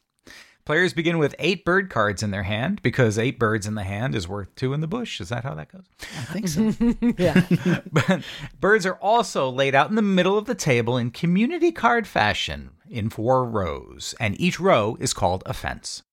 Players 0.65 0.93
begin 0.93 1.17
with 1.17 1.35
eight 1.39 1.65
bird 1.65 1.89
cards 1.89 2.21
in 2.21 2.31
their 2.31 2.43
hand 2.43 2.81
because 2.81 3.17
eight 3.17 3.39
birds 3.39 3.65
in 3.65 3.75
the 3.75 3.83
hand 3.83 4.13
is 4.13 4.27
worth 4.27 4.53
two 4.55 4.73
in 4.73 4.81
the 4.81 4.87
bush. 4.87 5.19
Is 5.19 5.29
that 5.29 5.43
how 5.43 5.55
that 5.55 5.71
goes? 5.71 5.85
I 6.17 6.21
think 6.33 6.47
so. 6.47 6.71
Yeah. 7.17 7.81
But 7.91 8.23
birds 8.59 8.85
are 8.85 8.95
also 8.95 9.49
laid 9.49 9.75
out 9.75 9.89
in 9.89 9.95
the 9.95 10.01
middle 10.01 10.37
of 10.37 10.45
the 10.45 10.55
table 10.55 10.97
in 10.97 11.11
community 11.11 11.71
card 11.71 12.07
fashion 12.07 12.71
in 12.89 13.09
four 13.09 13.45
rows, 13.45 14.13
and 14.19 14.39
each 14.39 14.59
row 14.59 14.97
is 14.99 15.13
called 15.13 15.43
a 15.45 15.53
fence. 15.53 16.03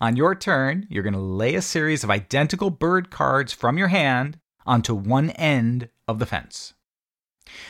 On 0.00 0.16
your 0.16 0.34
turn, 0.34 0.86
you're 0.88 1.02
going 1.02 1.12
to 1.12 1.20
lay 1.20 1.54
a 1.54 1.62
series 1.62 2.02
of 2.04 2.10
identical 2.10 2.70
bird 2.70 3.10
cards 3.10 3.52
from 3.52 3.78
your 3.78 3.88
hand 3.88 4.38
onto 4.66 4.94
one 4.94 5.30
end 5.30 5.88
of 6.06 6.18
the 6.18 6.26
fence. 6.26 6.74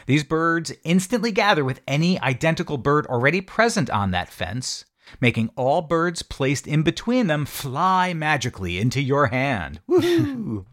These 0.07 0.25
birds 0.25 0.73
instantly 0.85 1.31
gather 1.31 1.65
with 1.65 1.81
any 1.87 2.21
identical 2.21 2.79
bird 2.79 3.07
already 3.07 3.41
present 3.41 3.89
on 3.91 4.11
that 4.11 4.29
fence, 4.29 4.85
making 5.21 5.51
all 5.57 5.83
birds 5.83 6.23
placed 6.23 6.67
in 6.67 6.83
between 6.83 7.27
them 7.27 7.47
fly 7.47 8.13
magically 8.13 8.79
into 8.79 9.01
your 9.01 9.27
hand. 9.27 9.81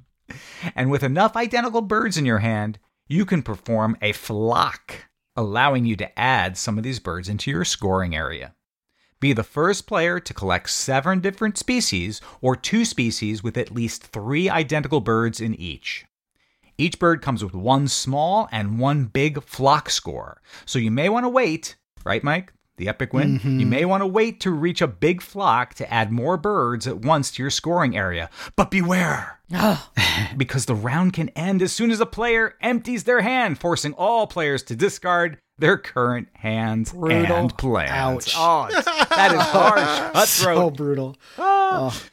And 0.75 0.89
with 0.89 1.03
enough 1.03 1.35
identical 1.35 1.81
birds 1.81 2.17
in 2.17 2.25
your 2.25 2.39
hand, 2.39 2.79
you 3.07 3.25
can 3.25 3.43
perform 3.43 3.97
a 4.01 4.11
flock, 4.11 5.05
allowing 5.35 5.85
you 5.85 5.95
to 5.97 6.19
add 6.19 6.57
some 6.57 6.77
of 6.77 6.83
these 6.83 6.99
birds 6.99 7.29
into 7.29 7.51
your 7.51 7.65
scoring 7.65 8.15
area. 8.15 8.55
Be 9.19 9.33
the 9.33 9.43
first 9.43 9.87
player 9.87 10.19
to 10.19 10.33
collect 10.33 10.69
seven 10.69 11.19
different 11.19 11.57
species 11.57 12.21
or 12.41 12.55
two 12.55 12.85
species 12.85 13.43
with 13.43 13.57
at 13.57 13.71
least 13.71 14.03
three 14.03 14.49
identical 14.49 14.99
birds 14.99 15.39
in 15.39 15.55
each. 15.55 16.05
Each 16.77 17.00
bird 17.00 17.21
comes 17.21 17.43
with 17.43 17.53
one 17.53 17.87
small 17.87 18.50
and 18.51 18.79
one 18.79 19.05
big 19.05 19.41
flock 19.43 19.89
score. 19.89 20.41
So 20.65 20.77
you 20.77 20.91
may 20.91 21.07
want 21.07 21.24
to 21.24 21.29
wait, 21.29 21.77
right, 22.03 22.24
Mike? 22.24 22.51
The 22.77 22.90
epic 22.90 23.14
win? 23.14 23.33
You 23.33 23.40
mm-hmm. 23.40 23.70
may 23.70 23.85
want 23.85 24.01
to 24.01 24.07
wait 24.07 24.40
to 24.42 24.51
reach 24.51 24.81
a 24.81 24.88
big 24.88 25.22
flock 25.22 25.74
to 25.75 25.94
add 25.94 26.11
more 26.11 26.35
birds 26.35 26.88
at 26.88 27.00
once 27.00 27.31
to 27.31 27.44
your 27.44 27.50
scoring 27.50 27.96
area. 27.96 28.29
But 28.55 28.70
beware! 28.70 29.40
Ah. 29.53 29.90
because 30.38 30.66
the 30.66 30.75
round 30.75 31.14
can 31.14 31.29
end 31.29 31.61
as 31.61 31.72
soon 31.72 31.92
as 31.92 32.01
a 32.01 32.05
player 32.05 32.55
empties 32.61 33.05
their 33.05 33.22
hand, 33.22 33.59
forcing 33.59 33.94
all 33.94 34.27
players 34.27 34.61
to 34.64 34.75
discard 34.75 35.38
their 35.57 35.77
current 35.77 36.27
hands 36.33 36.92
Brutal. 36.92 37.35
and 37.35 37.57
plans. 37.57 38.27
Ouch. 38.27 38.33
Oh, 38.38 38.68
that 38.72 39.31
is 39.33 39.42
harsh. 39.42 40.14
Cutthroat. 40.14 40.57
So 40.57 40.70
brutal. 40.72 41.16
Ah. 41.38 41.92
ah. 41.94 42.03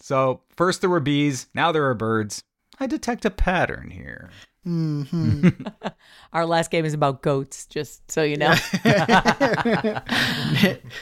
So 0.00 0.40
first 0.56 0.80
there 0.80 0.90
were 0.90 1.00
bees, 1.00 1.46
now 1.54 1.70
there 1.70 1.86
are 1.88 1.94
birds. 1.94 2.42
I 2.80 2.86
detect 2.86 3.24
a 3.24 3.30
pattern 3.30 3.90
here. 3.90 4.30
Our 6.32 6.46
last 6.46 6.70
game 6.70 6.84
is 6.84 6.94
about 6.94 7.22
goats, 7.22 7.66
just 7.66 8.08
so 8.10 8.22
you 8.22 8.36
know. 8.36 8.54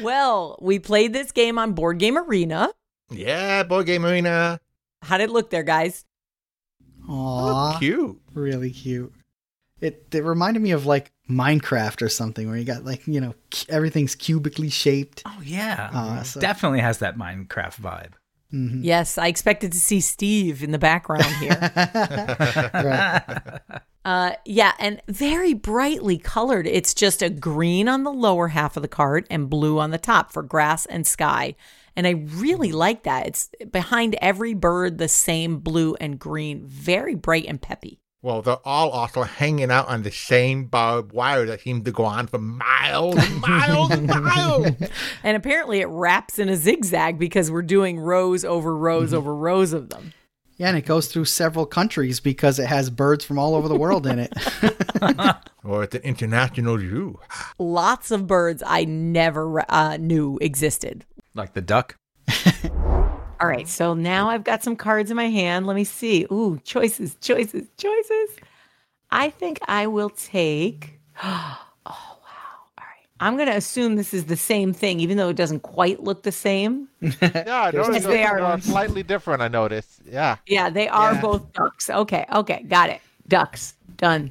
well, 0.01 0.59
we 0.61 0.79
played 0.79 1.13
this 1.13 1.33
game 1.33 1.59
on 1.59 1.73
Board 1.73 1.99
Game 1.99 2.17
Arena. 2.17 2.71
Yeah, 3.11 3.63
board 3.63 3.87
game 3.87 4.05
arena. 4.05 4.61
How 5.03 5.17
did 5.17 5.31
it 5.31 5.33
look 5.33 5.51
there, 5.51 5.63
guys? 5.63 6.05
Aw, 7.09 7.79
Cute. 7.79 8.21
really 8.35 8.71
cute. 8.71 9.13
It 9.81 10.07
it 10.13 10.25
reminded 10.25 10.61
me 10.61 10.73
of 10.73 10.87
like 10.87 11.13
Minecraft 11.31 12.03
or 12.03 12.09
something 12.09 12.49
where 12.49 12.59
you 12.59 12.65
got 12.65 12.85
like 12.85 13.07
you 13.07 13.21
know 13.21 13.35
everything's 13.69 14.15
cubically 14.15 14.71
shaped. 14.73 15.23
Oh 15.25 15.41
yeah, 15.43 15.91
Ah, 15.93 16.23
so- 16.23 16.41
definitely 16.41 16.81
has 16.81 16.99
that 16.99 17.17
Minecraft 17.17 17.81
vibe. 17.81 18.13
Yes, 18.51 19.19
I 19.19 19.27
expected 19.27 19.73
to 19.73 19.81
see 19.81 20.01
Steve 20.01 20.63
in 20.63 20.71
the 20.71 20.79
background 20.79 21.25
here. 21.37 21.59
Right. 22.75 23.61
Uh, 24.05 24.33
yeah, 24.47 24.73
and 24.79 25.03
very 25.07 25.53
brightly 25.53 26.17
colored. 26.17 26.67
It's 26.67 26.95
just 26.95 27.21
a 27.21 27.29
green 27.29 27.89
on 27.89 28.05
the 28.05 28.13
lower 28.13 28.49
half 28.49 28.75
of 28.79 28.83
the 28.83 28.89
card 28.89 29.27
and 29.29 29.51
blue 29.51 29.79
on 29.79 29.91
the 29.91 29.99
top 29.99 30.33
for 30.33 30.43
grass 30.43 30.87
and 30.87 31.07
sky. 31.07 31.57
And 31.95 32.07
I 32.07 32.11
really 32.13 32.73
like 32.73 33.03
that. 33.03 33.27
It's 33.27 33.51
behind 33.71 34.17
every 34.23 34.55
bird 34.55 34.97
the 34.97 35.09
same 35.09 35.59
blue 35.59 35.95
and 36.01 36.19
green, 36.19 36.65
very 36.65 37.17
bright 37.17 37.45
and 37.47 37.61
peppy. 37.61 38.01
Well, 38.21 38.43
they're 38.43 38.57
all 38.65 38.91
also 38.91 39.23
hanging 39.23 39.71
out 39.71 39.87
on 39.89 40.03
the 40.03 40.11
same 40.11 40.65
barbed 40.65 41.13
wire 41.13 41.47
that 41.47 41.61
seems 41.61 41.85
to 41.85 41.93
go 41.93 42.05
on 42.05 42.27
for 42.27 42.39
miles 42.39 43.17
and 43.17 43.41
miles 43.41 43.91
and 43.91 44.07
miles. 44.09 44.67
And 45.23 45.37
apparently 45.37 45.81
it 45.81 45.87
wraps 45.87 46.39
in 46.39 46.49
a 46.49 46.57
zigzag 46.57 47.19
because 47.19 47.51
we're 47.51 47.63
doing 47.63 48.01
rows 48.01 48.45
over 48.45 48.77
rows 48.77 49.15
over 49.15 49.35
rows 49.35 49.73
of 49.73 49.91
them. 49.91 50.13
Yeah, 50.57 50.71
and 50.71 50.77
it 50.77 50.85
goes 50.87 51.07
through 51.07 51.27
several 51.27 51.67
countries 51.67 52.19
because 52.19 52.59
it 52.59 52.67
has 52.67 52.91
birds 52.91 53.25
from 53.25 53.39
all 53.39 53.55
over 53.55 53.69
the 53.69 53.77
world 53.77 54.07
in 54.07 54.19
it. 54.19 54.33
Or 55.65 55.83
it's 55.83 55.95
an 55.95 56.01
international 56.03 56.79
zoo. 56.79 57.21
Lots 57.59 58.11
of 58.11 58.27
birds 58.27 58.63
I 58.67 58.85
never 58.85 59.71
uh, 59.71 59.99
knew 59.99 60.39
existed. 60.41 61.05
Like 61.35 61.53
the 61.53 61.61
duck. 61.61 61.97
All 63.41 63.47
right, 63.49 63.69
so 63.69 63.95
now 63.95 64.29
I've 64.29 64.43
got 64.45 64.65
some 64.65 64.75
cards 64.75 65.11
in 65.11 65.17
my 65.17 65.29
hand. 65.29 65.67
Let 65.67 65.77
me 65.77 65.85
see. 65.85 66.27
Ooh, 66.33 66.61
choices, 66.65 67.15
choices, 67.21 67.69
choices. 67.77 68.31
I 69.11 69.31
think 69.31 69.61
I 69.69 69.87
will 69.87 70.11
take. 70.11 70.99
Oh, 71.91 72.19
wow. 72.23 72.59
All 72.77 72.85
right. 72.85 73.07
I'm 73.19 73.37
going 73.37 73.49
to 73.49 73.57
assume 73.57 73.97
this 73.97 74.13
is 74.13 74.27
the 74.27 74.37
same 74.37 74.75
thing, 74.75 75.01
even 75.01 75.17
though 75.17 75.31
it 75.31 75.37
doesn't 75.37 75.61
quite 75.61 76.03
look 76.03 76.23
the 76.23 76.33
same. 76.33 76.89
Yeah, 77.23 77.63
I 77.63 77.71
noticed 77.71 78.07
they 78.07 78.25
are. 78.25 78.41
are 78.41 78.61
slightly 78.61 79.03
different. 79.03 79.41
I 79.41 79.49
noticed. 79.49 80.03
Yeah. 80.05 80.37
Yeah, 80.47 80.69
they 80.69 80.87
are 80.87 81.15
Yeah. 81.15 81.21
both 81.23 81.51
ducks. 81.55 81.89
Okay, 81.89 82.27
okay, 82.31 82.63
got 82.65 82.91
it. 82.91 83.01
Ducks. 83.27 83.75
Done. 83.97 84.31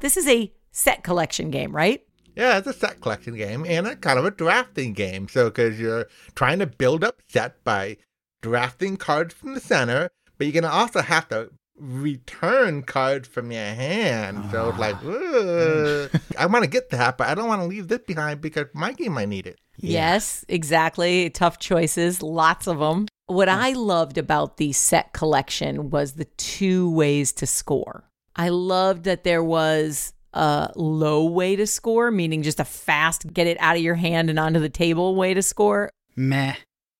This 0.00 0.16
is 0.16 0.26
a 0.26 0.52
set 0.72 1.04
collection 1.04 1.50
game, 1.52 1.70
right? 1.74 2.04
Yeah, 2.34 2.58
it's 2.58 2.66
a 2.66 2.72
set 2.72 3.00
collection 3.00 3.36
game 3.36 3.64
and 3.68 3.86
a 3.86 3.94
kind 3.94 4.18
of 4.18 4.24
a 4.24 4.32
drafting 4.32 4.94
game. 4.94 5.28
So, 5.28 5.44
because 5.44 5.78
you're 5.78 6.06
trying 6.34 6.58
to 6.58 6.66
build 6.66 7.04
up 7.04 7.22
set 7.28 7.62
by 7.62 7.98
drafting 8.44 8.98
cards 8.98 9.32
from 9.32 9.54
the 9.54 9.60
center, 9.60 10.10
but 10.36 10.46
you're 10.46 10.52
going 10.52 10.64
to 10.64 10.70
also 10.70 11.00
have 11.00 11.26
to 11.30 11.50
return 11.78 12.82
cards 12.82 13.26
from 13.26 13.50
your 13.50 13.64
hand. 13.64 14.44
So 14.50 14.68
it's 14.68 14.78
like, 14.78 14.96
ah. 15.02 15.08
ugh. 15.08 16.20
I 16.38 16.44
want 16.44 16.62
to 16.62 16.70
get 16.70 16.90
that, 16.90 17.16
but 17.16 17.26
I 17.26 17.34
don't 17.34 17.48
want 17.48 17.62
to 17.62 17.66
leave 17.66 17.88
this 17.88 18.02
behind 18.06 18.42
because 18.42 18.66
Mikey 18.74 19.08
might 19.08 19.30
need 19.30 19.46
it. 19.46 19.58
Yes, 19.78 20.44
exactly. 20.46 21.30
Tough 21.30 21.58
choices, 21.58 22.22
lots 22.22 22.66
of 22.66 22.80
them. 22.80 23.06
What 23.28 23.48
I 23.48 23.72
loved 23.72 24.18
about 24.18 24.58
the 24.58 24.72
set 24.72 25.14
collection 25.14 25.88
was 25.88 26.12
the 26.12 26.26
two 26.26 26.90
ways 26.90 27.32
to 27.32 27.46
score. 27.46 28.04
I 28.36 28.50
loved 28.50 29.04
that 29.04 29.24
there 29.24 29.42
was 29.42 30.12
a 30.34 30.70
low 30.76 31.24
way 31.24 31.56
to 31.56 31.66
score, 31.66 32.10
meaning 32.10 32.42
just 32.42 32.60
a 32.60 32.64
fast 32.64 33.32
get 33.32 33.46
it 33.46 33.56
out 33.58 33.76
of 33.76 33.82
your 33.82 33.94
hand 33.94 34.28
and 34.28 34.38
onto 34.38 34.60
the 34.60 34.68
table 34.68 35.16
way 35.16 35.32
to 35.32 35.40
score, 35.40 35.88
Meh. 36.14 36.56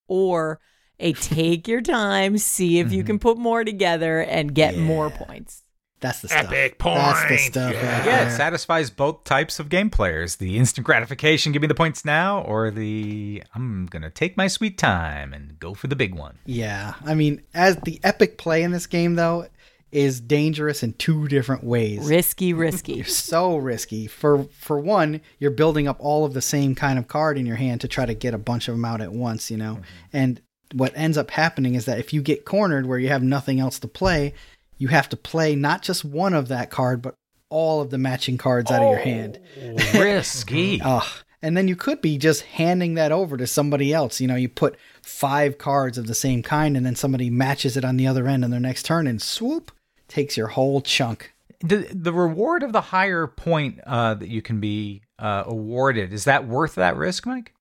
or 0.08 0.58
a 1.00 1.12
take 1.14 1.68
your 1.68 1.80
time, 1.80 2.38
see 2.38 2.78
if 2.78 2.92
you 2.92 3.04
can 3.04 3.16
mm-hmm. 3.16 3.28
put 3.28 3.38
more 3.38 3.64
together 3.64 4.20
and 4.20 4.54
get 4.54 4.76
more 4.78 5.10
points. 5.10 5.64
That's 6.04 6.20
the 6.20 6.28
stuff. 6.28 6.52
Epic 6.52 6.78
That's 6.78 7.22
the 7.22 7.28
point. 7.28 7.40
stuff. 7.40 7.72
Yeah. 7.72 7.96
right 7.96 8.06
Yeah, 8.06 8.28
it 8.28 8.32
satisfies 8.32 8.90
both 8.90 9.24
types 9.24 9.58
of 9.58 9.70
game 9.70 9.88
players. 9.88 10.36
The 10.36 10.58
instant 10.58 10.84
gratification, 10.84 11.52
give 11.52 11.62
me 11.62 11.68
the 11.68 11.74
points 11.74 12.04
now, 12.04 12.42
or 12.42 12.70
the 12.70 13.42
I'm 13.54 13.86
going 13.86 14.02
to 14.02 14.10
take 14.10 14.36
my 14.36 14.46
sweet 14.46 14.76
time 14.76 15.32
and 15.32 15.58
go 15.58 15.72
for 15.72 15.86
the 15.86 15.96
big 15.96 16.14
one. 16.14 16.38
Yeah, 16.44 16.94
I 17.06 17.14
mean, 17.14 17.40
as 17.54 17.76
the 17.78 18.00
epic 18.04 18.36
play 18.36 18.62
in 18.62 18.70
this 18.70 18.86
game 18.86 19.14
though 19.14 19.46
is 19.92 20.20
dangerous 20.20 20.82
in 20.82 20.92
two 20.94 21.26
different 21.28 21.64
ways. 21.64 22.06
Risky, 22.06 22.52
risky. 22.52 23.02
so 23.04 23.56
risky. 23.56 24.06
For 24.06 24.44
for 24.44 24.78
one, 24.78 25.22
you're 25.38 25.52
building 25.52 25.88
up 25.88 25.96
all 26.00 26.26
of 26.26 26.34
the 26.34 26.42
same 26.42 26.74
kind 26.74 26.98
of 26.98 27.08
card 27.08 27.38
in 27.38 27.46
your 27.46 27.56
hand 27.56 27.80
to 27.80 27.88
try 27.88 28.04
to 28.04 28.12
get 28.12 28.34
a 28.34 28.38
bunch 28.38 28.68
of 28.68 28.74
them 28.74 28.84
out 28.84 29.00
at 29.00 29.12
once, 29.12 29.50
you 29.50 29.56
know. 29.56 29.74
Mm-hmm. 29.76 29.84
And 30.12 30.40
what 30.74 30.92
ends 30.96 31.16
up 31.16 31.30
happening 31.30 31.74
is 31.74 31.84
that 31.84 31.98
if 31.98 32.12
you 32.12 32.20
get 32.20 32.44
cornered 32.44 32.86
where 32.86 32.98
you 32.98 33.08
have 33.08 33.22
nothing 33.22 33.60
else 33.60 33.78
to 33.78 33.88
play, 33.88 34.34
you 34.76 34.88
have 34.88 35.08
to 35.10 35.16
play 35.16 35.54
not 35.54 35.82
just 35.82 36.04
one 36.04 36.34
of 36.34 36.48
that 36.48 36.70
card, 36.70 37.00
but 37.00 37.14
all 37.48 37.80
of 37.80 37.90
the 37.90 37.98
matching 37.98 38.36
cards 38.36 38.70
out 38.70 38.82
of 38.82 38.90
your 38.90 38.98
hand. 38.98 39.38
Risky. 39.94 40.80
Ugh. 40.82 41.06
And 41.40 41.56
then 41.56 41.68
you 41.68 41.76
could 41.76 42.00
be 42.00 42.18
just 42.18 42.42
handing 42.42 42.94
that 42.94 43.12
over 43.12 43.36
to 43.36 43.46
somebody 43.46 43.92
else. 43.92 44.20
You 44.20 44.26
know, 44.26 44.34
you 44.34 44.48
put 44.48 44.76
five 45.02 45.58
cards 45.58 45.98
of 45.98 46.06
the 46.06 46.14
same 46.14 46.42
kind, 46.42 46.76
and 46.76 46.84
then 46.84 46.96
somebody 46.96 47.30
matches 47.30 47.76
it 47.76 47.84
on 47.84 47.96
the 47.96 48.06
other 48.06 48.26
end 48.26 48.44
on 48.44 48.50
their 48.50 48.58
next 48.58 48.84
turn, 48.84 49.06
and 49.06 49.20
swoop, 49.22 49.70
takes 50.08 50.36
your 50.36 50.48
whole 50.48 50.80
chunk. 50.80 51.32
the, 51.60 51.86
the 51.92 52.12
reward 52.12 52.62
of 52.62 52.72
the 52.72 52.80
higher 52.80 53.26
point 53.26 53.78
uh, 53.86 54.14
that 54.14 54.28
you 54.28 54.42
can 54.42 54.58
be 54.58 55.02
uh, 55.18 55.44
awarded, 55.46 56.12
is 56.12 56.24
that 56.24 56.48
worth 56.48 56.74
that 56.74 56.96
risk, 56.96 57.26
Mike? 57.26 57.53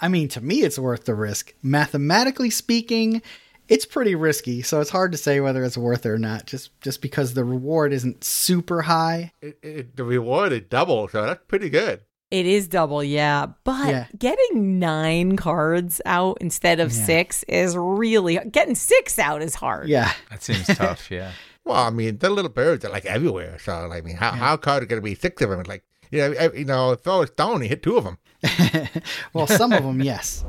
I 0.00 0.08
mean, 0.08 0.28
to 0.28 0.40
me, 0.40 0.62
it's 0.62 0.78
worth 0.78 1.04
the 1.04 1.14
risk. 1.14 1.54
Mathematically 1.62 2.50
speaking, 2.50 3.22
it's 3.68 3.86
pretty 3.86 4.14
risky, 4.14 4.60
so 4.62 4.80
it's 4.80 4.90
hard 4.90 5.12
to 5.12 5.18
say 5.18 5.40
whether 5.40 5.64
it's 5.64 5.78
worth 5.78 6.04
it 6.04 6.10
or 6.10 6.18
not. 6.18 6.46
Just 6.46 6.78
just 6.80 7.00
because 7.00 7.34
the 7.34 7.44
reward 7.44 7.92
isn't 7.92 8.22
super 8.24 8.82
high. 8.82 9.32
It, 9.40 9.58
it, 9.62 9.96
the 9.96 10.04
reward 10.04 10.52
is 10.52 10.62
double, 10.68 11.08
so 11.08 11.22
that's 11.24 11.42
pretty 11.48 11.70
good. 11.70 12.00
It 12.30 12.46
is 12.46 12.66
double, 12.66 13.04
yeah. 13.04 13.46
But 13.62 13.88
Yeah. 13.88 14.06
getting 14.18 14.78
nine 14.80 15.36
cards 15.36 16.00
out 16.04 16.38
instead 16.40 16.80
of 16.80 16.92
Yeah. 16.92 17.04
six 17.04 17.42
is 17.44 17.76
really 17.76 18.38
getting 18.50 18.74
six 18.74 19.18
out 19.18 19.40
is 19.40 19.54
hard. 19.54 19.88
Yeah, 19.88 20.12
That 20.30 20.42
seems 20.42 20.66
tough, 20.66 21.10
yeah. 21.10 21.30
Well, 21.64 21.76
I 21.78 21.90
mean, 21.90 22.18
the 22.18 22.30
little 22.30 22.50
birds 22.50 22.84
are 22.84 22.90
like 22.90 23.06
everywhere. 23.06 23.58
So, 23.60 23.72
I 23.72 24.00
mean, 24.00 24.16
how 24.16 24.32
how 24.32 24.58
hard 24.62 24.82
are 24.82 24.86
going 24.86 25.00
to 25.00 25.04
be 25.04 25.14
six 25.14 25.40
of 25.42 25.50
them? 25.50 25.60
It's 25.60 25.68
like, 25.68 25.84
you 26.10 26.18
know, 26.18 26.50
you 26.54 26.64
know, 26.64 26.94
throw 26.96 27.22
a 27.22 27.26
stone, 27.28 27.62
you 27.62 27.68
hit 27.68 27.82
two 27.82 27.96
of 27.96 28.04
them. 28.04 28.18
well, 29.32 29.46
some 29.46 29.72
of 29.72 29.82
them, 29.82 30.00
yes. 30.02 30.44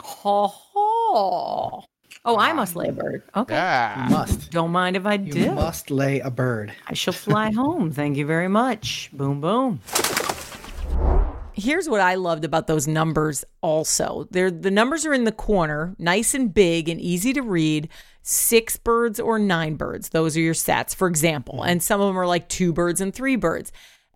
Ho 0.00 0.46
ho. 0.46 1.84
Oh, 2.24 2.38
I 2.38 2.52
must 2.52 2.76
lay 2.76 2.88
a 2.88 2.92
bird. 2.92 3.22
Okay. 3.34 3.92
You 3.96 4.10
must. 4.10 4.50
Don't 4.52 4.70
mind 4.70 4.96
if 4.96 5.06
I 5.06 5.14
You 5.14 5.32
do. 5.32 5.52
must 5.52 5.90
lay 5.90 6.20
a 6.20 6.30
bird. 6.30 6.72
I 6.86 6.94
shall 6.94 7.12
fly 7.14 7.50
home. 7.54 7.90
Thank 7.90 8.16
you 8.16 8.26
very 8.26 8.48
much. 8.48 9.10
Boom, 9.12 9.40
boom. 9.40 9.80
Here's 11.54 11.88
what 11.88 12.00
I 12.00 12.14
loved 12.14 12.44
about 12.44 12.66
those 12.66 12.86
numbers 12.88 13.44
also. 13.60 14.26
They're, 14.30 14.50
the 14.50 14.70
numbers 14.70 15.04
are 15.04 15.12
in 15.12 15.24
the 15.24 15.32
corner, 15.32 15.94
nice 15.98 16.32
and 16.34 16.52
big 16.52 16.88
and 16.88 17.00
easy 17.00 17.32
to 17.34 17.42
read. 17.42 17.88
Six 18.22 18.76
birds 18.76 19.18
or 19.18 19.38
nine 19.38 19.74
birds. 19.74 20.10
Those 20.10 20.36
are 20.36 20.40
your 20.40 20.54
sets, 20.54 20.94
for 20.94 21.08
example. 21.08 21.56
Mm-hmm. 21.56 21.70
And 21.70 21.82
some 21.82 22.00
of 22.00 22.06
them 22.06 22.18
are 22.18 22.26
like 22.26 22.48
two 22.48 22.72
birds 22.72 23.00
and 23.00 23.12
three 23.12 23.34
birds. 23.36 23.72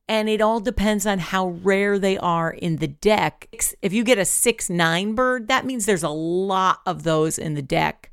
And 0.08 0.28
it 0.28 0.40
all 0.40 0.60
depends 0.60 1.04
on 1.04 1.18
how 1.18 1.48
rare 1.48 1.98
they 1.98 2.16
are 2.16 2.50
in 2.50 2.76
the 2.76 2.86
deck. 2.86 3.48
If 3.82 3.92
you 3.92 4.04
get 4.04 4.18
a 4.18 4.24
six, 4.24 4.70
nine 4.70 5.14
bird, 5.14 5.48
that 5.48 5.66
means 5.66 5.84
there's 5.84 6.04
a 6.04 6.08
lot 6.08 6.80
of 6.86 7.02
those 7.02 7.38
in 7.38 7.54
the 7.54 7.62
deck. 7.62 8.12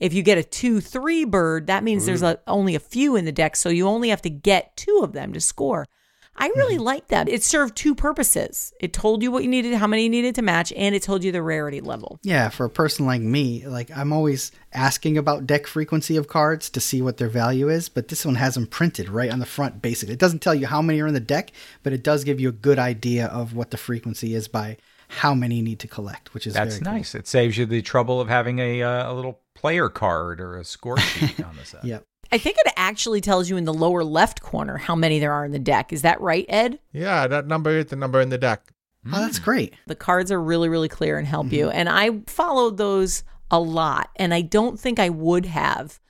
If 0.00 0.14
you 0.14 0.22
get 0.22 0.38
a 0.38 0.42
two 0.42 0.80
three 0.80 1.24
bird, 1.24 1.66
that 1.66 1.84
means 1.84 2.06
there's 2.06 2.22
mm. 2.22 2.32
a, 2.32 2.40
only 2.46 2.74
a 2.74 2.80
few 2.80 3.14
in 3.14 3.26
the 3.26 3.32
deck, 3.32 3.56
so 3.56 3.68
you 3.68 3.86
only 3.86 4.08
have 4.08 4.22
to 4.22 4.30
get 4.30 4.76
two 4.76 5.00
of 5.02 5.12
them 5.12 5.32
to 5.34 5.40
score. 5.40 5.86
I 6.36 6.48
really 6.48 6.78
like 6.78 7.08
that. 7.08 7.28
It 7.28 7.42
served 7.42 7.76
two 7.76 7.94
purposes. 7.94 8.72
It 8.80 8.92
told 8.92 9.22
you 9.22 9.30
what 9.30 9.44
you 9.44 9.48
needed, 9.48 9.74
how 9.74 9.86
many 9.86 10.04
you 10.04 10.08
needed 10.08 10.34
to 10.36 10.42
match, 10.42 10.72
and 10.76 10.94
it 10.94 11.02
told 11.02 11.22
you 11.22 11.30
the 11.30 11.42
rarity 11.42 11.80
level. 11.80 12.18
Yeah, 12.22 12.48
for 12.48 12.66
a 12.66 12.70
person 12.70 13.06
like 13.06 13.20
me, 13.20 13.66
like 13.66 13.90
I'm 13.96 14.12
always 14.12 14.50
asking 14.72 15.16
about 15.16 15.46
deck 15.46 15.66
frequency 15.66 16.16
of 16.16 16.28
cards 16.28 16.68
to 16.70 16.80
see 16.80 17.00
what 17.00 17.18
their 17.18 17.28
value 17.28 17.68
is, 17.68 17.88
but 17.88 18.08
this 18.08 18.24
one 18.24 18.34
has 18.34 18.54
them 18.54 18.66
printed 18.66 19.08
right 19.08 19.30
on 19.30 19.38
the 19.38 19.46
front 19.46 19.80
basically. 19.80 20.14
It 20.14 20.20
doesn't 20.20 20.40
tell 20.40 20.54
you 20.54 20.66
how 20.66 20.82
many 20.82 21.00
are 21.00 21.06
in 21.06 21.14
the 21.14 21.20
deck, 21.20 21.52
but 21.82 21.92
it 21.92 22.02
does 22.02 22.24
give 22.24 22.40
you 22.40 22.48
a 22.48 22.52
good 22.52 22.78
idea 22.78 23.26
of 23.26 23.54
what 23.54 23.70
the 23.70 23.76
frequency 23.76 24.34
is 24.34 24.48
by 24.48 24.76
how 25.08 25.34
many 25.34 25.56
you 25.56 25.62
need 25.62 25.78
to 25.80 25.88
collect, 25.88 26.34
which 26.34 26.46
is 26.46 26.54
That's 26.54 26.76
very 26.76 26.84
cool. 26.84 26.92
nice. 26.94 27.14
It 27.14 27.28
saves 27.28 27.56
you 27.56 27.66
the 27.66 27.82
trouble 27.82 28.20
of 28.20 28.28
having 28.28 28.58
a, 28.58 28.82
uh, 28.82 29.12
a 29.12 29.14
little 29.14 29.40
player 29.54 29.88
card 29.88 30.40
or 30.40 30.56
a 30.56 30.64
score 30.64 30.98
sheet 30.98 31.42
on 31.44 31.56
the 31.56 31.64
side. 31.64 31.84
Yep. 31.84 32.06
I 32.34 32.38
think 32.38 32.56
it 32.58 32.72
actually 32.74 33.20
tells 33.20 33.48
you 33.48 33.56
in 33.56 33.64
the 33.64 33.72
lower 33.72 34.02
left 34.02 34.42
corner 34.42 34.76
how 34.76 34.96
many 34.96 35.20
there 35.20 35.32
are 35.32 35.44
in 35.44 35.52
the 35.52 35.58
deck. 35.60 35.92
Is 35.92 36.02
that 36.02 36.20
right, 36.20 36.44
Ed? 36.48 36.80
Yeah, 36.92 37.28
that 37.28 37.46
number 37.46 37.70
is 37.70 37.86
the 37.86 37.94
number 37.94 38.20
in 38.20 38.30
the 38.30 38.38
deck. 38.38 38.72
Oh, 39.06 39.20
that's 39.20 39.38
great. 39.38 39.74
The 39.86 39.94
cards 39.94 40.32
are 40.32 40.42
really, 40.42 40.68
really 40.68 40.88
clear 40.88 41.16
and 41.16 41.28
help 41.28 41.52
you. 41.52 41.66
Mm-hmm. 41.66 41.76
And 41.78 41.88
I 41.88 42.22
followed 42.26 42.76
those 42.76 43.22
a 43.52 43.60
lot. 43.60 44.10
And 44.16 44.34
I 44.34 44.40
don't 44.40 44.80
think 44.80 44.98
I 44.98 45.10
would 45.10 45.46
have 45.46 46.00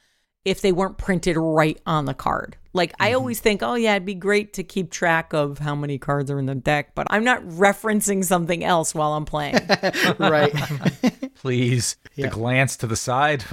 if 0.47 0.63
they 0.63 0.73
weren't 0.73 0.97
printed 0.97 1.37
right 1.37 1.79
on 1.85 2.07
the 2.07 2.15
card. 2.15 2.57
Like 2.73 2.95
I 2.99 3.09
mm-hmm. 3.09 3.17
always 3.17 3.41
think, 3.41 3.63
oh 3.63 3.75
yeah, 3.75 3.93
it'd 3.93 4.07
be 4.07 4.15
great 4.15 4.55
to 4.55 4.65
keep 4.65 4.91
track 4.91 5.35
of 5.35 5.59
how 5.59 5.75
many 5.75 5.99
cards 5.99 6.31
are 6.31 6.39
in 6.39 6.47
the 6.47 6.55
deck, 6.55 6.95
but 6.95 7.07
I'm 7.11 7.25
not 7.25 7.43
referencing 7.43 8.25
something 8.25 8.65
else 8.65 8.95
while 8.95 9.13
I'm 9.13 9.27
playing. 9.27 9.57
right. 10.19 10.55
Please, 11.35 11.99
Yeah. 12.15 12.29
the 12.29 12.35
glance 12.35 12.79
to 12.79 12.87
the 12.87 12.97
side. 12.97 13.45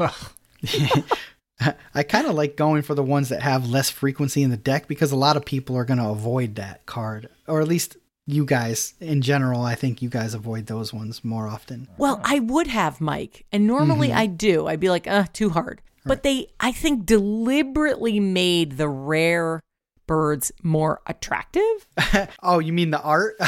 I 1.95 2.03
kind 2.03 2.27
of 2.27 2.35
like 2.35 2.55
going 2.55 2.81
for 2.81 2.95
the 2.95 3.03
ones 3.03 3.29
that 3.29 3.41
have 3.41 3.69
less 3.69 3.89
frequency 3.89 4.43
in 4.43 4.49
the 4.49 4.57
deck 4.57 4.87
because 4.87 5.11
a 5.11 5.17
lot 5.17 5.37
of 5.37 5.45
people 5.45 5.77
are 5.77 5.85
going 5.85 5.99
to 5.99 6.09
avoid 6.09 6.55
that 6.55 6.85
card, 6.85 7.29
or 7.47 7.61
at 7.61 7.67
least 7.67 7.97
you 8.27 8.45
guys 8.45 8.93
in 8.99 9.21
general. 9.21 9.61
I 9.61 9.75
think 9.75 10.01
you 10.01 10.09
guys 10.09 10.33
avoid 10.33 10.67
those 10.67 10.93
ones 10.93 11.23
more 11.23 11.47
often. 11.47 11.87
Well, 11.97 12.21
I 12.23 12.39
would 12.39 12.67
have, 12.67 13.01
Mike. 13.01 13.45
And 13.51 13.67
normally 13.67 14.13
I 14.13 14.25
do. 14.25 14.67
I'd 14.67 14.79
be 14.79 14.89
like, 14.89 15.07
uh, 15.07 15.25
too 15.33 15.49
hard. 15.49 15.81
But 16.03 16.23
they, 16.23 16.47
I 16.59 16.71
think, 16.71 17.05
deliberately 17.05 18.19
made 18.19 18.77
the 18.77 18.89
rare 18.89 19.61
birds 20.11 20.51
more 20.61 20.99
attractive. 21.07 21.87
Oh, 22.43 22.59
you 22.59 22.73
mean 22.73 22.91
the 22.91 23.01
art? 23.01 23.35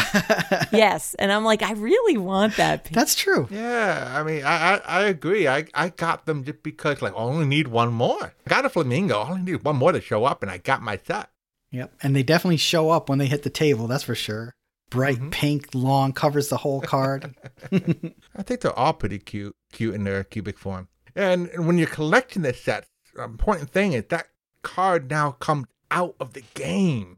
yes. 0.71 1.15
And 1.15 1.31
I'm 1.31 1.43
like, 1.43 1.61
I 1.61 1.73
really 1.73 2.15
want 2.15 2.55
that. 2.55 2.85
pic- 2.85 2.93
That's 2.93 3.15
true. 3.15 3.47
Yeah, 3.51 4.13
I 4.15 4.23
mean, 4.23 4.45
I, 4.45 4.75
I, 4.75 4.81
I 4.85 5.01
agree. 5.05 5.47
I, 5.47 5.65
I 5.73 5.89
got 5.89 6.25
them 6.25 6.43
just 6.43 6.63
because, 6.63 7.01
like, 7.01 7.13
I 7.13 7.17
only 7.17 7.45
need 7.45 7.67
one 7.67 7.91
more. 7.91 8.33
I 8.45 8.49
got 8.49 8.65
a 8.65 8.69
flamingo. 8.69 9.19
I 9.19 9.29
only 9.31 9.51
need 9.51 9.63
one 9.63 9.75
more 9.75 9.91
to 9.91 9.99
show 9.99 10.23
up, 10.23 10.41
and 10.41 10.49
I 10.49 10.59
got 10.59 10.81
my 10.81 10.99
set. 11.05 11.29
Yep. 11.71 11.93
And 12.01 12.15
they 12.15 12.23
definitely 12.23 12.57
show 12.57 12.91
up 12.91 13.09
when 13.09 13.17
they 13.17 13.25
hit 13.25 13.43
the 13.43 13.49
table, 13.49 13.87
that's 13.87 14.03
for 14.03 14.15
sure. 14.15 14.55
Bright 14.89 15.17
mm-hmm. 15.17 15.29
pink, 15.31 15.69
long, 15.73 16.13
covers 16.13 16.47
the 16.49 16.57
whole 16.57 16.81
card. 16.81 17.35
I 17.71 18.43
think 18.43 18.61
they're 18.61 18.79
all 18.79 18.93
pretty 18.93 19.19
cute, 19.19 19.55
cute 19.73 19.95
in 19.95 20.05
their 20.05 20.23
cubic 20.23 20.57
form. 20.57 20.87
And 21.15 21.49
when 21.65 21.77
you're 21.77 21.87
collecting 21.87 22.43
this 22.43 22.61
set, 22.61 22.87
the 23.15 23.23
important 23.23 23.71
thing 23.71 23.93
is 23.93 24.05
that 24.09 24.27
card 24.61 25.09
now 25.09 25.31
comes 25.31 25.67
out 25.93 26.15
of 26.19 26.33
the 26.33 26.43
game, 26.55 27.17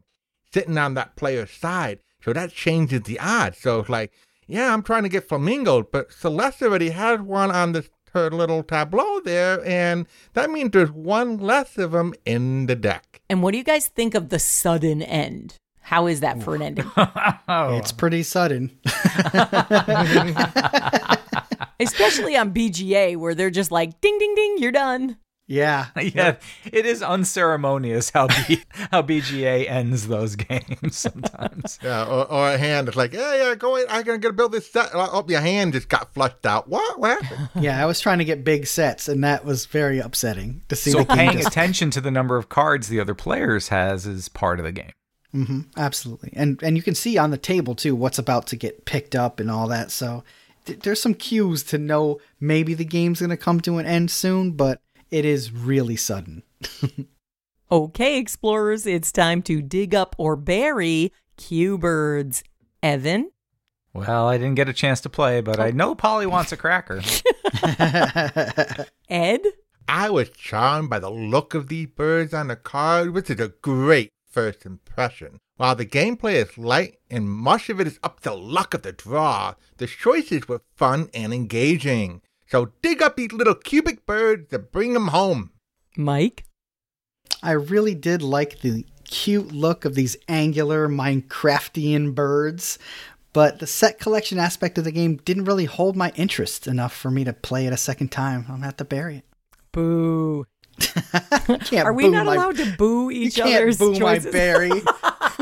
sitting 0.52 0.78
on 0.78 0.94
that 0.94 1.16
player's 1.16 1.50
side. 1.50 1.98
So 2.22 2.32
that 2.32 2.52
changes 2.52 3.02
the 3.02 3.18
odds. 3.18 3.58
So 3.58 3.80
it's 3.80 3.88
like, 3.88 4.12
yeah, 4.46 4.72
I'm 4.72 4.82
trying 4.82 5.02
to 5.04 5.08
get 5.08 5.28
flamingos, 5.28 5.86
but 5.90 6.12
Celeste 6.12 6.62
already 6.62 6.90
has 6.90 7.20
one 7.20 7.50
on 7.50 7.72
this 7.72 7.88
her 8.12 8.30
little 8.30 8.62
tableau 8.62 9.20
there, 9.20 9.62
and 9.66 10.06
that 10.32 10.48
means 10.50 10.70
there's 10.70 10.90
one 10.90 11.36
less 11.36 11.76
of 11.76 11.92
them 11.92 12.14
in 12.24 12.64
the 12.66 12.74
deck. 12.74 13.20
And 13.28 13.42
what 13.42 13.52
do 13.52 13.58
you 13.58 13.64
guys 13.64 13.88
think 13.88 14.14
of 14.14 14.30
the 14.30 14.38
sudden 14.38 15.02
end? 15.02 15.54
How 15.82 16.06
is 16.06 16.20
that 16.20 16.42
for 16.42 16.54
an 16.54 16.62
ending? 16.68 16.90
oh, 16.96 17.76
It's 17.76 17.92
pretty 17.92 18.22
sudden. 18.22 18.70
Especially 21.78 22.36
on 22.36 22.52
BGA 22.54 23.16
where 23.16 23.34
they're 23.34 23.50
just 23.50 23.70
like, 23.70 24.00
ding, 24.00 24.18
ding, 24.18 24.34
ding, 24.34 24.56
you're 24.58 24.72
done. 24.72 25.18
Yeah. 25.46 25.86
yeah, 26.00 26.36
it 26.64 26.86
is 26.86 27.02
unceremonious 27.02 28.10
how 28.10 28.28
B- 28.28 28.62
how 28.90 29.02
BGA 29.02 29.68
ends 29.70 30.08
those 30.08 30.36
games 30.36 30.96
sometimes. 30.96 31.78
Yeah, 31.82 32.04
or, 32.04 32.30
or 32.30 32.50
a 32.52 32.58
hand 32.58 32.88
that's 32.88 32.96
like, 32.96 33.12
yeah, 33.12 33.34
yeah, 33.36 33.54
go 33.54 33.76
in. 33.76 33.86
I'm 33.88 34.02
going 34.04 34.20
to 34.20 34.32
build 34.32 34.52
this 34.52 34.70
set. 34.70 34.90
Oh, 34.92 35.24
your 35.28 35.40
hand 35.40 35.72
just 35.74 35.88
got 35.88 36.12
flushed 36.14 36.44
out. 36.46 36.68
What? 36.68 36.98
What 36.98 37.22
happened? 37.22 37.50
Yeah, 37.62 37.82
I 37.82 37.86
was 37.86 38.00
trying 38.00 38.18
to 38.18 38.24
get 38.24 38.44
big 38.44 38.66
sets, 38.66 39.08
and 39.08 39.22
that 39.24 39.44
was 39.44 39.66
very 39.66 39.98
upsetting 39.98 40.62
to 40.68 40.76
see 40.76 40.90
So 40.90 41.04
paying 41.04 41.32
just 41.32 41.48
attention 41.48 41.90
to 41.92 42.00
the 42.00 42.10
number 42.10 42.36
of 42.36 42.48
cards 42.48 42.88
the 42.88 43.00
other 43.00 43.14
players 43.14 43.68
has 43.68 44.06
is 44.06 44.28
part 44.28 44.58
of 44.58 44.64
the 44.64 44.72
game. 44.72 44.92
hmm 45.32 45.60
absolutely, 45.76 46.32
and 46.34 46.62
and 46.62 46.76
you 46.76 46.82
can 46.82 46.94
see 46.94 47.18
on 47.18 47.30
the 47.30 47.38
table 47.38 47.74
too 47.74 47.94
what's 47.94 48.18
about 48.18 48.46
to 48.48 48.56
get 48.56 48.84
picked 48.84 49.14
up 49.14 49.38
and 49.40 49.50
all 49.50 49.68
that. 49.68 49.90
So 49.90 50.24
th- 50.64 50.80
there's 50.80 51.00
some 51.00 51.14
cues 51.14 51.62
to 51.64 51.78
know 51.78 52.20
maybe 52.40 52.74
the 52.74 52.84
game's 52.84 53.20
going 53.20 53.30
to 53.30 53.36
come 53.36 53.60
to 53.62 53.78
an 53.78 53.86
end 53.86 54.10
soon, 54.10 54.52
but 54.52 54.80
it 55.16 55.24
is 55.24 55.52
really 55.52 55.96
sudden. 55.96 56.42
Okay, 57.68 58.18
explorers, 58.18 58.86
it's 58.86 59.10
time 59.10 59.42
to 59.42 59.60
dig 59.60 59.92
up 59.92 60.14
or 60.18 60.36
bury 60.36 61.12
Cubirds. 61.36 62.44
Evan? 62.80 63.32
Well, 63.92 64.28
I 64.28 64.38
didn't 64.38 64.54
get 64.54 64.68
a 64.68 64.72
chance 64.72 65.00
to 65.00 65.08
play, 65.08 65.40
but 65.40 65.58
I 65.58 65.70
oh. 65.70 65.72
know 65.72 65.94
Polly 65.96 66.26
wants 66.26 66.52
a 66.52 66.56
cracker. 66.56 67.02
Ed? 69.08 69.40
I 69.88 70.10
was 70.10 70.30
charmed 70.30 70.90
by 70.90 71.00
the 71.00 71.10
look 71.10 71.54
of 71.54 71.66
these 71.66 71.88
birds 71.88 72.32
on 72.32 72.46
the 72.46 72.54
card, 72.54 73.10
which 73.10 73.30
is 73.30 73.40
a 73.40 73.48
great 73.48 74.12
first 74.30 74.64
impression. 74.64 75.40
While 75.56 75.74
the 75.74 75.86
gameplay 75.86 76.34
is 76.34 76.56
light 76.56 76.98
and 77.10 77.28
much 77.28 77.68
of 77.68 77.80
it 77.80 77.88
is 77.88 77.98
up 78.04 78.20
to 78.20 78.34
luck 78.34 78.74
of 78.74 78.82
the 78.82 78.92
draw, 78.92 79.54
the 79.78 79.88
choices 79.88 80.46
were 80.46 80.62
fun 80.76 81.10
and 81.12 81.34
engaging. 81.34 82.22
So 82.48 82.72
dig 82.82 83.02
up 83.02 83.16
these 83.16 83.32
little 83.32 83.54
cubic 83.54 84.06
birds 84.06 84.50
to 84.50 84.58
bring 84.58 84.92
them 84.92 85.08
home. 85.08 85.50
Mike? 85.96 86.44
I 87.42 87.52
really 87.52 87.94
did 87.94 88.22
like 88.22 88.60
the 88.60 88.84
cute 89.04 89.52
look 89.52 89.84
of 89.84 89.94
these 89.94 90.16
angular 90.28 90.88
Minecraftian 90.88 92.14
birds, 92.14 92.78
but 93.32 93.58
the 93.58 93.66
set 93.66 93.98
collection 93.98 94.38
aspect 94.38 94.78
of 94.78 94.84
the 94.84 94.92
game 94.92 95.16
didn't 95.24 95.44
really 95.44 95.64
hold 95.66 95.96
my 95.96 96.12
interest 96.16 96.66
enough 96.66 96.94
for 96.94 97.10
me 97.10 97.24
to 97.24 97.32
play 97.32 97.66
it 97.66 97.72
a 97.72 97.76
second 97.76 98.10
time. 98.12 98.42
I'm 98.48 98.56
gonna 98.56 98.64
have 98.66 98.76
to 98.78 98.84
bury 98.84 99.18
it. 99.18 99.24
Boo. 99.72 100.46
Can't 101.64 101.86
Are 101.86 101.92
we 101.92 102.04
boo 102.04 102.10
not 102.10 102.26
my- 102.26 102.34
allowed 102.34 102.56
to 102.56 102.74
boo 102.76 103.10
each 103.10 103.16
You 103.16 103.26
each 103.26 103.34
can't 103.36 103.62
other's 103.62 103.78
boo 103.78 103.92
my 103.92 103.98
choices? 104.18 104.32
berry. 104.32 104.70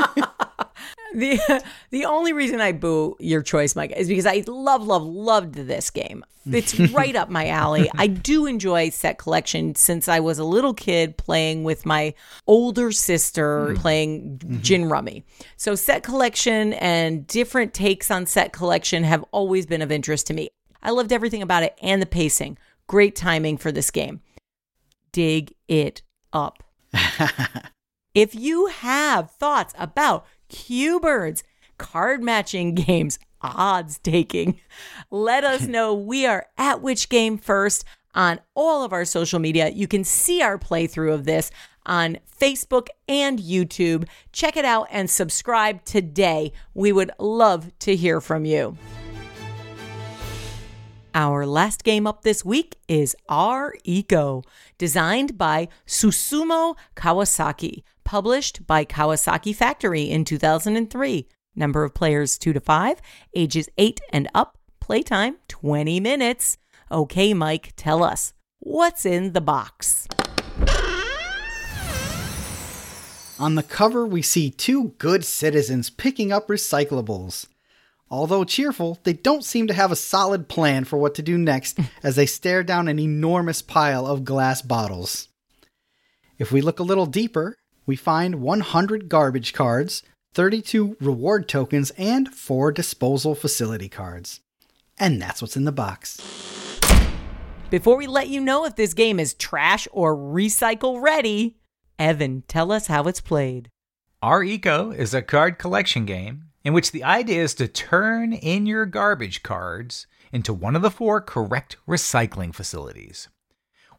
the 1.15 1.63
the 1.91 2.05
only 2.05 2.33
reason 2.33 2.61
I 2.61 2.71
boo 2.71 3.15
your 3.19 3.41
choice, 3.41 3.75
Mike, 3.75 3.91
is 3.91 4.07
because 4.07 4.25
I 4.25 4.43
love, 4.47 4.85
love, 4.85 5.03
loved 5.03 5.55
this 5.55 5.89
game. 5.89 6.23
It's 6.51 6.79
right 6.91 7.15
up 7.15 7.29
my 7.29 7.47
alley. 7.47 7.89
I 7.95 8.07
do 8.07 8.45
enjoy 8.45 8.89
set 8.89 9.17
collection 9.17 9.75
since 9.75 10.07
I 10.07 10.19
was 10.19 10.37
a 10.37 10.43
little 10.43 10.73
kid 10.73 11.17
playing 11.17 11.63
with 11.63 11.85
my 11.85 12.13
older 12.45 12.91
sister 12.91 13.67
mm-hmm. 13.67 13.81
playing 13.81 14.37
mm-hmm. 14.37 14.61
gin 14.61 14.85
rummy. 14.89 15.23
So 15.57 15.75
set 15.75 16.03
collection 16.03 16.73
and 16.73 17.25
different 17.25 17.73
takes 17.73 18.11
on 18.11 18.25
set 18.25 18.53
collection 18.53 19.03
have 19.03 19.23
always 19.31 19.65
been 19.65 19.81
of 19.81 19.91
interest 19.91 20.27
to 20.27 20.33
me. 20.33 20.49
I 20.83 20.91
loved 20.91 21.11
everything 21.11 21.41
about 21.41 21.63
it 21.63 21.75
and 21.81 22.01
the 22.01 22.05
pacing. 22.05 22.57
Great 22.87 23.15
timing 23.15 23.57
for 23.57 23.71
this 23.71 23.89
game. 23.89 24.21
Dig 25.11 25.55
it 25.67 26.03
up. 26.31 26.63
If 28.15 28.33
you 28.33 28.67
have 28.67 29.29
thoughts 29.29 29.73
about 29.77 30.25
Cubirds, 30.55 31.43
card 31.77 32.23
matching 32.23 32.73
games, 32.87 33.19
odds 33.41 33.99
taking, 33.99 34.59
let 35.11 35.43
us 35.43 35.61
know. 35.67 35.93
We 35.93 36.25
are 36.25 36.47
at 36.57 36.81
Which 36.81 37.09
Game 37.09 37.37
First 37.37 37.83
on 38.13 38.39
all 38.55 38.83
of 38.83 38.93
our 38.93 39.03
social 39.03 39.39
media. 39.39 39.69
You 39.69 39.87
can 39.87 40.05
see 40.05 40.41
our 40.41 40.57
playthrough 40.57 41.13
of 41.13 41.25
this 41.25 41.51
on 41.85 42.17
Facebook 42.39 42.87
and 43.09 43.37
YouTube. 43.37 44.07
Check 44.31 44.55
it 44.55 44.63
out 44.65 44.87
and 44.89 45.09
subscribe 45.09 45.83
today. 45.83 46.53
We 46.73 46.93
would 46.93 47.11
love 47.19 47.77
to 47.79 47.95
hear 47.95 48.21
from 48.21 48.45
you. 48.45 48.77
Our 51.13 51.45
last 51.45 51.83
game 51.83 52.07
up 52.07 52.23
this 52.23 52.43
week 52.43 52.77
is 52.87 53.15
R 53.29 53.73
Eco, 53.83 54.43
designed 54.77 55.37
by 55.37 55.67
Susumu 55.85 56.75
Kawasaki, 56.95 57.83
published 58.05 58.65
by 58.65 58.85
Kawasaki 58.85 59.53
Factory 59.53 60.03
in 60.03 60.23
2003. 60.23 61.27
Number 61.55 61.83
of 61.83 61.93
players 61.93 62.37
2 62.37 62.53
to 62.53 62.59
5, 62.61 63.01
ages 63.35 63.67
8 63.77 63.99
and 64.11 64.29
up, 64.33 64.57
playtime 64.79 65.37
20 65.49 65.99
minutes. 65.99 66.57
Okay, 66.89 67.33
Mike, 67.33 67.73
tell 67.75 68.03
us 68.03 68.33
what's 68.59 69.05
in 69.05 69.33
the 69.33 69.41
box. 69.41 70.07
On 73.37 73.55
the 73.55 73.63
cover, 73.63 74.05
we 74.07 74.21
see 74.21 74.49
two 74.49 74.95
good 74.97 75.25
citizens 75.25 75.89
picking 75.89 76.31
up 76.31 76.47
recyclables. 76.47 77.47
Although 78.09 78.45
cheerful, 78.45 78.99
they 79.03 79.13
don't 79.13 79.43
seem 79.43 79.67
to 79.67 79.73
have 79.73 79.91
a 79.91 79.95
solid 79.95 80.47
plan 80.47 80.85
for 80.85 80.97
what 80.97 81.15
to 81.15 81.21
do 81.21 81.37
next 81.37 81.79
as 82.03 82.15
they 82.15 82.25
stare 82.25 82.63
down 82.63 82.87
an 82.87 82.99
enormous 82.99 83.61
pile 83.61 84.07
of 84.07 84.23
glass 84.23 84.61
bottles. 84.61 85.27
If 86.37 86.51
we 86.51 86.61
look 86.61 86.79
a 86.79 86.83
little 86.83 87.05
deeper, 87.07 87.57
we 87.85 87.95
find 87.95 88.41
100 88.41 89.09
garbage 89.09 89.53
cards, 89.53 90.03
32 90.33 90.97
reward 90.99 91.47
tokens, 91.47 91.91
and 91.91 92.33
4 92.33 92.71
disposal 92.71 93.35
facility 93.35 93.89
cards. 93.89 94.41
And 94.97 95.21
that's 95.21 95.41
what's 95.41 95.57
in 95.57 95.65
the 95.65 95.71
box. 95.71 96.21
Before 97.69 97.97
we 97.97 98.07
let 98.07 98.29
you 98.29 98.39
know 98.39 98.65
if 98.65 98.75
this 98.75 98.93
game 98.93 99.19
is 99.19 99.33
trash 99.33 99.87
or 99.91 100.15
recycle 100.15 101.01
ready, 101.01 101.57
Evan, 101.97 102.43
tell 102.47 102.71
us 102.71 102.87
how 102.87 103.03
it's 103.03 103.21
played. 103.21 103.69
R-Eco 104.21 104.91
is 104.91 105.13
a 105.13 105.21
card 105.21 105.57
collection 105.59 106.05
game 106.05 106.45
in 106.63 106.73
which 106.73 106.91
the 106.91 107.03
idea 107.03 107.43
is 107.43 107.53
to 107.55 107.67
turn 107.67 108.33
in 108.33 108.65
your 108.65 108.85
garbage 108.85 109.43
cards 109.43 110.07
into 110.31 110.53
one 110.53 110.75
of 110.75 110.81
the 110.81 110.91
four 110.91 111.21
correct 111.21 111.77
recycling 111.87 112.53
facilities. 112.53 113.29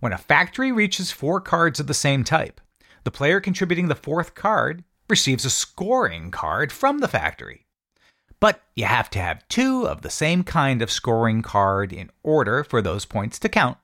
When 0.01 0.12
a 0.12 0.18
factory 0.18 0.72
reaches 0.72 1.12
four 1.12 1.40
cards 1.40 1.81
of 1.81 1.87
the 1.87 1.94
same 1.94 2.25
type, 2.25 2.61
the 3.07 3.11
player 3.12 3.38
contributing 3.38 3.87
the 3.87 3.95
fourth 3.95 4.35
card 4.35 4.83
receives 5.09 5.45
a 5.45 5.51
scoring 5.51 6.33
card 6.33 6.73
from 6.73 6.99
the 6.99 7.07
factory. 7.07 7.64
But 8.40 8.62
you 8.75 8.85
have 8.85 9.09
to 9.11 9.21
have 9.21 9.47
two 9.47 9.87
of 9.87 10.03
the 10.03 10.11
same 10.11 10.42
kind 10.42 10.83
of 10.83 10.90
scoring 10.90 11.40
card 11.40 11.92
in 11.92 12.11
order 12.25 12.64
for 12.64 12.83
those 12.83 13.05
points 13.05 13.38
to 13.38 13.49
count. 13.49 13.79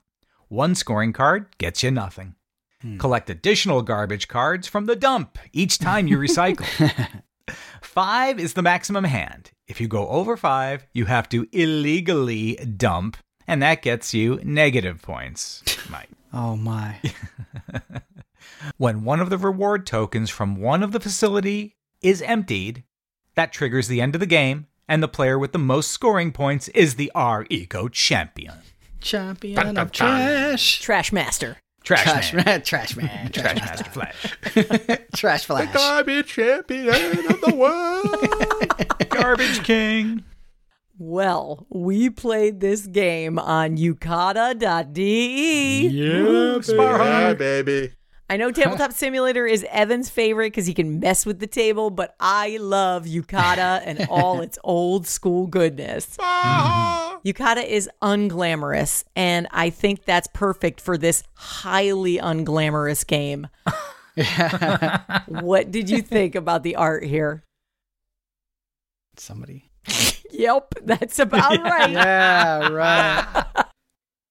One 0.49 0.75
scoring 0.75 1.13
card 1.13 1.57
gets 1.57 1.85
you 1.85 1.93
nothing. 1.93 2.35
Hmm. 2.81 2.99
Collect 2.99 3.31
additional 3.31 3.83
garbage 3.83 4.27
cards 4.27 4.67
from 4.67 4.87
the 4.87 4.97
dump 4.97 5.39
each 5.53 5.79
time 5.79 6.09
you 6.09 6.19
recycle. 6.19 6.67
five 7.81 8.41
is 8.41 8.55
the 8.55 8.63
maximum 8.63 9.05
hand. 9.05 9.53
If 9.69 9.81
you 9.81 9.87
go 9.87 10.09
over 10.09 10.37
five, 10.37 10.85
you 10.93 11.05
have 11.05 11.29
to 11.29 11.47
illegally 11.53 12.57
dump, 12.57 13.19
and 13.47 13.63
that 13.63 13.83
gets 13.83 14.13
you 14.13 14.41
negative 14.43 15.01
points. 15.01 15.63
Mike. 15.89 16.11
Oh 16.33 16.57
my. 16.57 16.99
When 18.77 19.05
one 19.05 19.21
of 19.21 19.31
the 19.31 19.39
reward 19.39 19.87
tokens 19.87 20.31
from 20.31 20.57
one 20.57 20.83
of 20.83 20.93
the 20.93 21.01
facility 21.01 21.77
is 22.01 22.23
emptied, 22.23 22.85
that 23.35 23.53
triggers 23.53 23.89
the 23.89 24.01
end 24.01 24.15
of 24.15 24.21
the 24.21 24.27
game, 24.27 24.67
and 24.89 25.03
the 25.03 25.09
player 25.09 25.39
with 25.39 25.53
the 25.53 25.59
most 25.59 25.91
scoring 25.91 26.33
points 26.33 26.69
is 26.69 26.95
the 26.97 27.11
R 27.15 27.47
Eco 27.51 27.89
champion. 27.89 28.55
Champion 29.01 29.57
Dun, 29.57 29.75
dun, 29.75 29.79
of 29.87 29.93
trash. 29.93 30.81
Trash 30.81 31.13
Master. 31.13 31.57
Trash, 31.85 32.05
Trash 32.05 32.33
man. 32.35 32.45
man. 32.45 32.63
Trash 32.63 32.97
man. 32.97 33.29
Trash 33.33 33.33
Trash, 33.33 33.61
Master 33.61 33.91
Flash. 33.91 34.37
trash 35.17 35.41
The 35.43 35.47
flash. 35.47 35.75
garbage 35.75 36.27
champion 36.29 36.89
of 36.89 37.41
the 37.41 37.55
world. 37.57 39.09
Garbage 39.11 39.63
King. 39.65 40.25
Well, 40.99 41.67
we 41.71 42.11
played 42.11 42.61
this 42.61 42.87
game 42.87 43.39
on 43.39 43.77
yucata.de. 43.77 45.89
yeah, 45.89 47.35
baby. 47.35 47.93
I 48.31 48.37
know 48.37 48.51
Tabletop 48.51 48.93
Simulator 48.95 49.47
is 49.47 49.65
Evan's 49.71 50.09
favorite 50.09 50.49
because 50.49 50.67
he 50.67 50.75
can 50.75 51.01
mess 51.01 51.27
with 51.27 51.39
the 51.39 51.47
table, 51.47 51.91
but 51.91 52.15
I 52.19 52.57
love 52.57 53.05
Yucata 53.05 53.83
and 53.85 54.07
all 54.09 54.41
its 54.43 54.59
old 54.65 55.07
school 55.07 55.47
goodness. 55.47 56.17
Ah. 56.21 57.19
Yucata 57.25 57.65
is 57.65 57.89
unglamorous, 58.01 59.05
and 59.15 59.47
I 59.51 59.71
think 59.71 60.05
that's 60.05 60.29
perfect 60.33 60.81
for 60.81 60.97
this 60.99 61.23
highly 61.35 62.19
unglamorous 62.19 63.07
game. 63.07 63.49
what 65.29 65.71
did 65.71 65.89
you 65.89 66.03
think 66.03 66.35
about 66.35 66.63
the 66.63 66.77
art 66.77 67.05
here? 67.05 67.45
Somebody. 69.17 69.71
Yep, 70.31 70.75
that's 70.83 71.19
about 71.19 71.63
right. 71.63 71.91
Yeah, 71.91 72.69
right. 72.69 73.67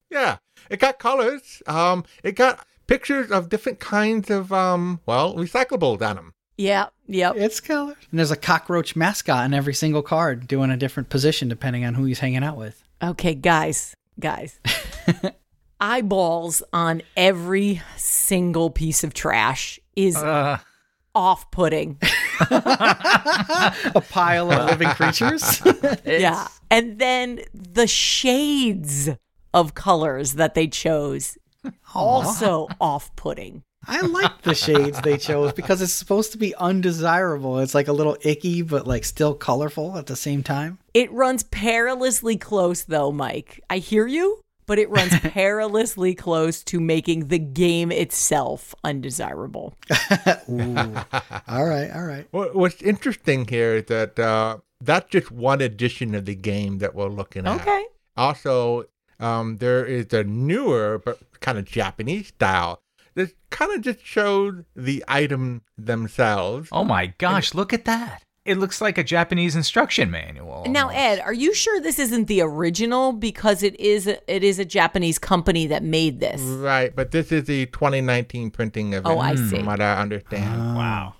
Yeah, 0.10 0.38
it 0.69 0.80
got 0.80 0.99
colors. 0.99 1.63
Um, 1.67 2.04
it 2.23 2.34
got 2.34 2.65
pictures 2.88 3.32
of 3.32 3.50
different 3.50 3.80
kinds 3.80 4.30
of 4.30 4.52
um, 4.52 5.00
well, 5.06 5.36
recyclables 5.36 6.02
on 6.02 6.15
them. 6.15 6.34
Yeah, 6.58 6.88
yep. 7.08 7.36
It's 7.38 7.60
colored. 7.60 7.98
And 8.12 8.20
there's 8.20 8.30
a 8.32 8.36
cockroach 8.36 8.96
mascot 8.96 9.46
in 9.46 9.54
every 9.54 9.74
single 9.74 10.02
card 10.04 10.48
doing 10.48 10.70
a 10.70 10.78
different 10.78 11.10
position 11.10 11.48
depending 11.48 11.86
on 11.86 11.96
who 11.96 12.04
he's 12.06 12.20
hanging 12.20 12.44
out 12.44 12.58
with. 12.58 12.84
Okay, 13.02 13.34
guys, 13.34 13.96
guys. 14.20 14.60
Eyeballs 15.80 16.62
on 16.72 17.02
every 17.17 17.82
single 17.98 18.70
piece 18.70 19.04
of 19.04 19.13
trash 19.13 19.80
is 19.96 20.15
Uh, 20.17 20.60
off 21.15 21.50
putting. 21.52 21.98
A 22.52 24.04
pile 24.10 24.52
of 24.52 24.70
living 24.70 24.89
creatures. 24.89 25.62
yeah. 26.06 26.48
And 26.70 27.00
then 27.00 27.41
the 27.54 27.88
shades 27.88 29.10
of 29.54 29.74
colors 29.74 30.34
that 30.34 30.54
they 30.54 30.67
chose 30.67 31.38
also 31.93 32.67
off 32.80 33.15
putting. 33.15 33.63
I 33.88 34.02
like 34.02 34.43
the 34.43 34.54
shades 34.54 35.02
they 35.02 35.17
chose 35.17 35.54
because 35.54 35.82
it's 35.82 35.91
supposed 35.93 36.32
to 36.34 36.38
be 36.38 36.54
undesirable. 36.56 37.58
It's 37.60 37.74
like 37.74 37.88
a 37.88 37.93
little 37.93 38.15
icky, 38.21 38.62
but 38.62 38.86
like 38.86 39.04
still 39.04 39.34
colorful 39.34 39.97
at 39.97 40.06
the 40.06 40.15
same 40.15 40.43
time. 40.43 40.78
It 40.93 41.12
runs 41.12 41.41
perilously 41.43 42.38
close 42.38 42.84
though, 42.84 43.12
Mike. 43.12 43.60
I 43.71 43.80
hear 43.80 44.06
you, 44.06 44.39
but 44.67 44.78
it 44.78 44.88
runs 44.91 45.19
perilously 45.24 46.13
close 46.13 46.63
to 46.65 46.80
making 46.80 47.30
the 47.30 47.39
game 47.39 47.91
itself 47.91 48.76
undesirable. 48.84 49.74
Ooh. 50.50 50.76
all 51.47 51.65
right, 51.65 51.89
all 51.91 52.04
right. 52.06 52.28
What- 52.30 52.56
What's 52.56 52.84
interesting 52.84 53.47
here 53.47 53.78
is 53.78 53.86
that 53.86 54.19
uh, 54.19 54.58
that's 54.80 55.10
just 55.10 55.32
one 55.32 55.60
edition 55.60 56.13
of 56.13 56.26
the 56.26 56.36
game 56.36 56.78
that 56.80 56.93
we're 56.93 57.10
looking 57.10 57.47
at. 57.47 57.60
Okay. 57.62 57.86
Also, 58.15 58.84
um, 59.21 59.57
there 59.57 59.86
is 59.86 60.12
a 60.13 60.23
newer 60.23 61.01
but 61.03 61.19
kind 61.39 61.57
of 61.57 61.65
Japanese 61.65 62.27
style 62.27 62.81
that 63.15 63.34
kind 63.49 63.73
of 63.73 63.81
just 63.81 64.05
showed 64.05 64.65
the 64.75 65.03
item 65.07 65.62
themselves. 65.77 66.69
Oh 66.71 66.84
my 66.84 67.13
gosh, 67.17 67.53
look 67.53 67.73
at 67.73 67.86
that. 67.86 68.23
It 68.43 68.57
looks 68.57 68.81
like 68.81 68.97
a 68.97 69.03
Japanese 69.03 69.55
instruction 69.55 70.10
manual. 70.10 70.65
Now. 70.67 70.89
Ed, 70.89 71.19
are 71.19 71.34
you 71.34 71.53
sure 71.53 71.79
this 71.79 71.99
isn't 71.99 72.25
the 72.25 72.41
original 72.41 73.13
because 73.13 73.62
it 73.62 73.79
is 73.79 74.07
a, 74.07 74.34
it 74.34 74.43
is 74.43 74.57
a 74.57 74.65
Japanese 74.65 75.19
company 75.19 75.67
that 75.67 75.84
made 75.84 76.19
this? 76.19 76.41
Right, 76.41 76.95
but 76.95 77.12
this 77.12 77.31
is 77.31 77.43
the 77.43 77.67
2019 77.67 78.49
printing 78.49 78.95
of 78.95 79.05
it. 79.05 79.10
Oh, 79.10 79.19
I 79.19 79.36
see. 79.36 79.57
From 79.57 79.67
what 79.67 79.79
I 79.79 80.01
understand. 80.01 80.75
Wow. 80.75 81.13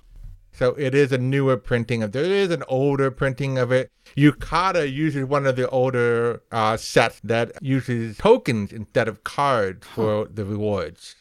So 0.62 0.74
it 0.78 0.94
is 0.94 1.10
a 1.10 1.18
newer 1.18 1.56
printing 1.56 2.04
of. 2.04 2.12
There 2.12 2.22
is 2.22 2.52
an 2.52 2.62
older 2.68 3.10
printing 3.10 3.58
of 3.58 3.72
it. 3.72 3.90
Yucata 4.16 4.88
uses 4.88 5.24
one 5.24 5.44
of 5.44 5.56
the 5.56 5.68
older 5.70 6.40
uh, 6.52 6.76
sets 6.76 7.18
that 7.24 7.60
uses 7.60 8.16
tokens 8.16 8.72
instead 8.72 9.08
of 9.08 9.24
cards 9.24 9.84
for 9.88 10.28
the 10.32 10.44
rewards. 10.44 11.16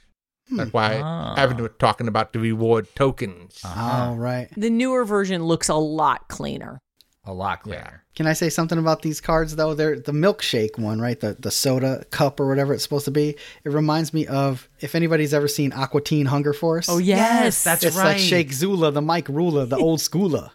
That's 0.51 0.71
why 0.71 1.01
Ah. 1.03 1.33
Evan 1.37 1.57
was 1.57 1.71
talking 1.79 2.07
about 2.07 2.33
the 2.33 2.39
reward 2.39 2.87
tokens. 2.93 3.61
All 3.65 4.15
right. 4.15 4.47
The 4.55 4.69
newer 4.69 5.05
version 5.05 5.43
looks 5.45 5.69
a 5.69 5.75
lot 5.75 6.27
cleaner. 6.27 6.79
A 7.23 7.33
lot 7.33 7.59
Yeah. 7.65 7.73
cleaner. 7.83 8.03
Can 8.15 8.25
I 8.27 8.33
say 8.33 8.49
something 8.49 8.77
about 8.79 9.03
these 9.03 9.21
cards 9.21 9.55
though? 9.55 9.73
They're 9.73 9.99
the 9.99 10.11
milkshake 10.11 10.77
one, 10.79 10.99
right? 10.99 11.19
The 11.19 11.35
the 11.39 11.51
soda 11.51 12.03
cup 12.09 12.39
or 12.39 12.47
whatever 12.47 12.73
it's 12.73 12.83
supposed 12.83 13.05
to 13.05 13.11
be. 13.11 13.35
It 13.63 13.69
reminds 13.71 14.13
me 14.13 14.25
of 14.27 14.67
if 14.79 14.95
anybody's 14.95 15.33
ever 15.33 15.47
seen 15.47 15.71
Aqua 15.71 16.01
Teen 16.01 16.25
Hunger 16.25 16.53
Force. 16.53 16.89
Oh 16.89 16.97
yes, 16.97 17.63
that's 17.63 17.83
right. 17.83 17.87
it's 17.89 17.97
like 17.97 18.17
Shake 18.17 18.51
Zula, 18.51 18.91
the 18.91 19.01
Mike 19.01 19.27
Rula, 19.27 19.69
the 19.69 19.77
old 19.77 19.99
schooler. 19.99 20.49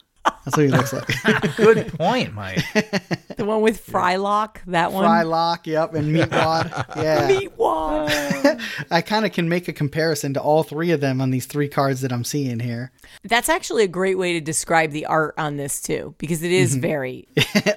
That's 0.46 0.56
what 0.56 0.66
he 0.66 0.68
looks 0.68 0.92
like. 0.92 1.56
Good 1.56 1.88
point, 1.98 2.32
Mike. 2.32 2.62
the 3.36 3.44
one 3.44 3.62
with 3.62 3.84
Frylock. 3.84 4.58
That 4.66 4.92
one. 4.92 5.04
Frylock, 5.04 5.66
yep, 5.66 5.94
and 5.94 6.14
Meatwad. 6.14 6.84
Yeah. 6.96 7.28
Meatwad. 7.28 8.60
I 8.90 9.00
kind 9.00 9.26
of 9.26 9.32
can 9.32 9.48
make 9.48 9.66
a 9.66 9.72
comparison 9.72 10.34
to 10.34 10.40
all 10.40 10.62
three 10.62 10.92
of 10.92 11.00
them 11.00 11.20
on 11.20 11.30
these 11.30 11.46
three 11.46 11.68
cards 11.68 12.00
that 12.02 12.12
I'm 12.12 12.24
seeing 12.24 12.60
here. 12.60 12.92
That's 13.24 13.48
actually 13.48 13.82
a 13.82 13.88
great 13.88 14.18
way 14.18 14.34
to 14.34 14.40
describe 14.40 14.92
the 14.92 15.06
art 15.06 15.34
on 15.36 15.56
this 15.56 15.82
too, 15.82 16.14
because 16.18 16.42
it 16.42 16.52
is 16.52 16.72
mm-hmm. 16.72 16.80
very 16.80 17.28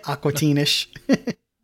Aqua 0.06 0.32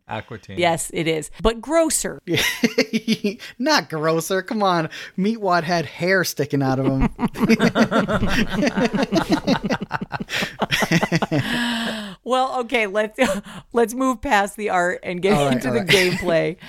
Teenish. 0.08 0.16
Aqua 0.18 0.38
Teen. 0.38 0.58
yes, 0.58 0.90
it 0.94 1.08
is, 1.08 1.30
but 1.42 1.60
grosser. 1.60 2.22
Not 3.58 3.88
grosser. 3.88 4.42
Come 4.42 4.62
on. 4.62 4.88
Meatwad 5.18 5.64
had 5.64 5.86
hair 5.86 6.22
sticking 6.24 6.62
out 6.62 6.78
of 6.78 6.86
him. 6.86 7.08
Well, 12.24 12.58
okay, 12.62 12.88
let's 12.88 13.18
let's 13.72 13.94
move 13.94 14.20
past 14.20 14.56
the 14.56 14.70
art 14.70 14.98
and 15.04 15.22
get 15.22 15.34
All 15.34 15.44
right, 15.46 15.52
into 15.54 15.70
the 15.70 15.80
right. 15.80 15.88
gameplay. 15.88 16.56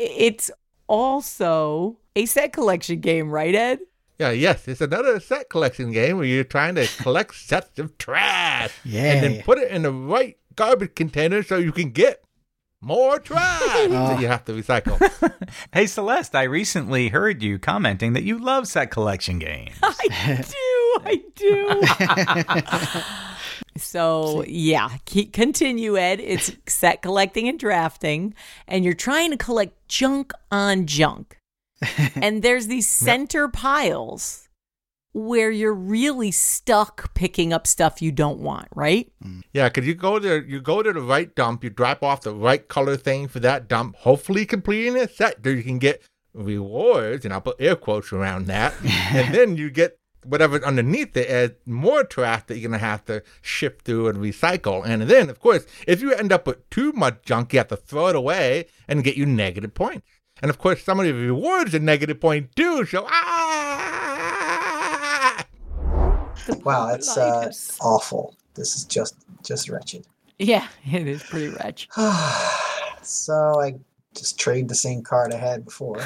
It's 0.00 0.48
also 0.86 1.98
a 2.14 2.24
set 2.26 2.52
collection 2.52 3.00
game, 3.00 3.30
right, 3.30 3.52
Ed? 3.52 3.80
Yeah, 4.20 4.30
yes, 4.30 4.68
it's 4.68 4.80
another 4.80 5.18
set 5.18 5.50
collection 5.50 5.90
game 5.90 6.18
where 6.18 6.24
you're 6.26 6.44
trying 6.44 6.76
to 6.76 6.86
collect 7.02 7.34
sets 7.34 7.80
of 7.80 7.98
trash. 7.98 8.70
Yeah. 8.84 9.14
And 9.14 9.22
then 9.24 9.42
put 9.42 9.58
it 9.58 9.72
in 9.72 9.82
the 9.82 9.90
right 9.92 10.36
garbage 10.54 10.94
container 10.94 11.42
so 11.42 11.56
you 11.56 11.72
can 11.72 11.90
get 11.90 12.22
more 12.80 13.18
trash 13.18 13.88
that 13.88 14.20
you 14.20 14.26
have 14.28 14.44
to 14.46 14.52
recycle. 14.52 14.98
Hey, 15.72 15.86
Celeste, 15.86 16.34
I 16.34 16.42
recently 16.44 17.08
heard 17.08 17.42
you 17.42 17.58
commenting 17.58 18.12
that 18.12 18.22
you 18.22 18.38
love 18.38 18.68
set 18.68 18.90
collection 18.90 19.38
games. 19.38 19.74
I 19.82 20.44
do. 20.44 20.98
I 21.04 21.22
do. 23.74 23.80
so, 23.80 24.44
yeah, 24.46 24.90
keep, 25.04 25.32
continue, 25.32 25.96
Ed. 25.96 26.20
It's 26.20 26.52
set 26.66 27.02
collecting 27.02 27.48
and 27.48 27.58
drafting, 27.58 28.34
and 28.66 28.84
you're 28.84 28.94
trying 28.94 29.30
to 29.30 29.36
collect 29.36 29.88
junk 29.88 30.32
on 30.50 30.86
junk. 30.86 31.38
and 32.16 32.42
there's 32.42 32.66
these 32.66 32.88
center 32.88 33.48
piles 33.48 34.47
where 35.12 35.50
you're 35.50 35.74
really 35.74 36.30
stuck 36.30 37.14
picking 37.14 37.52
up 37.52 37.66
stuff 37.66 38.02
you 38.02 38.12
don't 38.12 38.38
want, 38.38 38.68
right? 38.74 39.10
Yeah, 39.52 39.68
because 39.68 39.86
you 39.86 39.94
go 39.94 40.18
to 40.18 40.44
you 40.46 40.60
go 40.60 40.82
to 40.82 40.92
the 40.92 41.00
right 41.00 41.34
dump, 41.34 41.64
you 41.64 41.70
drop 41.70 42.02
off 42.02 42.22
the 42.22 42.34
right 42.34 42.66
color 42.68 42.96
thing 42.96 43.28
for 43.28 43.40
that 43.40 43.68
dump, 43.68 43.96
hopefully 43.96 44.46
completing 44.46 44.96
a 44.96 45.08
set 45.08 45.38
so 45.42 45.50
you 45.50 45.62
can 45.62 45.78
get 45.78 46.02
rewards, 46.34 47.24
and 47.24 47.34
I'll 47.34 47.40
put 47.40 47.56
air 47.58 47.76
quotes 47.76 48.12
around 48.12 48.46
that, 48.46 48.74
and 48.84 49.34
then 49.34 49.56
you 49.56 49.70
get 49.70 49.98
whatever's 50.24 50.62
underneath 50.62 51.16
it 51.16 51.28
as 51.28 51.52
more 51.64 52.04
trash 52.04 52.42
that 52.46 52.58
you're 52.58 52.70
gonna 52.70 52.78
have 52.78 53.04
to 53.06 53.22
shift 53.40 53.82
through 53.82 54.08
and 54.08 54.18
recycle. 54.18 54.84
And 54.84 55.02
then, 55.02 55.30
of 55.30 55.40
course, 55.40 55.66
if 55.86 56.02
you 56.02 56.12
end 56.12 56.32
up 56.32 56.46
with 56.46 56.68
too 56.70 56.92
much 56.92 57.22
junk, 57.24 57.52
you 57.52 57.60
have 57.60 57.68
to 57.68 57.76
throw 57.76 58.08
it 58.08 58.16
away 58.16 58.66
and 58.86 59.04
get 59.04 59.16
you 59.16 59.26
negative 59.26 59.74
points. 59.74 60.06
And 60.42 60.50
of 60.50 60.58
course, 60.58 60.84
some 60.84 61.00
of 61.00 61.06
the 61.06 61.12
rewards 61.12 61.74
are 61.74 61.80
negative 61.80 62.20
point 62.20 62.54
too. 62.54 62.84
So 62.84 63.06
ah. 63.08 63.37
Wow, 66.64 66.94
it's 66.94 67.16
uh, 67.16 67.50
awful. 67.80 68.34
This 68.54 68.74
is 68.74 68.84
just 68.84 69.16
just 69.42 69.68
wretched. 69.68 70.06
Yeah, 70.38 70.66
it 70.92 71.06
is 71.06 71.22
pretty 71.22 71.48
wretched. 71.48 71.90
so 73.02 73.60
I 73.60 73.74
just 74.14 74.38
trade 74.38 74.68
the 74.68 74.74
same 74.74 75.02
card 75.02 75.32
I 75.32 75.38
had 75.38 75.64
before. 75.64 76.00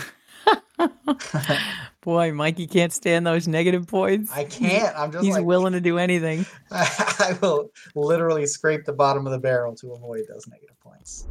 Boy, 2.01 2.33
Mikey 2.33 2.67
can't 2.67 2.93
stand 2.93 3.27
those 3.27 3.47
negative 3.47 3.87
points. 3.87 4.33
I 4.33 4.45
can't. 4.45 4.97
I'm 4.97 5.13
just 5.13 5.25
He's 5.25 5.35
like 5.35 5.45
willing 5.45 5.73
to 5.73 5.81
do 5.81 5.99
anything. 5.99 6.45
I 6.71 7.39
will 7.41 7.71
literally 7.95 8.47
scrape 8.47 8.85
the 8.85 8.93
bottom 8.93 9.27
of 9.27 9.33
the 9.33 9.39
barrel 9.39 9.77
to 9.77 9.93
avoid 9.93 10.25
those 10.29 10.49
negative 10.49 10.79
points. 10.81 11.29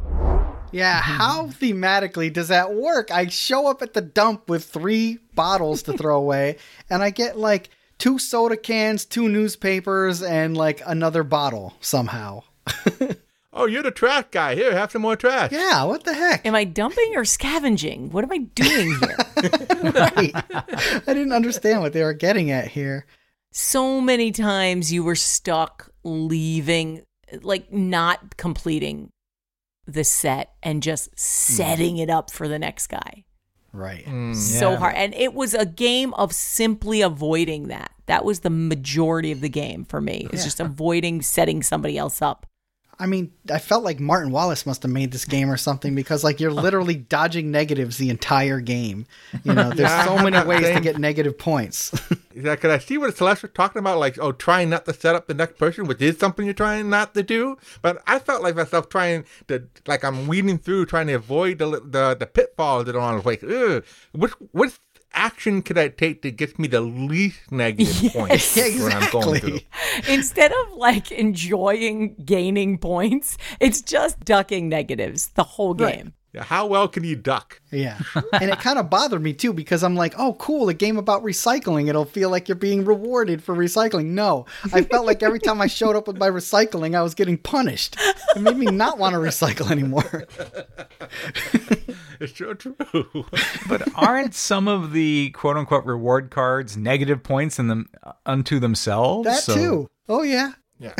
Yeah, 0.72 1.02
how 1.02 1.48
thematically 1.48 2.32
does 2.32 2.48
that 2.48 2.74
work? 2.74 3.12
I 3.12 3.28
show 3.28 3.68
up 3.68 3.82
at 3.82 3.94
the 3.94 4.02
dump 4.02 4.50
with 4.50 4.64
three 4.64 5.20
bottles 5.36 5.84
to 5.84 5.98
throw 5.98 6.18
away, 6.18 6.58
and 6.90 7.04
I 7.04 7.10
get 7.10 7.38
like 7.38 7.70
two 8.02 8.18
soda 8.18 8.58
cans, 8.58 9.06
two 9.06 9.30
newspapers, 9.30 10.24
and 10.24 10.58
like 10.58 10.82
another 10.86 11.24
bottle 11.24 11.76
somehow. 11.80 12.44
Oh, 13.54 13.66
you're 13.66 13.84
the 13.84 13.92
trash 13.92 14.24
guy. 14.32 14.56
Here, 14.56 14.72
have 14.72 14.92
some 14.94 15.02
more 15.02 15.18
trash. 15.18 15.52
Yeah, 15.52 15.84
what 15.84 16.06
the 16.06 16.14
heck? 16.14 16.46
Am 16.46 16.56
I 16.56 16.64
dumping 16.64 17.18
or 17.18 17.26
scavenging? 17.26 18.10
What 18.12 18.24
am 18.24 18.32
I 18.32 18.38
doing 18.38 18.98
here? 18.98 19.18
right. 19.92 20.32
I 21.06 21.14
didn't 21.14 21.34
understand 21.34 21.82
what 21.82 21.92
they 21.92 22.02
were 22.02 22.14
getting 22.14 22.50
at 22.50 22.70
here. 22.70 23.06
so 23.52 24.00
many 24.00 24.32
times 24.32 24.94
you 24.94 25.04
were 25.04 25.18
stuck 25.18 25.92
leaving, 26.06 27.04
like 27.42 27.74
not 27.74 28.38
completing 28.38 29.12
the 29.86 30.06
set 30.06 30.54
and 30.64 30.82
just 30.82 31.08
hmm. 31.08 31.16
setting 31.18 31.98
it 31.98 32.10
up 32.10 32.32
for 32.32 32.48
the 32.48 32.58
next 32.58 32.88
guy. 32.88 33.26
Right. 33.74 34.06
Mm. 34.06 34.36
So 34.36 34.72
Yeah. 34.72 34.78
hard. 34.78 34.96
And 34.96 35.14
it 35.14 35.34
was 35.34 35.54
a 35.54 35.66
game 35.66 36.14
of 36.16 36.34
simply 36.34 37.02
avoiding 37.02 37.68
that. 37.68 37.92
That 38.08 38.26
was 38.26 38.42
the 38.42 38.50
majority 38.50 39.32
of 39.32 39.40
the 39.42 39.50
game 39.50 39.86
for 39.86 40.02
me. 40.02 40.28
It's 40.34 40.44
just 40.44 40.60
avoiding 40.60 41.22
setting 41.22 41.64
somebody 41.64 41.98
else 41.98 42.22
up. 42.22 42.46
I 43.02 43.08
mean, 43.08 43.34
I 43.52 43.58
felt 43.58 43.84
like 43.84 44.00
Martin 44.00 44.32
Wallace 44.32 44.68
must 44.68 44.84
have 44.84 44.92
made 44.92 45.12
this 45.12 45.26
game 45.26 45.50
or 45.50 45.58
something 45.58 45.96
because 45.96 46.24
like 46.24 46.40
you're 46.40 46.52
literally 46.52 46.94
dodging 47.10 47.50
negatives 47.50 47.98
the 47.98 48.12
entire 48.12 48.60
game. 48.60 49.08
You 49.44 49.56
know, 49.56 49.72
there's 49.72 50.06
so 50.06 50.20
many 50.20 50.40
ways 50.48 50.72
to 50.76 50.80
get 50.80 51.00
negative 51.00 51.38
points. 51.38 51.92
Yeah, 52.34 52.56
because 52.56 52.72
I 52.72 52.78
see 52.78 52.98
what 52.98 53.16
Celeste 53.16 53.42
was 53.42 53.52
talking 53.54 53.80
about, 53.80 54.00
like, 54.00 54.18
oh, 54.18 54.32
trying 54.32 54.70
not 54.70 54.86
to 54.86 54.94
set 54.94 55.16
up 55.16 55.28
the 55.28 55.34
next 55.34 55.58
person, 55.58 55.86
which 55.86 56.02
is 56.02 56.18
something 56.18 56.46
you're 56.46 56.54
trying 56.54 56.90
not 56.90 57.14
to 57.16 57.24
do. 57.24 57.58
But 57.82 58.02
I 58.08 58.20
felt 58.20 58.42
like 58.42 58.56
myself 58.56 58.88
trying 58.88 59.26
to, 59.50 59.64
like, 59.86 60.06
I'm 60.06 60.28
weeding 60.28 60.58
through, 60.58 60.86
trying 60.86 61.08
to 61.08 61.14
avoid 61.14 61.58
the 61.58 61.82
the, 61.82 62.16
the 62.18 62.26
pitfalls 62.26 62.86
that 62.86 62.96
are 62.96 63.02
on 63.02 63.18
the 63.18 63.22
way. 63.22 63.38
Ugh, 63.44 63.84
what 64.14 64.32
what 64.54 64.80
action 65.14 65.62
could 65.62 65.78
I 65.78 65.90
take 65.90 66.22
to 66.22 66.32
get 66.32 66.58
me 66.60 66.68
the 66.68 66.82
least 66.82 67.52
negative 67.52 68.12
points 68.14 68.56
when 68.56 68.92
I'm 68.92 69.12
going 69.12 69.40
through? 69.40 69.56
exactly. 69.56 70.14
Instead 70.14 70.52
of 70.52 70.74
like 70.74 71.12
enjoying 71.12 72.16
gaining 72.26 72.78
points, 72.78 73.38
it's 73.60 73.82
just 73.82 74.20
ducking 74.22 74.70
negatives 74.70 75.28
the 75.30 75.44
whole 75.44 75.74
game. 75.74 76.14
Yeah, 76.34 76.44
how 76.44 76.66
well 76.66 76.88
can 76.88 77.04
you 77.04 77.18
duck? 77.18 77.60
Yeah. 77.72 78.00
And 78.32 78.50
it 78.50 78.60
kind 78.60 78.80
of 78.80 78.90
bothered 78.90 79.22
me 79.22 79.34
too 79.34 79.52
because 79.52 79.84
I'm 79.84 79.98
like, 79.98 80.14
oh, 80.18 80.36
cool, 80.36 80.70
a 80.70 80.74
game 80.74 80.96
about 80.96 81.24
recycling. 81.24 81.90
It'll 81.90 82.06
feel 82.06 82.30
like 82.30 82.48
you're 82.48 82.56
being 82.56 82.86
rewarded 82.86 83.44
for 83.44 83.54
recycling. 83.54 84.06
No, 84.08 84.46
I 84.72 84.84
felt 84.84 85.06
like 85.06 85.24
every 85.24 85.40
time 85.40 85.60
I 85.60 85.68
showed 85.68 85.98
up 85.98 86.08
with 86.08 86.18
my 86.18 86.30
recycling, 86.30 86.96
I 86.96 87.02
was 87.02 87.16
getting 87.16 87.38
punished. 87.38 87.98
It 88.34 88.42
made 88.42 88.56
me 88.56 88.68
not 88.68 88.98
want 88.98 89.14
to 89.14 89.20
recycle 89.20 89.70
anymore. 89.70 90.26
It's 92.22 92.38
so 92.38 92.54
true. 92.54 92.76
But 93.68 93.88
aren't 93.96 94.34
some 94.36 94.68
of 94.68 94.94
the 94.94 95.30
quote 95.32 95.58
unquote 95.58 95.86
reward 95.86 96.30
cards 96.30 96.78
negative 96.78 97.24
points 97.24 97.58
in 97.60 97.68
them 97.68 97.90
unto 98.26 98.60
themselves? 98.60 99.26
That 99.26 99.44
So- 99.44 99.56
too. 99.56 99.90
Oh, 100.08 100.24
yeah. 100.24 100.54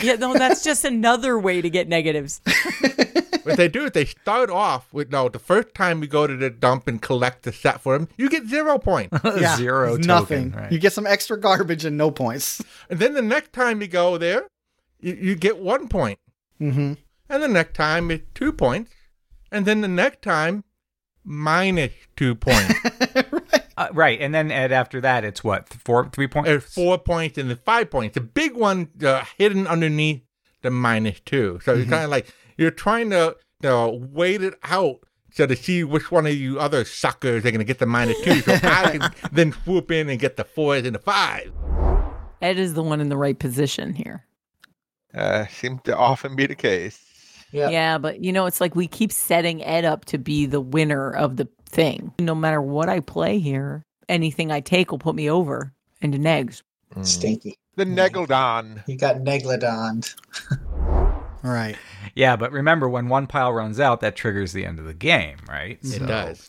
Yeah, 0.04 0.14
no, 0.16 0.34
that's 0.36 0.64
just 0.64 0.86
another 0.86 1.40
way 1.40 1.60
to 1.60 1.68
get 1.70 1.88
negatives. 1.88 2.40
what 3.44 3.58
they 3.58 3.68
do 3.68 3.86
is 3.86 3.92
they 3.92 4.06
start 4.06 4.52
off 4.52 4.94
with 4.94 5.12
no. 5.12 5.28
The 5.28 5.40
first 5.40 5.74
time 5.74 6.04
you 6.04 6.08
go 6.08 6.28
to 6.28 6.38
the 6.38 6.52
dump 6.52 6.88
and 6.88 7.02
collect 7.02 7.42
the 7.44 7.52
set 7.52 7.82
for 7.82 7.98
them, 7.98 8.08
you 8.16 8.30
get 8.30 8.46
zero 8.48 8.78
points. 8.78 9.18
Yeah, 9.26 9.56
Zero 9.58 9.90
token, 9.98 10.06
nothing. 10.08 10.52
right. 10.52 10.72
You 10.72 10.78
get 10.78 10.94
some 10.94 11.08
extra 11.08 11.40
garbage 11.40 11.84
and 11.84 11.98
no 11.98 12.12
points. 12.12 12.62
and 12.92 13.00
then 13.00 13.16
the 13.16 13.24
next 13.24 13.54
time 13.54 13.82
you 13.82 13.88
go 13.88 14.20
there, 14.20 14.44
you, 15.00 15.16
you 15.16 15.36
get 15.36 15.58
one 15.58 15.88
point. 15.88 16.20
Mm-hmm. 16.62 16.94
And 17.30 17.44
the 17.44 17.48
next 17.48 17.74
time 17.74 18.12
it's 18.12 18.28
two 18.36 18.54
points. 18.54 18.92
And 19.52 19.66
then 19.66 19.82
the 19.82 19.88
next 19.88 20.22
time, 20.22 20.64
minus 21.24 21.92
two 22.16 22.36
points. 22.36 22.74
Uh, 23.78 23.88
right, 23.94 24.20
and 24.22 24.36
then 24.36 24.52
Ed, 24.52 24.72
after 24.72 25.02
that, 25.02 25.24
it's 25.24 25.44
what 25.44 25.68
four, 25.70 26.08
three 26.10 26.28
points. 26.28 26.48
There's 26.48 26.64
four 26.66 27.00
points 27.00 27.40
and 27.40 27.50
the 27.50 27.56
five 27.56 27.90
points. 27.90 28.14
The 28.14 28.22
big 28.22 28.54
one 28.56 28.90
uh, 29.04 29.24
hidden 29.40 29.66
underneath 29.66 30.22
the 30.62 30.70
minus 30.70 31.20
two. 31.22 31.60
So 31.64 31.72
Mm-hmm. 31.72 31.82
it's 31.82 31.90
kind 31.90 32.04
of 32.04 32.12
like 32.12 32.32
you're 32.58 32.70
trying 32.70 33.10
to 33.10 33.38
you 33.64 33.70
know, 33.70 34.08
wait 34.12 34.44
it 34.44 34.54
out 34.64 35.00
so 35.32 35.48
to 35.48 35.56
see 35.56 35.84
which 35.84 36.12
one 36.12 36.28
of 36.28 36.34
you 36.36 36.60
other 36.60 36.86
suckers 36.86 37.40
are 37.44 37.50
going 37.50 37.58
to 37.60 37.64
get 37.66 37.80
the 37.80 37.88
minus 37.88 38.20
two. 38.22 38.42
So 38.42 38.54
I 38.62 38.98
can 38.98 39.12
then 39.32 39.52
swoop 39.64 39.90
in 39.90 40.10
and 40.10 40.20
get 40.20 40.36
the 40.36 40.44
fours 40.44 40.86
and 40.86 40.94
the 40.94 41.00
fives. 41.00 41.50
Ed 42.40 42.60
is 42.60 42.76
the 42.76 42.84
one 42.84 43.02
in 43.02 43.10
the 43.10 43.18
right 43.18 43.40
position 43.40 43.94
here. 43.96 44.28
Uh, 45.16 45.48
seems 45.48 45.82
to 45.84 45.98
often 45.98 46.36
be 46.36 46.46
the 46.46 46.56
case. 46.56 47.04
Yeah. 47.52 47.70
Yeah, 47.70 47.98
but 47.98 48.24
you 48.24 48.32
know, 48.32 48.46
it's 48.46 48.62
like 48.62 48.76
we 48.76 48.88
keep 48.88 49.12
setting 49.12 49.64
Ed 49.64 49.86
up 49.86 50.06
to 50.06 50.18
be 50.18 50.46
the 50.46 50.62
winner 50.62 51.12
of 51.12 51.38
the 51.38 51.48
thing. 51.66 52.14
No 52.20 52.34
matter 52.36 52.62
what 52.62 52.90
I 52.90 53.00
play 53.00 53.40
here, 53.40 53.84
anything 54.10 54.52
I 54.52 54.60
take 54.62 54.92
will 54.92 55.00
put 55.00 55.16
me 55.16 55.30
over 55.30 55.74
into 56.02 56.18
negs. 56.18 56.62
Mm. 56.96 57.06
Stinky. 57.06 57.56
The 57.76 57.86
Negeldon. 57.86 58.84
You 58.88 58.98
got 58.98 59.18
Neglodon. 59.18 60.14
right. 61.44 61.78
Yeah, 62.16 62.36
but 62.36 62.52
remember, 62.52 62.90
when 62.90 63.08
one 63.08 63.28
pile 63.28 63.54
runs 63.54 63.80
out, 63.80 64.02
that 64.02 64.16
triggers 64.16 64.52
the 64.54 64.66
end 64.66 64.78
of 64.80 64.86
the 64.86 64.94
game, 64.94 65.38
right? 65.48 65.80
It 65.82 65.86
So- 65.88 66.06
does. 66.06 66.48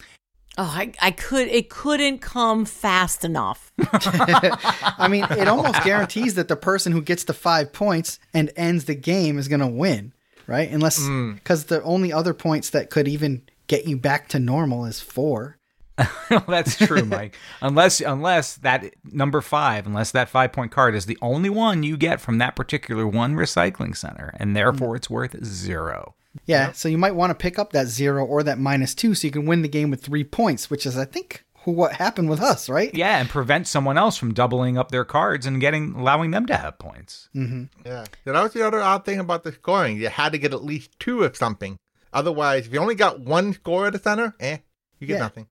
Oh, 0.59 0.65
I, 0.65 0.93
I 1.01 1.13
could 1.13 1.49
it 1.49 1.71
couldn't 1.71 2.19
come 2.19 2.67
fast 2.67 3.25
enough. 3.25 3.73
I 3.81 5.09
mean, 5.11 5.25
it 5.31 5.49
almost 5.49 5.83
guarantees 5.83 6.35
that 6.35 6.49
the 6.49 6.57
person 6.57 6.93
who 6.93 7.01
gets 7.01 7.25
the 7.25 7.33
five 7.33 7.73
points 7.73 8.19
and 8.35 8.51
ends 8.55 8.85
the 8.85 8.95
game 8.95 9.39
is 9.39 9.49
going 9.49 9.61
to 9.63 9.67
win, 9.67 10.13
right? 10.47 10.71
Unless, 10.71 11.01
Mm. 11.01 11.35
because 11.35 11.65
the 11.65 11.83
only 11.83 12.13
other 12.13 12.35
points 12.35 12.71
that 12.71 12.91
could 12.91 13.09
even 13.09 13.43
get 13.67 13.87
you 13.87 13.97
back 13.97 14.29
to 14.29 14.39
normal 14.39 14.85
is 14.85 15.01
four. 15.01 15.59
That's 16.49 16.77
true, 16.77 17.05
Mike. 17.05 17.37
unless 17.61 18.01
unless 18.01 18.57
that 18.57 18.95
number 19.05 19.41
five, 19.43 19.87
unless 19.87 20.11
that 20.13 20.29
five 20.31 20.51
point 20.53 20.73
card 20.73 20.95
is 20.95 21.05
the 21.07 21.19
only 21.21 21.51
one 21.51 21.83
you 21.83 21.97
get 21.99 22.21
from 22.21 22.39
that 22.39 22.57
particular 22.57 23.07
one 23.07 23.35
recycling 23.35 23.95
center, 23.97 24.35
and 24.39 24.57
therefore 24.57 24.97
it's 24.97 25.11
worth 25.11 25.45
zero. 25.45 26.15
Yeah, 26.47 26.73
so 26.73 26.89
you 26.89 26.97
might 26.97 27.15
want 27.15 27.31
to 27.31 27.35
pick 27.35 27.59
up 27.59 27.73
that 27.73 27.89
zero 27.89 28.25
or 28.25 28.43
that 28.43 28.59
minus 28.59 28.95
two 28.95 29.15
so 29.15 29.27
you 29.27 29.31
can 29.33 29.45
win 29.45 29.61
the 29.61 29.69
game 29.69 29.91
with 29.91 30.03
three 30.03 30.25
points, 30.25 30.71
which 30.71 30.87
is, 30.87 30.97
I 30.97 31.05
think, 31.05 31.45
what 31.65 31.93
happened 31.95 32.29
with 32.31 32.41
us, 32.41 32.69
right? 32.69 32.95
Yeah, 32.95 33.19
and 33.19 33.29
prevent 33.29 33.67
someone 33.69 33.97
else 33.99 34.17
from 34.17 34.35
doubling 34.35 34.77
up 34.79 34.91
their 34.91 35.05
cards 35.05 35.47
and 35.47 35.61
getting 35.61 35.95
allowing 35.95 36.31
them 36.31 36.47
to 36.47 36.57
have 36.57 36.79
points. 36.79 37.29
Yeah. 37.35 38.05
So 38.25 38.33
that 38.33 38.43
was 38.43 38.53
the 38.53 38.67
other 38.67 38.81
odd 38.81 39.05
thing 39.05 39.19
about 39.21 39.45
the 39.45 39.53
scoring. 39.53 39.97
You 39.99 40.09
had 40.09 40.33
to 40.33 40.39
get 40.39 40.53
at 40.53 40.65
least 40.65 40.99
two 40.99 41.25
of 41.25 41.37
something. 41.37 41.77
Otherwise, 42.13 42.67
if 42.67 42.73
you 42.73 42.79
only 42.81 42.95
got 42.95 43.21
one 43.21 43.53
score 43.55 43.87
at 43.87 43.93
the 43.95 43.99
center, 43.99 44.35
eh, 44.41 44.59
you 44.99 45.07
get 45.07 45.15
Yeah. 45.15 45.19
nothing. 45.21 45.47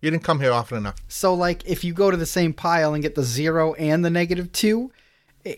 You 0.00 0.10
didn't 0.10 0.24
come 0.24 0.40
here 0.40 0.52
often 0.52 0.78
enough. 0.78 0.96
So, 1.08 1.34
like, 1.34 1.64
if 1.66 1.82
you 1.82 1.92
go 1.94 2.10
to 2.10 2.16
the 2.16 2.26
same 2.26 2.52
pile 2.52 2.94
and 2.94 3.02
get 3.02 3.14
the 3.14 3.22
zero 3.22 3.74
and 3.74 4.04
the 4.04 4.10
negative 4.10 4.52
two, 4.52 4.92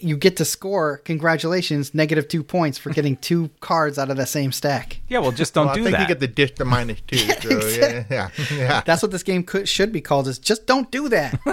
you 0.00 0.16
get 0.16 0.36
to 0.36 0.44
score, 0.44 0.98
congratulations, 0.98 1.94
negative 1.94 2.28
two 2.28 2.42
points 2.42 2.76
for 2.78 2.90
getting 2.90 3.16
two 3.28 3.50
cards 3.60 3.98
out 3.98 4.10
of 4.10 4.16
the 4.16 4.26
same 4.26 4.52
stack. 4.52 5.00
Yeah, 5.08 5.18
well, 5.20 5.32
just 5.32 5.54
don't 5.54 5.66
well, 5.66 5.74
do 5.74 5.80
I 5.80 5.84
think 5.84 5.96
that. 5.96 6.02
you 6.02 6.08
get 6.08 6.20
the 6.20 6.28
dish 6.28 6.52
to 6.52 6.64
minus 6.64 7.00
two. 7.06 7.16
so, 7.40 7.68
yeah, 7.68 8.04
yeah, 8.10 8.28
yeah. 8.52 8.82
That's 8.84 9.02
what 9.02 9.10
this 9.10 9.22
game 9.22 9.42
could, 9.44 9.68
should 9.68 9.92
be 9.92 10.00
called 10.00 10.28
is 10.28 10.38
just 10.38 10.66
don't 10.66 10.90
do 10.90 11.08
that. 11.08 11.38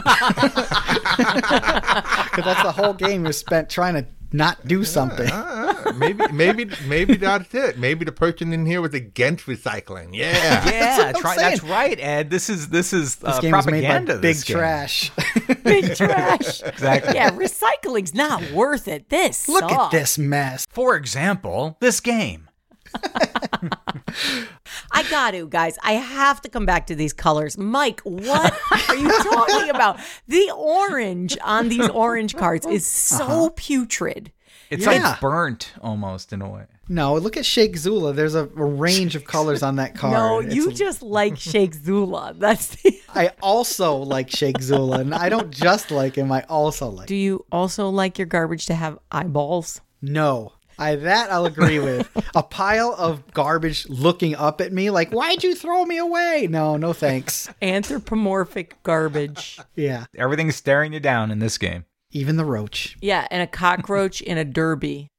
'Cause 1.15 2.43
that's 2.43 2.63
the 2.63 2.71
whole 2.71 2.93
game 2.93 3.25
is 3.25 3.37
spent 3.37 3.69
trying 3.69 3.93
to 3.93 4.05
not 4.35 4.67
do 4.67 4.83
something. 4.83 5.29
Ah, 5.31 5.93
maybe, 5.95 6.25
maybe, 6.31 6.69
maybe 6.87 7.15
that's 7.15 7.53
it. 7.53 7.77
Maybe 7.77 8.05
the 8.05 8.11
person 8.11 8.53
in 8.53 8.65
here 8.65 8.81
was 8.81 8.93
against 8.93 9.45
recycling. 9.45 10.09
Yeah. 10.13 10.33
yeah, 10.69 10.97
what 10.97 11.15
I'm 11.15 11.21
try, 11.21 11.35
that's 11.35 11.63
right, 11.63 11.99
Ed. 11.99 12.29
This 12.29 12.49
is 12.49 12.69
this 12.69 12.93
is 12.93 13.15
This 13.17 13.37
uh, 13.37 13.41
game 13.41 13.51
was 13.51 13.65
made 13.65 13.81
by 13.83 13.87
propaganda. 13.87 14.17
big 14.19 14.43
game. 14.43 14.57
trash. 14.57 15.11
Big 15.63 15.95
trash. 15.97 16.61
Exactly. 16.63 17.15
yeah, 17.15 17.31
recycling's 17.31 18.13
not 18.13 18.51
worth 18.51 18.87
it. 18.87 19.09
This 19.09 19.47
Look 19.49 19.71
at 19.71 19.91
this 19.91 20.17
mess. 20.17 20.67
For 20.69 20.95
example, 20.95 21.77
this 21.79 21.99
game. 21.99 22.44
I 24.91 25.03
got 25.09 25.31
to, 25.31 25.47
guys. 25.47 25.77
I 25.83 25.93
have 25.93 26.41
to 26.41 26.49
come 26.49 26.65
back 26.65 26.87
to 26.87 26.95
these 26.95 27.13
colors. 27.13 27.57
Mike, 27.57 28.01
what 28.01 28.53
are 28.89 28.95
you 28.95 29.09
talking 29.23 29.69
about? 29.69 29.99
The 30.27 30.51
orange 30.55 31.37
on 31.43 31.69
these 31.69 31.89
orange 31.89 32.35
cards 32.35 32.65
is 32.65 32.85
so 32.85 33.23
uh-huh. 33.23 33.49
putrid. 33.55 34.31
It's 34.69 34.85
Yeah. 34.85 35.09
like 35.09 35.21
burnt 35.21 35.73
almost 35.81 36.33
in 36.33 36.41
a 36.41 36.49
way. 36.49 36.65
No, 36.87 37.15
look 37.15 37.35
at 37.35 37.45
Shake 37.45 37.77
Zula. 37.77 38.13
There's 38.13 38.35
a, 38.35 38.43
a 38.43 38.65
range 38.65 39.15
of 39.15 39.25
colors 39.25 39.63
on 39.63 39.77
that 39.77 39.95
card. 39.95 40.13
No, 40.13 40.39
It's 40.39 40.53
you 40.55 40.69
a- 40.69 40.73
just 40.73 41.01
like 41.01 41.37
Shake 41.37 41.73
Zula. 41.73 42.33
That's 42.37 42.67
the. 42.67 42.99
I 43.13 43.31
also 43.41 43.95
like 43.95 44.29
Shake 44.29 44.61
Zula, 44.61 44.99
and 44.99 45.13
I 45.13 45.29
don't 45.29 45.51
just 45.51 45.91
like 45.91 46.15
him. 46.15 46.31
I 46.31 46.43
also 46.43 46.89
like. 46.89 47.07
Do 47.07 47.15
you 47.15 47.45
also 47.51 47.89
like 47.89 48.17
your 48.19 48.27
garbage 48.27 48.67
to 48.67 48.75
have 48.75 48.99
eyeballs? 49.11 49.81
No, 50.01 50.53
I 50.77 50.95
that 50.95 51.31
I'll 51.31 51.45
agree 51.45 51.79
with. 51.79 52.09
A 52.35 52.43
pile 52.43 52.93
of 52.97 53.31
garbage 53.33 53.87
looking 53.89 54.35
up 54.35 54.59
at 54.61 54.73
me, 54.73 54.89
like, 54.89 55.11
"Why'd 55.11 55.43
you 55.43 55.55
throw 55.55 55.85
me 55.85 55.97
away?" 55.97 56.47
No, 56.49 56.77
no 56.77 56.91
thanks. 56.93 57.49
Anthropomorphic 57.61 58.81
garbage. 58.83 59.59
Yeah, 59.75 60.05
Everything's 60.17 60.55
staring 60.55 60.93
you 60.93 60.99
down 60.99 61.31
in 61.31 61.39
this 61.39 61.57
game. 61.57 61.85
even 62.11 62.37
the 62.37 62.45
roach. 62.45 62.95
Yeah, 63.01 63.27
and 63.29 63.41
a 63.41 63.47
cockroach 63.47 64.21
in 64.21 64.37
a 64.37 64.45
derby. 64.45 65.09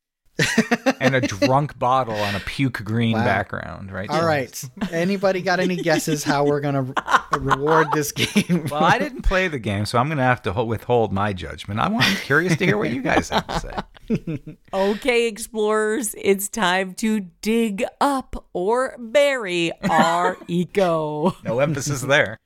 And 1.01 1.14
a 1.14 1.20
drunk 1.26 1.78
bottle 1.78 2.14
on 2.14 2.34
a 2.34 2.41
puke 2.41 2.82
green 2.84 3.16
Wow. 3.16 3.24
background, 3.24 3.91
right? 3.93 4.09
All 4.11 4.24
right. 4.26 4.62
Anybody 4.93 5.41
got 5.43 5.61
any 5.61 5.76
guesses 5.76 6.22
how 6.24 6.45
we're 6.45 6.61
gonna 6.61 6.82
re- 6.82 6.95
reward 7.39 7.89
this 7.93 8.12
game? 8.12 8.66
Well, 8.70 8.82
I 8.84 8.99
didn't 8.99 9.22
play 9.22 9.49
the 9.49 9.59
game, 9.59 9.87
so 9.87 9.99
I'm 9.99 10.09
going 10.09 10.18
to 10.18 10.24
have 10.24 10.43
to 10.43 10.53
ho- 10.53 10.64
withhold 10.64 11.12
my 11.12 11.32
judgment. 11.32 11.80
I 11.80 11.89
want, 11.89 12.05
I'm 12.07 12.16
curious 12.16 12.57
to 12.57 12.64
hear 12.66 12.76
what 12.78 12.91
you 12.91 13.03
guys 13.03 13.28
have 13.30 13.47
to 13.47 13.61
say. 13.61 14.57
Okay, 14.72 15.26
explorers, 15.26 16.14
it's 16.18 16.49
time 16.49 16.95
to 16.95 17.20
dig 17.43 17.84
up 18.01 18.47
or 18.53 18.95
bury 18.99 19.72
our 19.91 20.37
eco. 20.49 21.34
No 21.45 21.59
emphasis 21.61 22.03
there. 22.03 22.39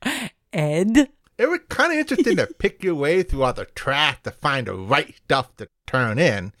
Ed? 0.53 1.09
It 1.37 1.49
was 1.49 1.59
kind 1.69 1.91
of 1.93 1.99
interesting 1.99 2.37
to 2.37 2.47
pick 2.47 2.83
your 2.83 2.95
way 2.95 3.21
through 3.23 3.43
all 3.43 3.53
the 3.53 3.65
trash 3.65 4.17
to 4.23 4.31
find 4.31 4.67
the 4.67 4.73
right 4.75 5.15
stuff 5.25 5.55
to 5.57 5.67
turn 5.87 6.17
in, 6.19 6.53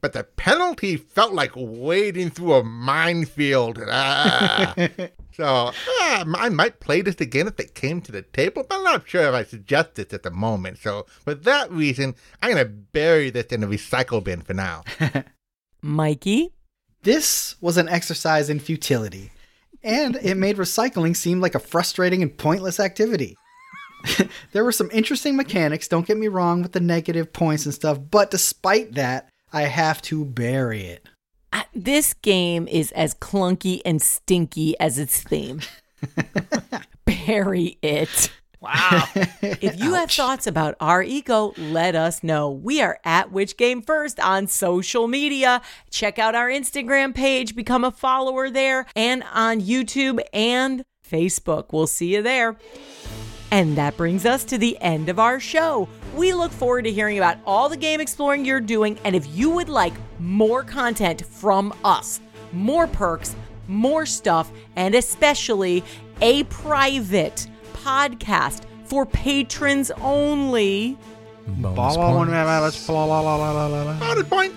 but 0.00 0.12
the 0.12 0.24
penalty 0.24 0.96
felt 0.96 1.32
like 1.32 1.52
wading 1.54 2.30
through 2.30 2.54
a 2.54 2.64
minefield. 2.64 3.78
Ah. 3.90 4.74
so 5.32 5.44
ah, 5.44 6.24
I 6.36 6.48
might 6.48 6.80
play 6.80 7.00
this 7.00 7.20
again 7.20 7.48
if 7.48 7.58
it 7.58 7.74
came 7.74 8.00
to 8.02 8.12
the 8.12 8.22
table, 8.22 8.64
but 8.68 8.76
I'm 8.76 8.84
not 8.84 9.08
sure 9.08 9.22
if 9.22 9.34
I 9.34 9.44
suggest 9.44 9.94
this 9.94 10.12
at 10.12 10.22
the 10.22 10.30
moment. 10.30 10.78
So 10.78 11.06
for 11.24 11.34
that 11.34 11.70
reason, 11.70 12.14
I'm 12.42 12.50
gonna 12.50 12.64
bury 12.64 13.30
this 13.30 13.46
in 13.46 13.60
the 13.60 13.66
recycle 13.66 14.22
bin 14.22 14.42
for 14.42 14.54
now. 14.54 14.84
Mikey? 15.82 16.52
This 17.02 17.56
was 17.60 17.76
an 17.76 17.88
exercise 17.88 18.50
in 18.50 18.60
futility, 18.60 19.30
and 19.82 20.16
it 20.16 20.36
made 20.36 20.56
recycling 20.56 21.16
seem 21.16 21.40
like 21.40 21.54
a 21.54 21.60
frustrating 21.60 22.22
and 22.22 22.36
pointless 22.36 22.80
activity. 22.80 23.36
there 24.52 24.64
were 24.64 24.72
some 24.72 24.90
interesting 24.92 25.36
mechanics, 25.36 25.88
don't 25.88 26.06
get 26.06 26.18
me 26.18 26.28
wrong, 26.28 26.62
with 26.62 26.72
the 26.72 26.80
negative 26.80 27.32
points 27.32 27.64
and 27.64 27.74
stuff, 27.74 27.98
but 28.10 28.30
despite 28.30 28.94
that, 28.94 29.28
I 29.52 29.62
have 29.62 30.02
to 30.02 30.24
bury 30.24 30.82
it. 30.82 31.08
Uh, 31.52 31.62
this 31.74 32.12
game 32.12 32.68
is 32.68 32.92
as 32.92 33.14
clunky 33.14 33.80
and 33.84 34.02
stinky 34.02 34.78
as 34.78 34.98
its 34.98 35.22
theme. 35.22 35.60
bury 37.04 37.78
it. 37.82 38.30
Wow. 38.60 39.04
If 39.40 39.80
you 39.80 39.94
have 39.94 40.10
thoughts 40.10 40.46
about 40.46 40.74
R-Eco, 40.80 41.54
let 41.56 41.94
us 41.94 42.22
know. 42.22 42.50
We 42.50 42.80
are 42.80 42.98
at 43.04 43.32
Which 43.32 43.56
Game 43.56 43.82
First 43.82 44.20
on 44.20 44.46
social 44.46 45.08
media. 45.08 45.62
Check 45.90 46.18
out 46.18 46.34
our 46.34 46.48
Instagram 46.48 47.14
page, 47.14 47.54
become 47.54 47.84
a 47.84 47.90
follower 47.90 48.50
there, 48.50 48.86
and 48.94 49.24
on 49.32 49.60
YouTube 49.60 50.20
and 50.32 50.84
Facebook. 51.08 51.72
We'll 51.72 51.86
see 51.86 52.14
you 52.14 52.22
there. 52.22 52.56
And 53.50 53.76
that 53.76 53.96
brings 53.96 54.26
us 54.26 54.44
to 54.44 54.58
the 54.58 54.78
end 54.80 55.08
of 55.08 55.18
our 55.18 55.40
show. 55.40 55.88
We 56.18 56.32
look 56.32 56.50
forward 56.50 56.82
to 56.82 56.90
hearing 56.90 57.16
about 57.16 57.38
all 57.46 57.68
the 57.68 57.76
game 57.76 58.00
exploring 58.00 58.44
you're 58.44 58.60
doing. 58.60 58.98
And 59.04 59.14
if 59.14 59.24
you 59.28 59.50
would 59.50 59.68
like 59.68 59.92
more 60.18 60.64
content 60.64 61.24
from 61.24 61.72
us, 61.84 62.20
more 62.52 62.88
perks, 62.88 63.36
more 63.68 64.04
stuff, 64.04 64.50
and 64.74 64.96
especially 64.96 65.84
a 66.20 66.42
private 66.44 67.46
podcast 67.72 68.64
for 68.82 69.06
patrons 69.06 69.92
only, 70.00 70.98
Bonus 74.00 74.28
points. 74.28 74.56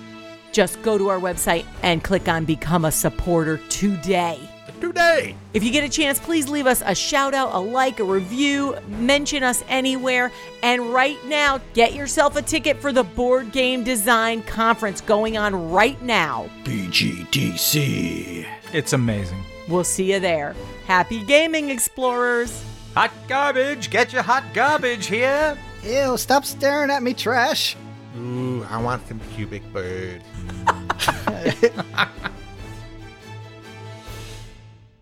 Just 0.50 0.82
go 0.82 0.98
to 0.98 1.08
our 1.10 1.20
website 1.20 1.64
and 1.84 2.02
click 2.02 2.28
on 2.28 2.44
Become 2.44 2.86
a 2.86 2.90
Supporter 2.90 3.58
today. 3.68 4.36
Today. 4.82 5.36
If 5.54 5.62
you 5.64 5.70
get 5.70 5.84
a 5.84 5.88
chance, 5.88 6.18
please 6.18 6.48
leave 6.48 6.66
us 6.66 6.82
a 6.84 6.94
shout 6.94 7.34
out, 7.34 7.54
a 7.54 7.58
like, 7.58 8.00
a 8.00 8.04
review, 8.04 8.76
mention 8.88 9.42
us 9.42 9.62
anywhere. 9.68 10.30
And 10.62 10.92
right 10.92 11.22
now, 11.26 11.60
get 11.72 11.94
yourself 11.94 12.36
a 12.36 12.42
ticket 12.42 12.80
for 12.80 12.92
the 12.92 13.04
Board 13.04 13.52
Game 13.52 13.84
Design 13.84 14.42
Conference 14.42 15.00
going 15.00 15.38
on 15.38 15.70
right 15.70 16.00
now. 16.02 16.48
BGDC. 16.64 18.46
It's 18.72 18.92
amazing. 18.92 19.42
We'll 19.68 19.84
see 19.84 20.12
you 20.12 20.20
there. 20.20 20.54
Happy 20.86 21.24
gaming, 21.24 21.70
explorers! 21.70 22.64
Hot 22.94 23.12
garbage! 23.28 23.90
Get 23.90 24.12
your 24.12 24.22
hot 24.22 24.44
garbage 24.52 25.06
here! 25.06 25.56
Ew, 25.84 26.16
stop 26.16 26.44
staring 26.44 26.90
at 26.90 27.02
me, 27.02 27.14
trash. 27.14 27.76
Ooh, 28.18 28.64
I 28.68 28.80
want 28.82 29.06
some 29.08 29.20
cubic 29.34 29.62
bird. 29.72 30.22